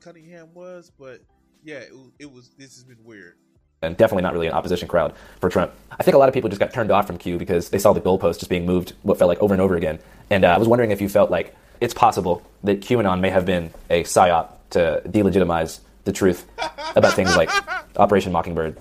[0.00, 1.20] Cunningham was, but
[1.64, 2.50] yeah, it, was- it was.
[2.58, 3.34] This has been weird.
[3.82, 5.72] and definitely not really an opposition crowd for Trump.
[5.98, 7.92] I think a lot of people just got turned off from Q because they saw
[7.92, 9.98] the goalpost just being moved, what felt like over and over again.
[10.30, 13.46] And uh, I was wondering if you felt like it's possible that QAnon may have
[13.46, 16.46] been a psyop to delegitimize the truth
[16.94, 17.50] about things like
[17.96, 18.76] Operation Mockingbird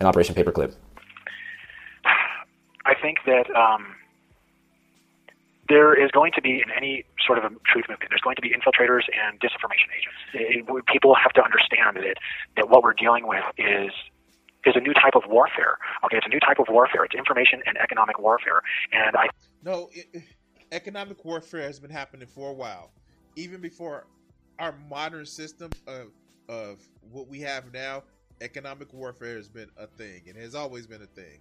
[0.00, 0.72] and Operation Paperclip.
[2.86, 3.94] I think that um,
[5.68, 8.42] there is going to be in any sort of a truth movement, there's going to
[8.42, 10.18] be infiltrators and disinformation agents.
[10.34, 12.16] It, it- people have to understand that
[12.56, 13.90] that what we're dealing with is
[14.66, 15.76] is a new type of warfare.
[16.04, 17.04] Okay, it's a new type of warfare.
[17.04, 18.62] It's information and economic warfare.
[18.92, 19.28] And I
[19.62, 20.22] No, it, it-
[20.72, 22.90] economic warfare has been happening for a while,
[23.36, 24.06] even before
[24.58, 26.08] our modern system of
[26.48, 26.78] of
[27.10, 28.02] what we have now.
[28.40, 31.40] Economic warfare has been a thing, and has always been a thing.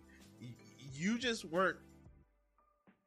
[0.94, 1.78] You just weren't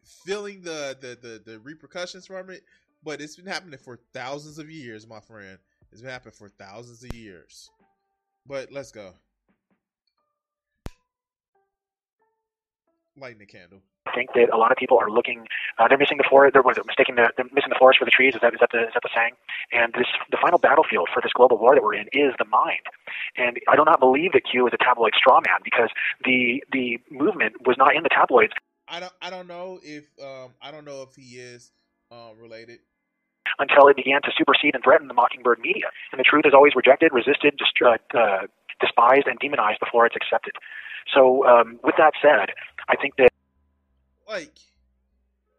[0.07, 2.62] feeling the the the, the repercussions from it,
[3.03, 5.59] but it's been happening for thousands of years, my friend.
[5.93, 7.70] It's been happening for thousands of years.
[8.47, 9.15] But let's go.
[13.16, 13.81] Lighting the candle.
[14.07, 15.47] I think that a lot of people are looking.
[15.78, 16.53] Uh, they're missing the forest.
[16.53, 18.35] They're, what is mistaking the they're missing the forest for the trees.
[18.35, 19.35] Is that is that the is that the saying?
[19.73, 22.87] And this the final battlefield for this global war that we're in is the mind.
[23.37, 25.91] And I do not believe that Q is a tabloid straw man because
[26.24, 28.53] the the movement was not in the tabloids
[28.88, 31.72] I don't I don't know if um I don't know if he is
[32.10, 32.80] um related.
[33.58, 35.86] until it began to supersede and threaten the Mockingbird media.
[36.12, 38.46] And the truth is always rejected, resisted, dist- uh, uh,
[38.80, 40.54] despised, and demonized before it's accepted.
[41.14, 42.50] So, um, with that said,
[42.88, 43.28] I think that
[44.26, 44.58] Like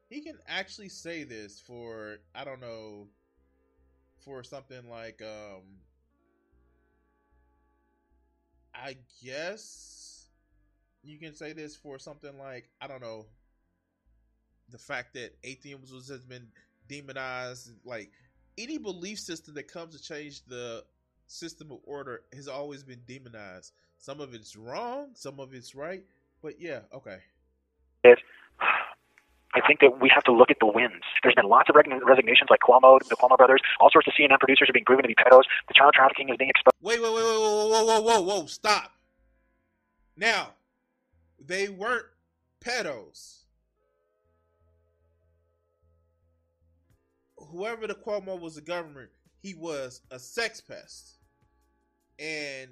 [0.10, 3.08] he can actually say this for I don't know
[4.18, 5.62] for something like um
[8.74, 10.17] I guess
[11.08, 13.26] you can say this for something like I don't know
[14.70, 16.48] the fact that atheism has been
[16.88, 18.12] demonized like
[18.58, 20.84] any belief system that comes to change the
[21.28, 26.04] system of order has always been demonized some of it's wrong some of it's right
[26.42, 27.20] but yeah okay
[28.04, 28.18] that
[29.54, 31.02] I think that we have to look at the wins.
[31.24, 33.62] There's been lots of resignations, like Cuomo, the Cuomo brothers.
[33.80, 35.44] All sorts of CNN producers are being proven to be pedos.
[35.68, 36.76] The child trafficking is being exposed.
[36.82, 38.92] Wait, wait, wait, wait, whoa, whoa, whoa, whoa, whoa, stop.
[40.16, 40.54] Now,
[41.48, 42.06] they weren't
[42.62, 43.44] pedos.
[47.38, 49.10] Whoever the Cuomo was the governor,
[49.40, 51.18] he was a sex pest.
[52.20, 52.70] And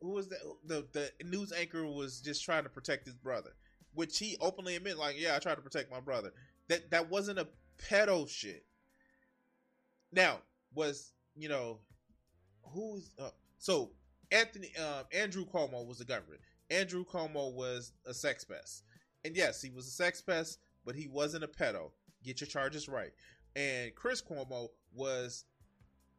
[0.00, 0.38] who was that?
[0.64, 3.50] The, the news anchor was just trying to protect his brother,
[3.94, 6.32] which he openly admitted, like, yeah, I tried to protect my brother.
[6.68, 7.48] That that wasn't a
[7.78, 8.64] pedo shit.
[10.12, 10.38] Now,
[10.74, 11.80] was, you know,
[12.62, 13.90] who's uh, so
[14.30, 16.38] Anthony uh, Andrew Cuomo was the governor.
[16.70, 18.84] Andrew Cuomo was a sex pest,
[19.24, 21.90] and yes, he was a sex pest, but he wasn't a pedo.
[22.24, 23.12] Get your charges right.
[23.54, 25.44] And Chris Cuomo was,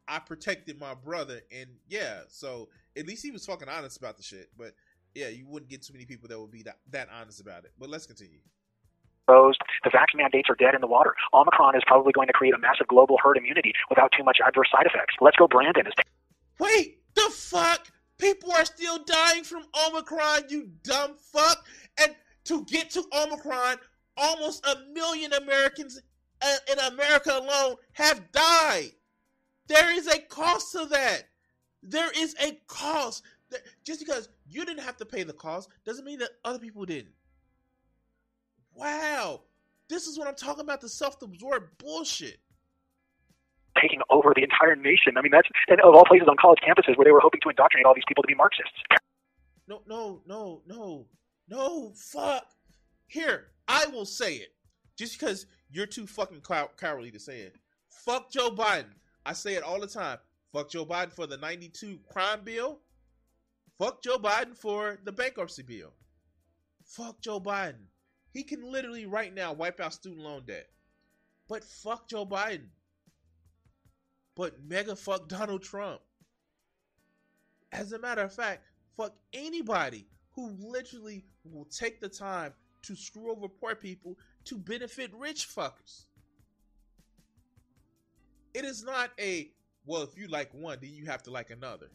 [0.07, 4.23] I protected my brother, and yeah, so at least he was fucking honest about the
[4.23, 4.49] shit.
[4.57, 4.73] But
[5.13, 7.71] yeah, you wouldn't get too many people that would be that, that honest about it.
[7.79, 8.39] But let's continue.
[9.27, 9.59] exposed.
[9.83, 11.13] The vax mandates are dead in the water.
[11.33, 14.69] Omicron is probably going to create a massive global herd immunity without too much adverse
[14.71, 15.15] side effects.
[15.21, 15.87] Let's go, Brandon.
[15.87, 15.93] Is
[16.59, 17.87] Wait, the fuck?
[18.17, 21.65] People are still dying from Omicron, you dumb fuck.
[21.99, 22.15] And
[22.45, 23.77] to get to Omicron,
[24.15, 26.01] almost a million Americans
[26.41, 28.91] uh, in America alone have died.
[29.67, 31.23] There is a cost to that.
[31.83, 33.23] There is a cost.
[33.83, 37.13] Just because you didn't have to pay the cost doesn't mean that other people didn't.
[38.73, 39.41] Wow.
[39.89, 42.39] This is what I'm talking about the self absorbed bullshit.
[43.81, 45.17] Taking over the entire nation.
[45.17, 47.49] I mean, that's, and of all places on college campuses where they were hoping to
[47.49, 48.73] indoctrinate all these people to be Marxists.
[49.67, 51.05] No, no, no, no,
[51.49, 52.45] no, fuck.
[53.07, 54.49] Here, I will say it.
[54.97, 57.55] Just because you're too fucking cow- cowardly to say it.
[57.89, 58.93] Fuck Joe Biden.
[59.25, 60.17] I say it all the time.
[60.53, 62.79] Fuck Joe Biden for the 92 crime bill.
[63.77, 65.93] Fuck Joe Biden for the bankruptcy bill.
[66.83, 67.85] Fuck Joe Biden.
[68.31, 70.67] He can literally right now wipe out student loan debt.
[71.47, 72.67] But fuck Joe Biden.
[74.37, 75.99] But mega fuck Donald Trump.
[77.71, 78.61] As a matter of fact,
[78.95, 82.53] fuck anybody who literally will take the time
[82.83, 84.15] to screw over poor people
[84.45, 86.05] to benefit rich fuckers.
[88.53, 89.49] It is not a,
[89.87, 91.89] well, if you like one, then you have to like another.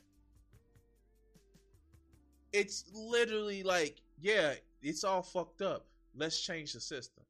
[2.52, 5.86] It's literally like, yeah, it's all fucked up.
[6.14, 7.24] Let's change the system.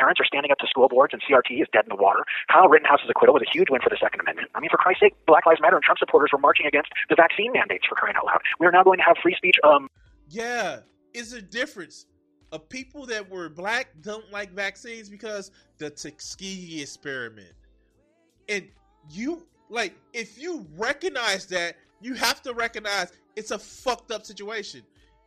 [0.00, 2.24] Parents are standing up to school boards, and CRT is dead in the water.
[2.50, 4.48] Kyle Rittenhouse's acquittal was a huge win for the Second Amendment.
[4.54, 7.16] I mean, for Christ's sake, Black Lives Matter and Trump supporters were marching against the
[7.16, 8.40] vaccine mandates for crying out loud.
[8.58, 9.56] We are now going to have free speech.
[9.62, 9.90] Um,
[10.30, 10.78] yeah,
[11.12, 12.06] is a difference.
[12.52, 17.52] Of people that were black don't like vaccines because the Tuskegee experiment,
[18.48, 18.66] and
[19.08, 24.82] you like if you recognize that, you have to recognize it's a fucked up situation.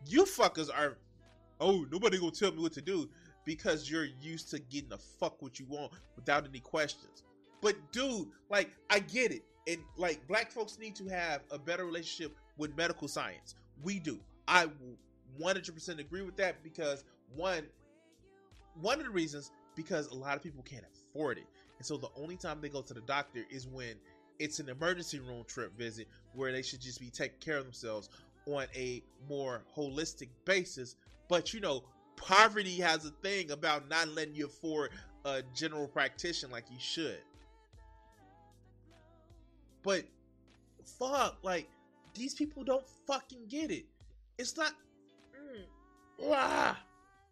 [0.06, 0.98] You fuckers are,
[1.62, 3.08] oh, nobody gonna tell me what to do
[3.45, 7.24] because you're used to getting the fuck what you want without any questions.
[7.61, 9.44] But dude, like I get it.
[9.68, 13.56] And like black folks need to have a better relationship with medical science.
[13.82, 14.20] We do.
[14.48, 14.68] I
[15.41, 17.06] 100% agree with that because
[17.36, 17.64] one
[18.82, 21.45] one of the reasons because a lot of people can't afford it.
[21.78, 23.95] And so the only time they go to the doctor is when
[24.40, 28.10] it's an emergency room trip visit where they should just be taking care of themselves
[28.48, 30.95] on a more holistic basis.
[31.30, 31.84] But you know,
[32.15, 34.91] poverty has a thing about not letting you afford
[35.26, 37.19] a general practitioner like you should.
[39.84, 40.03] But
[40.99, 41.68] fuck, like
[42.14, 43.85] these people don't fucking get it.
[44.38, 44.73] It's not.
[45.35, 45.64] Mm,
[46.31, 46.80] ah.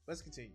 [0.08, 0.52] Let's continue.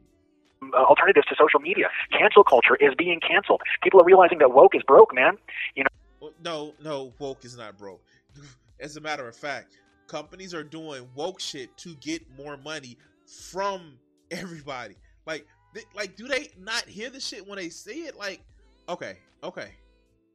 [0.75, 1.89] Alternatives to social media.
[2.11, 3.61] Cancel culture is being canceled.
[3.83, 5.37] People are realizing that woke is broke, man.
[5.75, 6.31] You know.
[6.45, 8.03] No, no, woke is not broke.
[8.81, 12.97] As a matter of fact, companies are doing woke shit to get more money
[13.27, 13.99] from
[14.31, 14.97] everybody.
[15.27, 18.17] Like, they, like, do they not hear the shit when they see it?
[18.17, 18.41] Like,
[18.89, 19.71] okay, okay,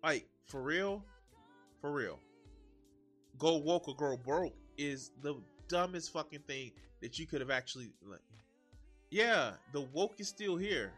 [0.03, 1.03] like for real,
[1.79, 2.19] for real.
[3.37, 5.35] Go woke or go broke is the
[5.67, 7.91] dumbest fucking thing that you could have actually.
[8.05, 8.19] Like,
[9.09, 10.91] yeah, the woke is still here.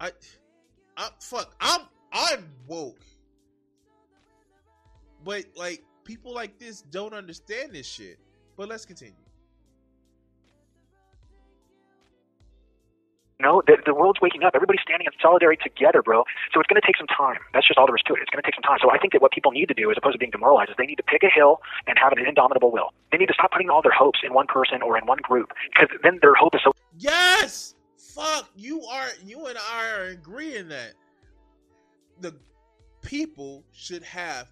[0.00, 0.10] I,
[0.96, 3.00] I fuck, I'm I'm woke,
[5.24, 8.18] but like people like this don't understand this shit.
[8.56, 9.14] But let's continue.
[13.40, 14.52] No, the, the world's waking up.
[14.54, 16.24] Everybody's standing in solidarity together, bro.
[16.52, 17.40] So it's going to take some time.
[17.54, 18.20] That's just all there is to it.
[18.20, 18.76] It's going to take some time.
[18.82, 20.76] So I think that what people need to do, as opposed to being demoralized, is
[20.76, 22.92] they need to pick a hill and have an indomitable will.
[23.10, 25.52] They need to stop putting all their hopes in one person or in one group,
[25.72, 26.72] because then their hope is so.
[26.98, 28.50] Yes, fuck.
[28.54, 29.08] You are.
[29.24, 30.92] You and I are agreeing that
[32.20, 32.36] the
[33.00, 34.48] people should have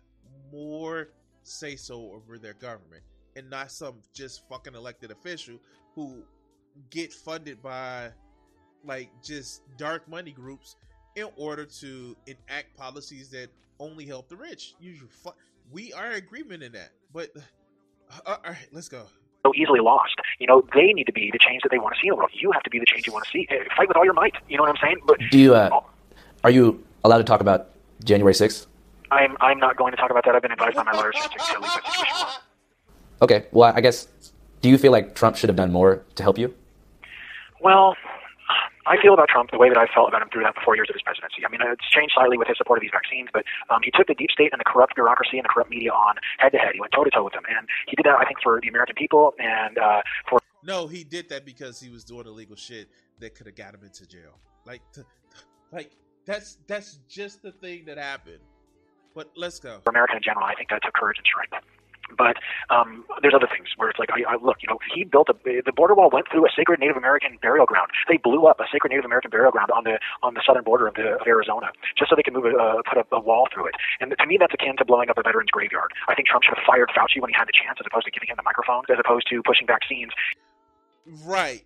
[0.50, 1.10] more
[1.42, 3.02] say so over their government,
[3.36, 5.58] and not some just fucking elected official
[5.94, 6.22] who
[6.90, 8.08] get funded by
[8.88, 10.74] like just dark money groups
[11.14, 13.48] in order to enact policies that
[13.78, 14.74] only help the rich.
[14.80, 15.08] Usually,
[15.70, 16.90] we are agreement in that.
[17.12, 19.04] But uh, all right, let's go.
[19.44, 20.16] So easily lost.
[20.40, 22.16] You know, they need to be the change that they want to see in the
[22.16, 22.30] world.
[22.32, 23.46] You have to be the change you want to see.
[23.76, 24.34] Fight with all your might.
[24.48, 24.98] You know what I'm saying?
[25.06, 25.54] But do you?
[25.54, 25.80] Uh,
[26.42, 27.70] are you allowed to talk about
[28.02, 28.66] January sixth?
[29.10, 30.34] I'm I'm not going to talk about that.
[30.34, 32.32] I've been advised by my lawyers to, to leave that situation alone.
[33.22, 33.46] Okay.
[33.52, 34.08] Well, I guess.
[34.60, 36.52] Do you feel like Trump should have done more to help you?
[37.60, 37.96] Well,
[38.88, 40.88] I feel about Trump the way that I felt about him through that four years
[40.88, 41.44] of his presidency.
[41.44, 44.08] I mean, it's changed slightly with his support of these vaccines, but um, he took
[44.08, 46.72] the deep state and the corrupt bureaucracy and the corrupt media on head to head.
[46.72, 48.68] He went toe to toe with them, and he did that, I think, for the
[48.68, 50.40] American people and uh, for.
[50.64, 52.88] No, he did that because he was doing illegal shit
[53.20, 54.40] that could have got him into jail.
[54.66, 55.04] Like, to,
[55.70, 55.92] like
[56.24, 58.40] that's that's just the thing that happened.
[59.14, 59.80] But let's go.
[59.84, 61.64] For America in general, I think that took courage and strength.
[62.16, 62.36] But
[62.70, 65.34] um, there's other things where it's like, I, I look, you know, he built a
[65.44, 67.90] the border wall went through a sacred Native American burial ground.
[68.08, 70.86] They blew up a sacred Native American burial ground on the on the southern border
[70.86, 73.48] of, the, of Arizona just so they could move a, uh, put a, a wall
[73.52, 73.74] through it.
[74.00, 75.92] And to me, that's akin to blowing up a veterans graveyard.
[76.08, 78.10] I think Trump should have fired Fauci when he had the chance, as opposed to
[78.10, 80.12] giving him the microphone, as opposed to pushing vaccines.
[81.24, 81.64] Right.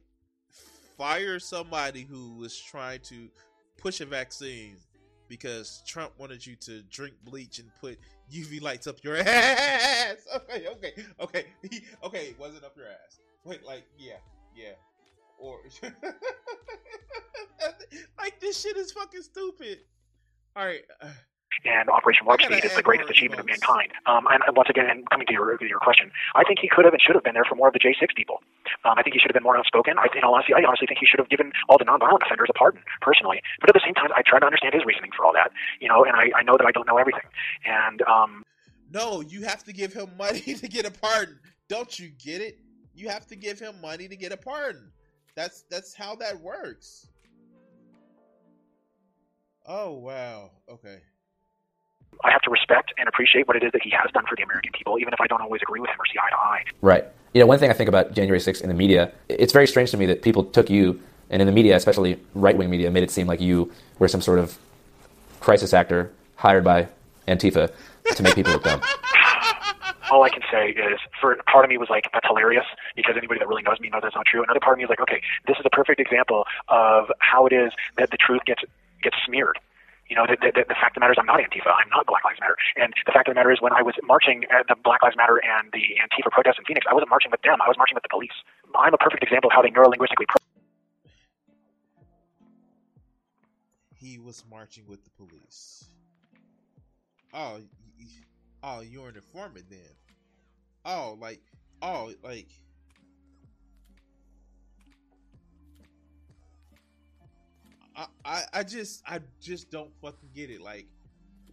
[0.97, 3.29] Fire somebody who was trying to
[3.79, 4.77] push a vaccine
[5.33, 7.99] because Trump wanted you to drink bleach and put
[8.31, 10.27] UV lights up your ass.
[10.37, 11.47] Okay, okay, okay,
[12.05, 12.35] okay.
[12.39, 13.19] Wasn't up your ass.
[13.43, 14.17] Wait, like, yeah,
[14.55, 14.73] yeah.
[15.39, 15.61] Or
[18.19, 19.79] like this shit is fucking stupid.
[20.55, 20.85] All right.
[21.01, 21.07] Uh,
[21.65, 23.93] And Operation Warp Speed is the greatest achievement of mankind.
[24.07, 26.93] Um, and, and once again, coming to your, your question, I think he could have
[26.93, 28.43] and should have been there for more of the J6 people.
[28.85, 29.95] Um, I think he should have been more outspoken.
[29.99, 32.49] I, in all honesty, I honestly think he should have given all the nonviolent offenders
[32.51, 33.43] a pardon, personally.
[33.61, 35.89] But at the same time, I try to understand his reasoning for all that, you
[35.89, 37.31] know, and I, I know that I don't know everything.
[37.65, 38.43] And um,
[38.91, 41.39] no, you have to give him money to get a pardon.
[41.69, 42.59] Don't you get it?
[42.95, 44.91] You have to give him money to get a pardon.
[45.35, 47.07] That's that's how that works.
[49.67, 50.51] Oh wow.
[50.69, 50.99] Okay.
[52.25, 54.43] I have to respect and appreciate what it is that he has done for the
[54.43, 56.65] American people, even if I don't always agree with him or see eye to eye.
[56.81, 57.05] Right.
[57.35, 59.91] You know, one thing I think about January 6th in the media, it's very strange
[59.93, 63.03] to me that people took you, and in the media, especially right wing media, made
[63.03, 64.59] it seem like you were some sort of
[65.41, 66.89] crisis actor hired by
[67.27, 67.73] Antifa
[68.15, 68.83] to make people look dumb.
[70.13, 73.41] all I can say is, for part of me was like, that's hilarious because anybody
[73.41, 74.43] that really knows me knows that's not true.
[74.43, 77.53] Another part of me is like, okay, this is a perfect example of how it
[77.53, 78.63] is that the truth gets
[79.03, 79.59] gets smeared.
[80.13, 81.73] You know, the, the, the fact of the matter is I'm not Antifa.
[81.73, 82.53] I'm not Black Lives Matter.
[82.77, 85.17] And the fact of the matter is when I was marching at the Black Lives
[85.17, 87.57] Matter and the Antifa protests in Phoenix, I wasn't marching with them.
[87.65, 88.37] I was marching with the police.
[88.77, 90.29] I'm a perfect example of how they neurolinguistically.
[90.29, 90.45] Pro-
[93.97, 95.89] he was marching with the police.
[97.33, 97.61] Oh,
[98.63, 99.97] oh, you're an informant then.
[100.85, 101.41] Oh, like,
[101.81, 102.49] oh, like.
[107.97, 110.61] I, I, I just I just don't fucking get it.
[110.61, 110.87] Like,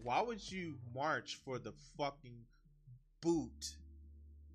[0.04, 2.38] why would you march for the fucking
[3.22, 3.76] boot?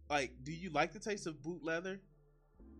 [0.08, 2.00] Like, do you like the taste of boot leather?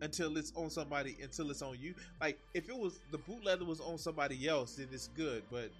[0.02, 1.94] Until it's on somebody, until it's on you.
[2.20, 5.44] Like, if it was the boot leather was on somebody else, then it's good.
[5.50, 5.70] But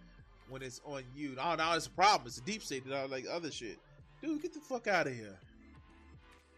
[0.49, 2.29] when it's on you, oh, now it's a problem.
[2.29, 3.79] It's a deep state and all like other shit.
[4.23, 5.39] Dude, get the fuck out of here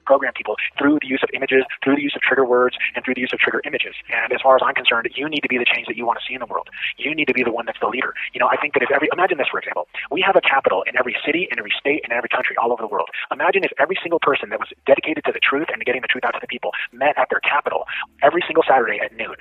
[0.07, 3.15] program people through the use of images, through the use of trigger words, and through
[3.15, 3.95] the use of trigger images.
[4.09, 6.19] And as far as I'm concerned, you need to be the change that you want
[6.19, 6.70] to see in the world.
[6.97, 8.15] You need to be the one that's the leader.
[8.33, 10.83] You know, I think that if every, imagine this for example, we have a capital
[10.87, 13.11] in every city, in every state, in every country, all over the world.
[13.31, 16.09] Imagine if every single person that was dedicated to the truth and to getting the
[16.09, 17.85] truth out to the people met at their capital
[18.23, 19.37] every single Saturday at noon.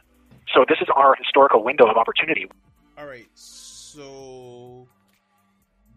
[0.53, 2.47] So this is our historical window of opportunity.
[2.97, 4.87] All right, so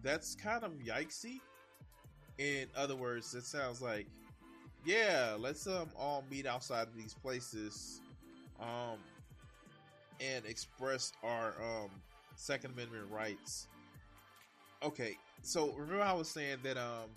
[0.03, 1.39] that's kind of yikesy.
[2.37, 4.07] In other words, it sounds like
[4.85, 8.01] yeah, let's um all meet outside of these places,
[8.59, 8.99] um,
[10.19, 11.89] and express our um
[12.35, 13.67] Second Amendment rights.
[14.83, 17.09] Okay, so remember I was saying that um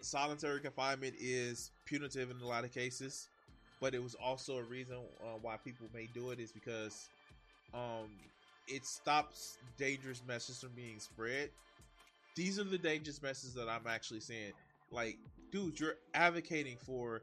[0.00, 3.28] solitary confinement is punitive in a lot of cases,
[3.80, 7.08] but it was also a reason uh, why people may do it is because
[7.74, 8.08] um
[8.68, 11.50] it stops dangerous messages from being spread.
[12.36, 14.52] These are the dangerous messages that I'm actually saying
[14.90, 15.18] like,
[15.50, 17.22] dude, you're advocating for,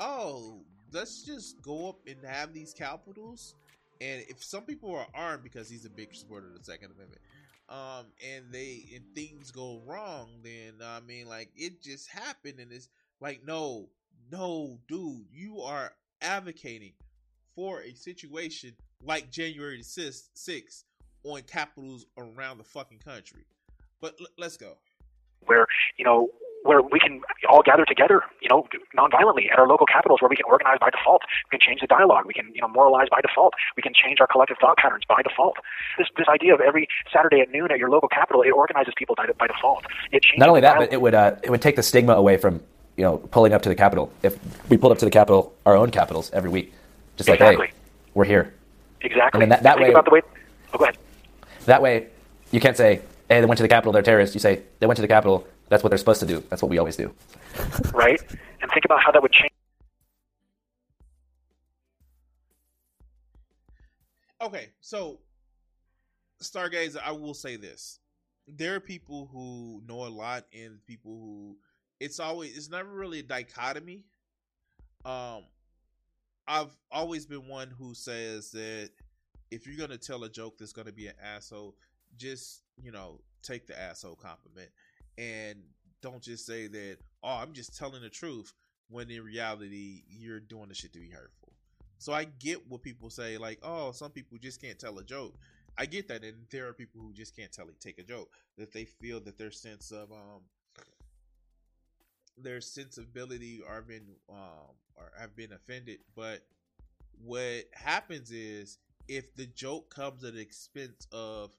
[0.00, 0.60] oh,
[0.92, 3.54] let's just go up and have these capitals.
[4.00, 7.20] And if some people are armed because he's a big supporter of the Second Amendment,
[7.68, 12.70] um, and they and things go wrong, then I mean, like it just happened, and
[12.72, 12.88] it's
[13.20, 13.88] like, no,
[14.30, 16.92] no, dude, you are advocating
[17.54, 20.84] for a situation like January 6th, 6th
[21.24, 23.46] on capitals around the fucking country.
[24.00, 24.76] But l- let's go.
[25.46, 25.66] Where,
[25.96, 26.28] you know,
[26.64, 28.66] where we can all gather together, you know,
[28.96, 31.22] nonviolently at our local capitals where we can organize by default.
[31.52, 32.24] We can change the dialogue.
[32.26, 33.52] We can, you know, moralize by default.
[33.76, 35.56] We can change our collective thought patterns by default.
[35.98, 39.14] This, this idea of every Saturday at noon at your local capital, it organizes people
[39.14, 39.84] by, by default.
[40.10, 42.38] It changes Not only that, but it would, uh, it would take the stigma away
[42.38, 42.62] from,
[42.96, 44.10] you know, pulling up to the capital.
[44.22, 44.38] If
[44.70, 46.72] we pulled up to the capital, our own capitals every week,
[47.18, 47.66] just like, exactly.
[47.66, 47.72] hey,
[48.14, 48.54] we're here.
[49.02, 49.42] Exactly.
[49.42, 50.22] And then that, that way, about the way,
[50.72, 50.96] oh, go ahead.
[51.66, 52.08] that way,
[52.52, 53.92] you can't say, hey, they went to the capital.
[53.92, 54.34] they're terrorists.
[54.34, 56.42] You say, they went to the Capitol, that's what they're supposed to do.
[56.50, 57.12] That's what we always do.
[57.92, 58.20] right?
[58.60, 59.50] And think about how that would change.
[64.40, 65.20] Okay, so
[66.42, 67.98] Stargazer, I will say this.
[68.46, 71.56] There are people who know a lot and people who
[71.98, 74.04] it's always it's never really a dichotomy.
[75.04, 75.44] Um
[76.46, 78.90] I've always been one who says that
[79.50, 81.74] if you're gonna tell a joke that's gonna be an asshole,
[82.18, 84.68] just, you know, take the asshole compliment
[85.18, 85.58] and
[86.02, 88.52] don't just say that, oh, I'm just telling the truth
[88.88, 91.52] when in reality you're doing the shit to be hurtful.
[91.98, 95.34] So I get what people say, like, oh, some people just can't tell a joke.
[95.76, 98.72] I get that, and there are people who just can't tell take a joke that
[98.72, 100.42] they feel that their sense of um
[102.36, 105.98] their sensibility are been um or have been offended.
[106.14, 106.42] But
[107.24, 108.78] what happens is
[109.08, 111.56] if the joke comes at the expense of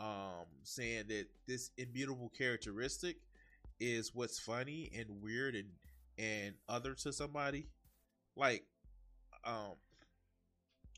[0.00, 3.16] um saying that this immutable characteristic
[3.80, 5.68] is what's funny and weird and
[6.18, 7.66] and other to somebody.
[8.36, 8.64] Like
[9.44, 9.74] um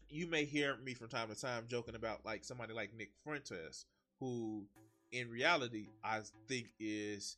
[0.08, 3.86] you may hear me from time to time joking about like somebody like Nick Fuentes
[4.18, 4.64] who
[5.12, 7.36] in reality I think is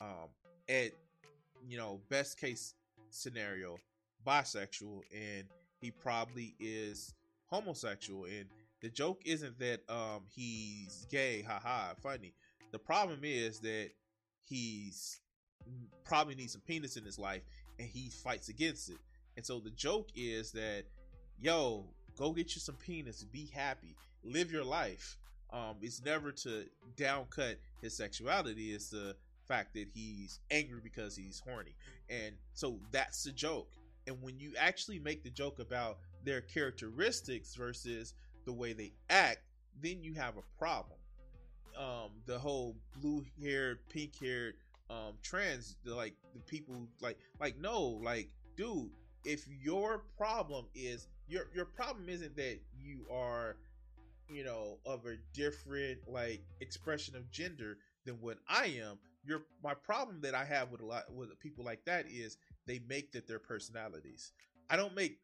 [0.00, 0.28] um
[0.68, 0.92] at
[1.68, 2.74] you know best case
[3.10, 3.76] scenario
[4.26, 5.44] bisexual and
[5.80, 7.14] he probably is
[7.46, 8.46] homosexual and
[8.82, 12.34] the joke isn't that um he's gay haha funny.
[12.72, 13.90] The problem is that
[14.44, 15.20] he's
[16.04, 17.42] probably needs some penis in his life
[17.78, 18.98] and he fights against it.
[19.36, 20.84] And so the joke is that
[21.40, 21.84] yo
[22.18, 25.16] go get you some penis be happy live your life.
[25.52, 26.64] Um it's never to
[26.96, 29.16] downcut his sexuality it's the
[29.46, 31.76] fact that he's angry because he's horny.
[32.10, 33.70] And so that's the joke.
[34.06, 38.14] And when you actually make the joke about their characteristics versus
[38.46, 39.40] the way they act
[39.82, 40.98] then you have a problem.
[41.78, 44.54] Um the whole blue haired pink haired
[44.88, 48.90] um trans like the people like like no like dude
[49.24, 53.56] if your problem is your your problem isn't that you are
[54.30, 59.74] you know of a different like expression of gender than what I am your my
[59.74, 63.26] problem that I have with a lot with people like that is they make that
[63.26, 64.32] their personalities.
[64.70, 65.18] I don't make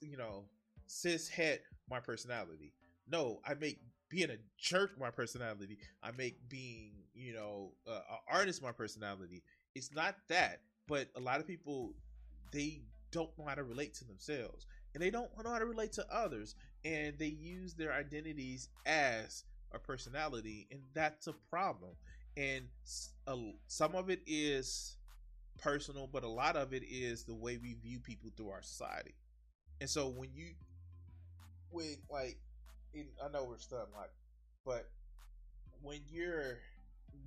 [0.00, 0.44] you know
[0.86, 1.62] cis het
[1.92, 2.74] my personality.
[3.08, 5.78] No I make being a jerk my personality.
[6.02, 9.44] I make being you know uh, an artist my personality.
[9.76, 11.94] It's not that but a lot of people
[12.52, 12.82] they
[13.12, 16.06] don't know how to relate to themselves and they don't know how to relate to
[16.14, 16.54] others
[16.84, 21.92] and they use their identities as a personality and that's a problem.
[22.36, 22.68] And
[23.66, 24.96] some of it is
[25.58, 29.14] personal but a lot of it is the way we view people through our society.
[29.80, 30.52] And so when you
[31.72, 32.38] when like
[32.94, 34.10] I know we're stuck, like,
[34.64, 34.88] but
[35.82, 36.58] when you're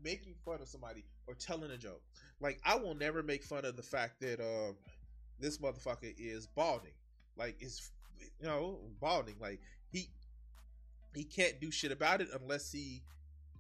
[0.03, 2.01] making fun of somebody or telling a joke,
[2.39, 4.75] like I will never make fun of the fact that um
[5.39, 6.93] this motherfucker is balding.
[7.37, 7.91] Like it's
[8.39, 9.35] you know balding.
[9.39, 9.59] Like
[9.91, 10.09] he
[11.13, 13.01] he can't do shit about it unless he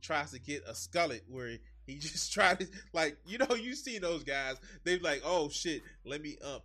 [0.01, 1.57] tries to get a skullet where
[1.87, 5.81] he just tried to like you know you see those guys they're like oh shit
[6.05, 6.59] let me um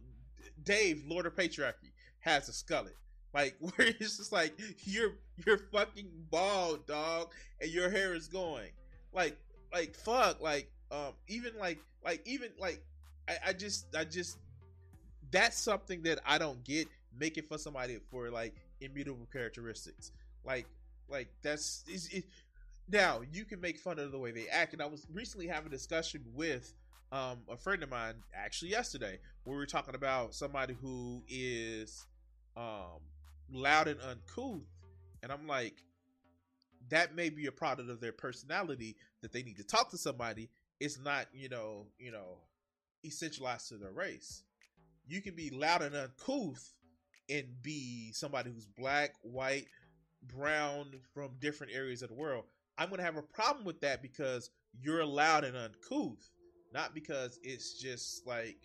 [0.63, 2.93] Dave Lord of Patriarchy has a skullet
[3.35, 5.13] like where it's just like you're
[5.47, 8.71] you're fucking bald, dog, and your hair is going.
[9.13, 9.37] Like
[9.73, 12.83] like fuck, like um even like like even like
[13.29, 14.39] I, I just I just
[15.31, 16.89] that's something that I don't get
[17.19, 20.13] making for somebody for like immutable characteristics.
[20.45, 20.67] Like
[21.09, 22.25] like that's is it,
[22.89, 24.73] now you can make fun of the way they act.
[24.73, 26.73] And I was recently having a discussion with
[27.13, 32.07] um a friend of mine actually yesterday where we were talking about somebody who is
[32.57, 33.01] um
[33.53, 34.67] loud and uncouth.
[35.23, 35.83] And I'm like,
[36.91, 40.49] that may be a product of their personality that they need to talk to somebody.
[40.81, 42.39] It's not, you know, you know,
[43.07, 44.43] essentialized to their race.
[45.07, 46.73] You can be loud and uncouth
[47.29, 49.67] and be somebody who's black, white,
[50.23, 52.45] brown from different areas of the world.
[52.79, 54.51] I'm gonna have a problem with that because
[54.81, 56.31] you're loud and uncouth,
[56.73, 58.57] not because it's just like,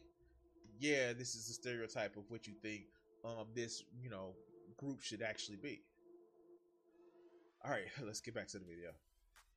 [0.79, 2.83] yeah, this is the stereotype of what you think
[3.23, 4.35] um this, you know,
[4.77, 5.81] group should actually be.
[7.63, 8.91] All right, let's get back to the video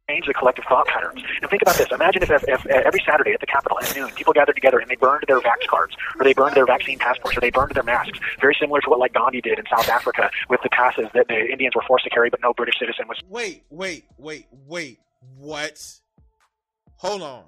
[0.08, 1.22] change the collective thought patterns.
[1.42, 1.88] And think about this.
[1.92, 4.78] Imagine if, if, if, uh, every Saturday at the Capitol at noon, people gathered together
[4.78, 7.74] and they burned their vax cards, or they burned their vaccine passports, or they burned
[7.74, 8.18] their masks.
[8.40, 11.46] Very similar to what like Gandhi did in South Africa with the passes that the
[11.52, 13.18] Indians were forced to carry, but no British citizen was.
[13.28, 14.98] Wait, wait, wait, wait.
[15.36, 15.78] What?
[16.96, 17.44] Hold on.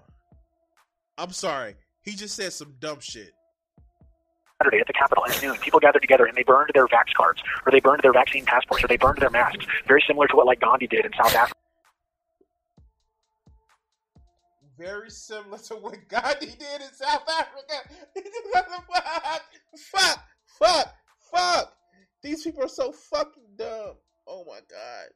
[1.17, 1.77] I'm sorry.
[2.03, 3.33] He just said some dumb shit.
[4.61, 7.43] Saturday at the Capitol at noon, people gathered together and they burned their vax cards,
[7.65, 9.65] or they burned their vaccine passports, or they burned their masks.
[9.87, 11.55] Very similar to what like Gandhi did in South Africa.
[14.77, 17.75] Very similar to what Gandhi did in South Africa.
[19.79, 20.25] fuck,
[20.59, 20.95] fuck,
[21.33, 21.73] fuck.
[22.23, 23.95] These people are so fucking dumb.
[24.27, 25.09] Oh my god.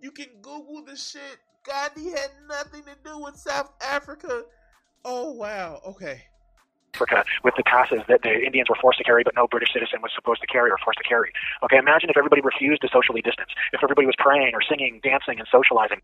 [0.00, 1.38] You can Google the shit.
[1.64, 4.44] Gandhi had nothing to do with South Africa.
[5.04, 5.80] Oh wow.
[5.86, 6.22] Okay.
[6.94, 10.00] Africa with the passes that the Indians were forced to carry, but no British citizen
[10.02, 11.32] was supposed to carry or forced to carry.
[11.64, 15.38] Okay, imagine if everybody refused to socially distance, if everybody was praying or singing, dancing,
[15.38, 16.00] and socializing.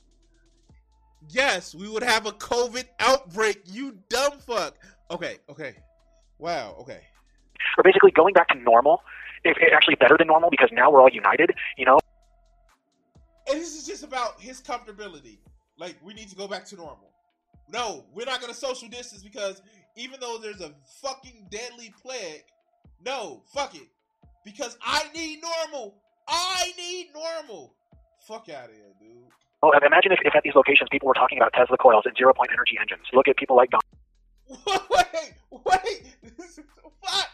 [1.28, 3.62] yes, we would have a COVID outbreak.
[3.66, 4.76] You dumb fuck.
[5.10, 5.74] Okay, okay.
[6.38, 7.00] Wow, okay.
[7.76, 9.02] We're basically going back to normal,
[9.44, 11.98] if it actually better than normal because now we're all united, you know?
[13.50, 15.38] And this is just about his comfortability.
[15.76, 17.10] Like, we need to go back to normal.
[17.70, 19.60] No, we're not going to social distance because
[19.98, 20.72] even though there's a
[21.02, 22.44] fucking deadly plague,
[23.04, 23.88] no, fuck it.
[24.44, 25.96] Because I need normal.
[26.26, 27.74] I need normal.
[28.26, 29.24] Fuck out of here, dude.
[29.62, 32.32] Oh, imagine if, if at these locations people were talking about Tesla coils and zero
[32.32, 33.02] point energy engines.
[33.12, 33.80] Look at people like Don.
[34.90, 36.16] wait, wait.
[37.04, 37.28] Fuck.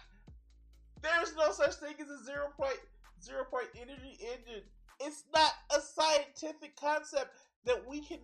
[1.03, 2.78] There's no such thing as a zero point
[3.23, 4.62] zero point energy engine.
[5.01, 7.36] It's not a scientific concept
[7.66, 8.19] that we can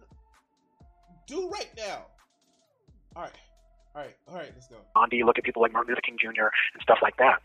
[1.27, 2.07] do right now.
[3.17, 3.33] All right,
[3.95, 4.51] all right, all right.
[4.55, 4.77] Let's go.
[4.95, 5.23] Gandhi.
[5.25, 6.49] Look at people like Martin Luther King Jr.
[6.75, 7.41] and stuff like that.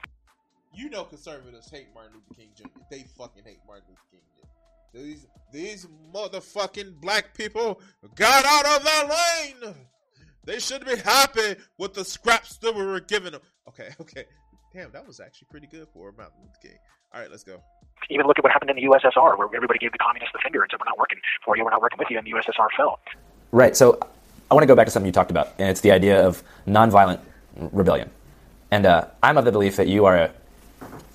[0.73, 2.67] You know, conservatives hate Martin Luther King Jr.
[2.91, 4.99] They fucking hate Martin Luther King Jr.
[5.03, 7.81] These these motherfucking black people
[8.15, 9.75] got out of their lane.
[10.45, 13.41] They should be happy with the scraps that we were giving them.
[13.67, 14.25] Okay, okay.
[14.73, 16.77] Damn, that was actually pretty good for Martin Luther King.
[17.13, 17.61] All right, let's go.
[18.09, 20.61] Even look at what happened in the USSR, where everybody gave the communists the finger
[20.61, 21.63] and said, "We're not working for you.
[21.63, 22.99] We're not working with you," and the USSR fell.
[23.51, 23.75] Right.
[23.75, 23.97] So
[24.49, 26.43] I want to go back to something you talked about, and it's the idea of
[26.67, 27.19] nonviolent
[27.55, 28.11] rebellion.
[28.71, 30.31] And uh, I'm of the belief that you are a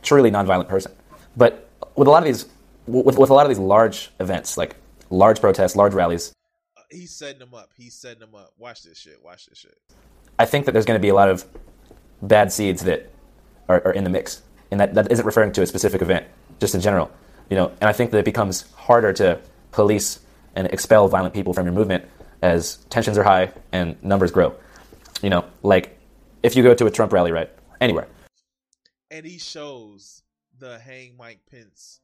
[0.02, 0.92] truly nonviolent person.
[1.36, 2.46] But with a lot of these,
[2.86, 4.76] with, with a lot of these large events, like
[5.10, 6.32] large protests, large rallies,
[6.76, 7.70] Uh, he's setting them up.
[7.76, 8.52] He's setting them up.
[8.58, 9.22] Watch this shit.
[9.22, 9.78] Watch this shit.
[10.38, 11.44] I think that there's going to be a lot of
[12.22, 13.10] bad seeds that
[13.68, 16.26] are, are in the mix, and that, that isn't referring to a specific event,
[16.58, 17.10] just in general.
[17.48, 19.38] You know, and I think that it becomes harder to
[19.70, 20.20] police
[20.54, 22.04] and expel violent people from your movement
[22.42, 24.54] as tensions are high and numbers grow.
[25.22, 25.98] You know, like
[26.42, 27.50] if you go to a Trump rally, right,
[27.80, 28.06] anywhere,
[29.10, 30.22] And he shows
[30.58, 32.00] the hang Mike Pence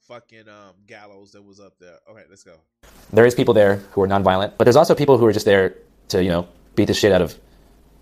[0.00, 1.98] fucking um, gallows that was up there.
[2.10, 2.56] Okay, let's go.
[3.12, 5.76] there is people there who are nonviolent, but there's also people who are just there
[6.08, 7.38] to, you know, beat the shit out of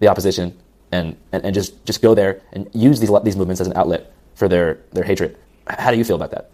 [0.01, 0.57] the opposition
[0.91, 4.13] and, and, and just, just go there and use these, these movements as an outlet
[4.35, 5.37] for their, their hatred.
[5.67, 6.51] How do you feel about that?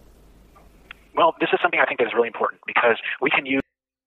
[1.15, 3.61] Well, this is something I think that is really important because we can use.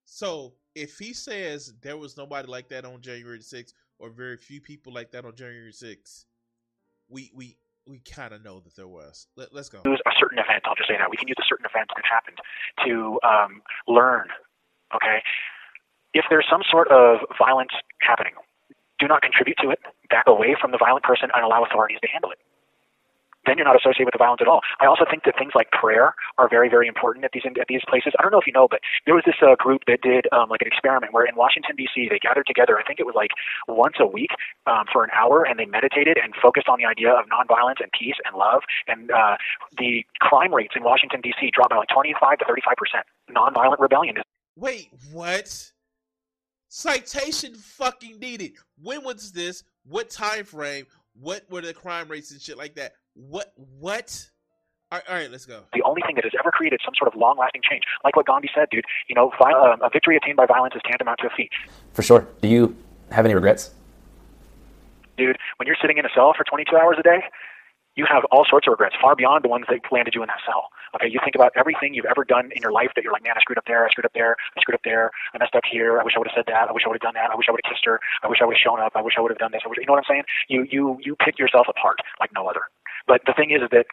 [0.05, 4.60] So if he says there was nobody like that on January 6th, or very few
[4.60, 6.24] people like that on January 6th,
[7.09, 7.56] we we
[7.86, 9.26] we kind of know that there was.
[9.36, 9.80] Let, let's go.
[9.84, 10.62] use a certain event.
[10.66, 12.38] I'll just say that we can use a certain event that happened
[12.86, 14.28] to um, learn.
[14.94, 15.20] Okay,
[16.14, 18.34] if there's some sort of violence happening,
[18.98, 19.80] do not contribute to it.
[20.10, 22.38] Back away from the violent person and allow authorities to handle it.
[23.47, 24.60] Then you're not associated with the violence at all.
[24.81, 27.82] I also think that things like prayer are very, very important at these at these
[27.89, 28.12] places.
[28.19, 30.48] I don't know if you know, but there was this uh, group that did um,
[30.51, 32.09] like an experiment where in Washington D.C.
[32.10, 32.78] they gathered together.
[32.78, 33.31] I think it was like
[33.66, 34.31] once a week
[34.66, 37.90] um, for an hour, and they meditated and focused on the idea of nonviolence and
[37.93, 38.62] peace and love.
[38.86, 39.36] And uh,
[39.78, 41.51] the crime rates in Washington D.C.
[41.55, 43.05] dropped by like 25 to 35 percent.
[43.31, 44.24] Nonviolent rebellion is
[44.59, 45.70] Wait, what?
[46.69, 48.52] Citation fucking needed.
[48.82, 49.62] When was this?
[49.86, 50.86] What time frame?
[51.20, 52.94] What were the crime rates and shit like that?
[53.19, 53.53] What?
[53.57, 54.31] What?
[54.90, 55.65] All right, all right let's go.
[55.74, 57.82] the only thing that has ever created some sort of long-lasting change.
[58.05, 58.85] Like what Gandhi said, dude.
[59.09, 61.51] You know, vi- um, a victory attained by violence is tantamount to a defeat.
[61.93, 62.27] For sure.
[62.40, 62.74] Do you
[63.11, 63.70] have any regrets?
[65.19, 67.20] Dude, when you're sitting in a cell for 22 hours a day,
[67.97, 70.39] you have all sorts of regrets, far beyond the ones that landed you in that
[70.47, 70.70] cell.
[70.95, 73.35] Okay, you think about everything you've ever done in your life that you're like, man,
[73.36, 75.65] I screwed up there, I screwed up there, I screwed up there, I messed up
[75.69, 77.31] here, I wish I would have said that, I wish I would have done that,
[77.31, 79.03] I wish I would have kissed her, I wish I would have shown up, I
[79.03, 80.23] wish I would have done this, I wish, you know what I'm saying?
[80.47, 82.70] You you you pick yourself apart like no other.
[83.09, 83.86] But the thing is, that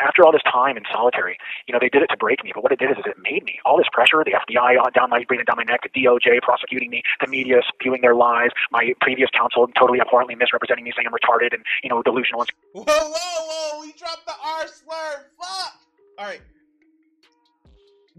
[0.00, 1.36] after all this time in solitary,
[1.66, 2.52] you know, they did it to break me.
[2.54, 3.58] But what it did is, is it made me.
[3.64, 7.02] All this pressure, the FBI down my breathing down my neck, the DOJ prosecuting me,
[7.20, 11.52] the media spewing their lies, my previous counsel totally abhorrently misrepresenting me, saying I'm retarded
[11.52, 12.42] and you know delusional.
[12.42, 13.80] And Whoa, whoa, whoa!
[13.80, 15.26] We dropped the R slur.
[15.38, 15.74] Fuck.
[16.18, 16.40] All right,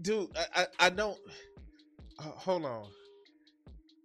[0.00, 0.28] dude.
[0.36, 1.18] I I, I don't.
[2.18, 2.86] Uh, hold on.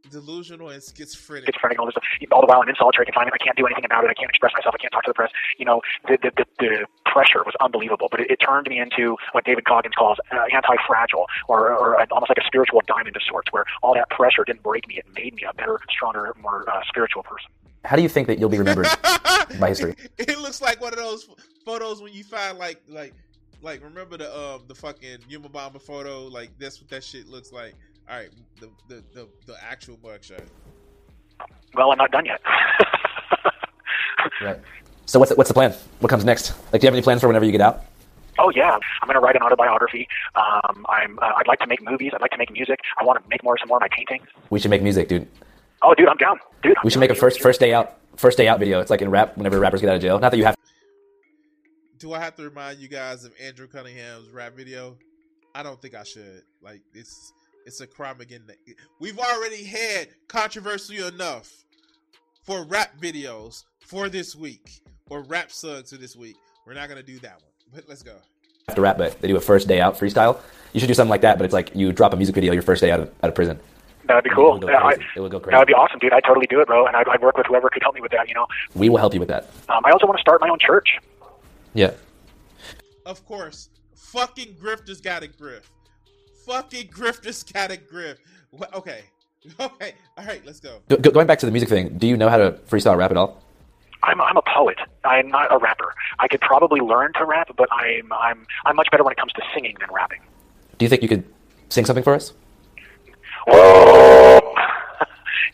[0.10, 1.46] Delusional and schizophrenic.
[1.46, 2.04] schizophrenic, all this stuff.
[2.32, 3.36] All the while I'm in solitary confinement.
[3.40, 4.10] I can't do anything about it.
[4.10, 4.76] I can't express myself.
[4.76, 5.32] I can't talk to the press.
[5.58, 8.08] You know, the the, the, the pressure was unbelievable.
[8.10, 12.30] But it, it turned me into what David Goggins calls uh, anti-fragile, or, or almost
[12.30, 14.98] like a spiritual diamond of sorts, where all that pressure didn't break me.
[14.98, 17.50] It made me a better, stronger, more uh, spiritual person.
[17.86, 18.88] How do you think that you'll be remembered
[19.60, 19.96] by history?
[20.18, 21.30] It looks like one of those
[21.66, 23.14] photos when you find like like
[23.62, 26.26] like remember the um the fucking Unabomber photo.
[26.26, 27.76] Like that's what that shit looks like.
[28.10, 28.30] All right,
[28.60, 30.44] the the the, the actual mugshot.
[31.76, 32.42] Well, I'm not done yet.
[34.42, 34.60] Right.
[35.06, 35.74] So what's the, what's the plan?
[36.00, 36.52] What comes next?
[36.72, 37.86] Like, do you have any plans for whenever you get out?
[38.38, 38.72] Oh yeah,
[39.02, 40.08] I'm going to write an autobiography.
[40.36, 41.18] Um, I'm.
[41.20, 42.12] Uh, I'd like to make movies.
[42.14, 42.80] I'd like to make music.
[43.00, 44.28] I want to make more some more of my paintings.
[44.52, 45.28] We should make music, dude.
[45.82, 46.38] Oh, dude, I'm down.
[46.62, 47.02] Dude, I'm We should down.
[47.02, 48.80] make a first first day out first day out video.
[48.80, 50.20] It's like in rap whenever rappers get out of jail.
[50.20, 50.56] Not that you have.
[51.98, 54.98] Do I have to remind you guys of Andrew Cunningham's rap video?
[55.56, 56.44] I don't think I should.
[56.62, 57.34] Like it's
[57.68, 58.44] It's a crime again.
[58.98, 61.65] We've already had controversy enough
[62.44, 64.80] for rap videos for this week
[65.10, 66.38] or rap songs for this week.
[66.65, 68.15] We're not gonna do that one, but let's go.
[68.69, 70.39] After rap, but they do a first day out freestyle.
[70.72, 72.61] You should do something like that, but it's like you drop a music video your
[72.61, 73.60] first day out of, out of prison.
[74.06, 74.52] That'd be cool.
[74.56, 74.94] It would go Yeah, I.
[75.18, 75.52] It would go crazy.
[75.52, 76.14] that would be awesome, dude.
[76.14, 76.85] I'd totally do it, bro.
[76.88, 78.30] And I'd, I'd work with whoever could help me with that.
[78.30, 78.48] You know.
[78.76, 79.49] We will help you with that.
[79.68, 80.99] Um, I also want to start my own church.
[81.73, 81.91] Yeah.
[83.06, 85.65] Of course, fucking grifters got a grift.
[86.48, 88.18] Fucking grifters got a grift.
[88.52, 89.02] Wha- Okay,
[89.60, 90.80] okay, all right, let's go.
[90.90, 93.11] Go, go- going back to the music thing, do you know how to freestyle rap
[93.11, 93.44] at all?
[94.03, 94.78] I'm I'm a poet.
[95.03, 95.94] I'm not a rapper.
[96.19, 99.34] I could probably learn to rap, but I'm I'm I'm much better when it comes
[99.34, 100.19] to singing than rapping.
[100.78, 101.24] Do you think you could
[101.69, 102.32] sing something for us?
[103.48, 104.53] Whoa!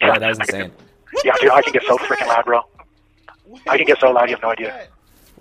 [0.01, 0.71] Yeah, that was insane.
[1.23, 2.61] Yeah, dude, I can get so freaking loud, bro.
[3.67, 4.87] I can get so loud, you have no idea.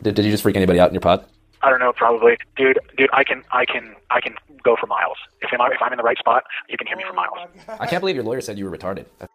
[0.03, 1.25] Did, did you just freak anybody out in your pod?
[1.63, 2.79] I don't know, probably, dude.
[2.97, 4.35] Dude, I can I can I can
[4.65, 5.17] go for miles.
[5.41, 7.49] If I'm if I'm in the right spot, you can hear me for miles.
[7.69, 9.07] Oh I can't believe your lawyer said you were retarded.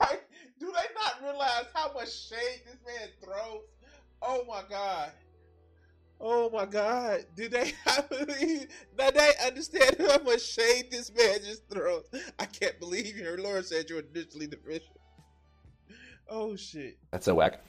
[0.00, 0.22] like,
[0.58, 3.62] do they not realize how much shade this man throws?
[4.22, 5.12] Oh my god.
[6.54, 7.26] My god.
[7.34, 8.08] Do they have
[8.96, 12.04] now they understand how much shade this man just throws?
[12.38, 14.96] I can't believe your lawyer said you're initially deficient.
[16.28, 16.96] Oh shit.
[17.10, 17.60] That's so whack.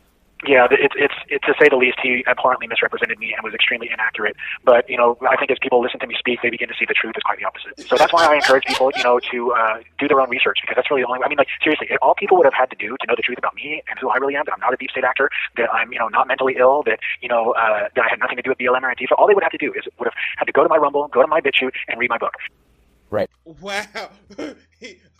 [0.43, 1.97] Yeah, it's it's it, to say the least.
[2.03, 4.35] He abhorrently misrepresented me and was extremely inaccurate.
[4.63, 6.85] But you know, I think as people listen to me speak, they begin to see
[6.85, 7.79] the truth is quite the opposite.
[7.87, 10.75] So that's why I encourage people, you know, to uh, do their own research because
[10.75, 11.23] that's really the only.
[11.23, 13.23] I mean, like seriously, if all people would have had to do to know the
[13.23, 15.29] truth about me and who I really am, that I'm not a deep state actor,
[15.55, 18.35] that I'm you know not mentally ill, that you know uh, that I had nothing
[18.35, 19.17] to do with BLM or Antifa.
[19.17, 21.07] All they would have to do is would have had to go to my Rumble,
[21.07, 22.33] go to my BitChute, and read my book.
[23.09, 23.29] Right.
[23.45, 24.09] Wow.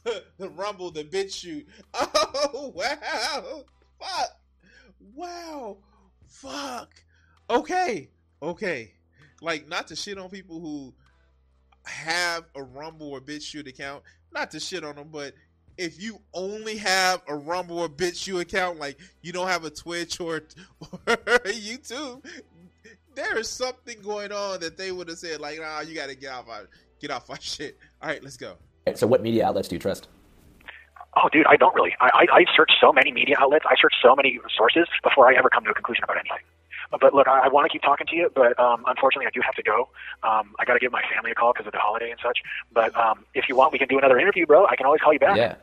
[0.37, 1.67] The rumble, the bitch shoot.
[1.93, 3.63] Oh wow.
[3.99, 4.29] Fuck.
[5.13, 5.77] Wow.
[6.27, 7.03] Fuck.
[7.49, 8.09] Okay.
[8.41, 8.93] Okay.
[9.41, 10.93] Like not to shit on people who
[11.83, 14.03] have a rumble or bitch shoot account.
[14.33, 15.33] Not to shit on them, but
[15.77, 19.69] if you only have a rumble or bitch shoot account, like you don't have a
[19.69, 20.41] Twitch or, or
[21.45, 22.25] YouTube,
[23.13, 26.15] there is something going on that they would have said like, "Nah, you got to
[26.15, 26.67] get off our
[26.99, 28.55] get off our shit." All right, let's go.
[28.95, 30.07] So, what media outlets do you trust?
[31.17, 31.95] Oh, dude, I don't really.
[32.01, 33.65] I, I, I search so many media outlets.
[33.69, 36.43] I search so many sources before I ever come to a conclusion about anything.
[36.91, 39.41] But look, I, I want to keep talking to you, but um, unfortunately, I do
[39.43, 39.89] have to go.
[40.23, 42.39] Um, I got to give my family a call because of the holiday and such.
[42.71, 44.65] But um, if you want, we can do another interview, bro.
[44.67, 45.37] I can always call you back.
[45.37, 45.55] Yeah.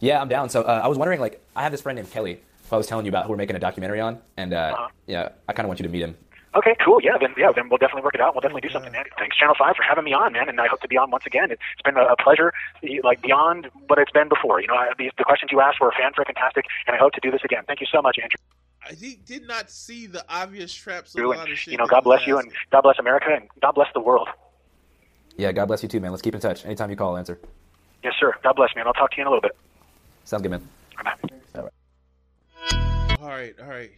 [0.00, 0.50] Yeah, I'm down.
[0.50, 2.86] So, uh, I was wondering, like, I have this friend named Kelly who I was
[2.86, 4.88] telling you about who we're making a documentary on, and uh, Uh-huh.
[5.06, 6.16] yeah, I kind of want you to meet him.
[6.56, 7.00] Okay, cool.
[7.02, 8.34] Yeah, then yeah, then we'll definitely work it out.
[8.34, 9.04] We'll definitely do something, man.
[9.18, 10.48] Thanks, Channel Five, for having me on, man.
[10.48, 11.50] And I hope to be on once again.
[11.50, 12.52] It's been a, a pleasure,
[13.04, 14.60] like beyond what it's been before.
[14.60, 17.20] You know, I, the, the questions you asked were fan fantastic, and I hope to
[17.20, 17.64] do this again.
[17.66, 18.38] Thank you so much, Andrew.
[18.98, 21.72] He did not see the obvious traps of a You lot and of shit.
[21.72, 24.28] you know, God bless you, and God bless America, and God bless the world.
[25.36, 26.12] Yeah, God bless you too, man.
[26.12, 26.64] Let's keep in touch.
[26.64, 27.38] Anytime you call, I'll answer.
[28.02, 28.32] Yes, sir.
[28.42, 28.86] God bless, man.
[28.86, 29.56] I'll talk to you in a little bit.
[30.24, 30.66] Sounds good, man.
[31.02, 31.68] Bye.
[33.20, 33.90] All right, all right.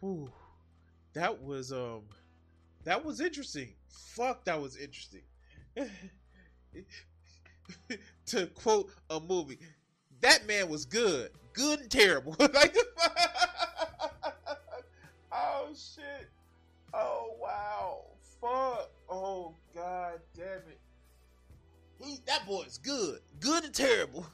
[0.00, 0.30] Whew.
[1.14, 2.02] That was um,
[2.84, 3.72] that was interesting.
[3.88, 5.22] Fuck, that was interesting.
[8.26, 9.58] to quote a movie,
[10.20, 12.36] that man was good, good and terrible.
[12.38, 12.76] like,
[15.32, 16.28] oh shit.
[16.94, 18.02] Oh wow.
[18.40, 18.90] Fuck.
[19.08, 20.78] Oh god damn it.
[22.02, 24.26] He that boy's good, good and terrible.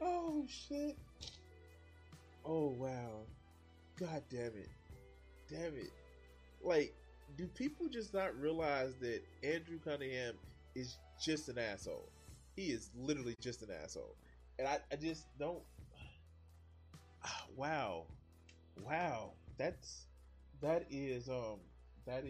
[0.00, 0.96] Oh shit.
[2.44, 3.26] Oh wow.
[3.98, 4.70] God damn it.
[5.48, 5.92] Damn it.
[6.62, 6.94] Like,
[7.36, 10.34] do people just not realize that Andrew Cunningham
[10.74, 12.10] is just an asshole?
[12.56, 14.16] He is literally just an asshole.
[14.58, 15.62] And I, I just don't
[17.56, 18.06] wow.
[18.82, 19.32] Wow.
[19.58, 20.06] That's
[20.60, 21.60] that is um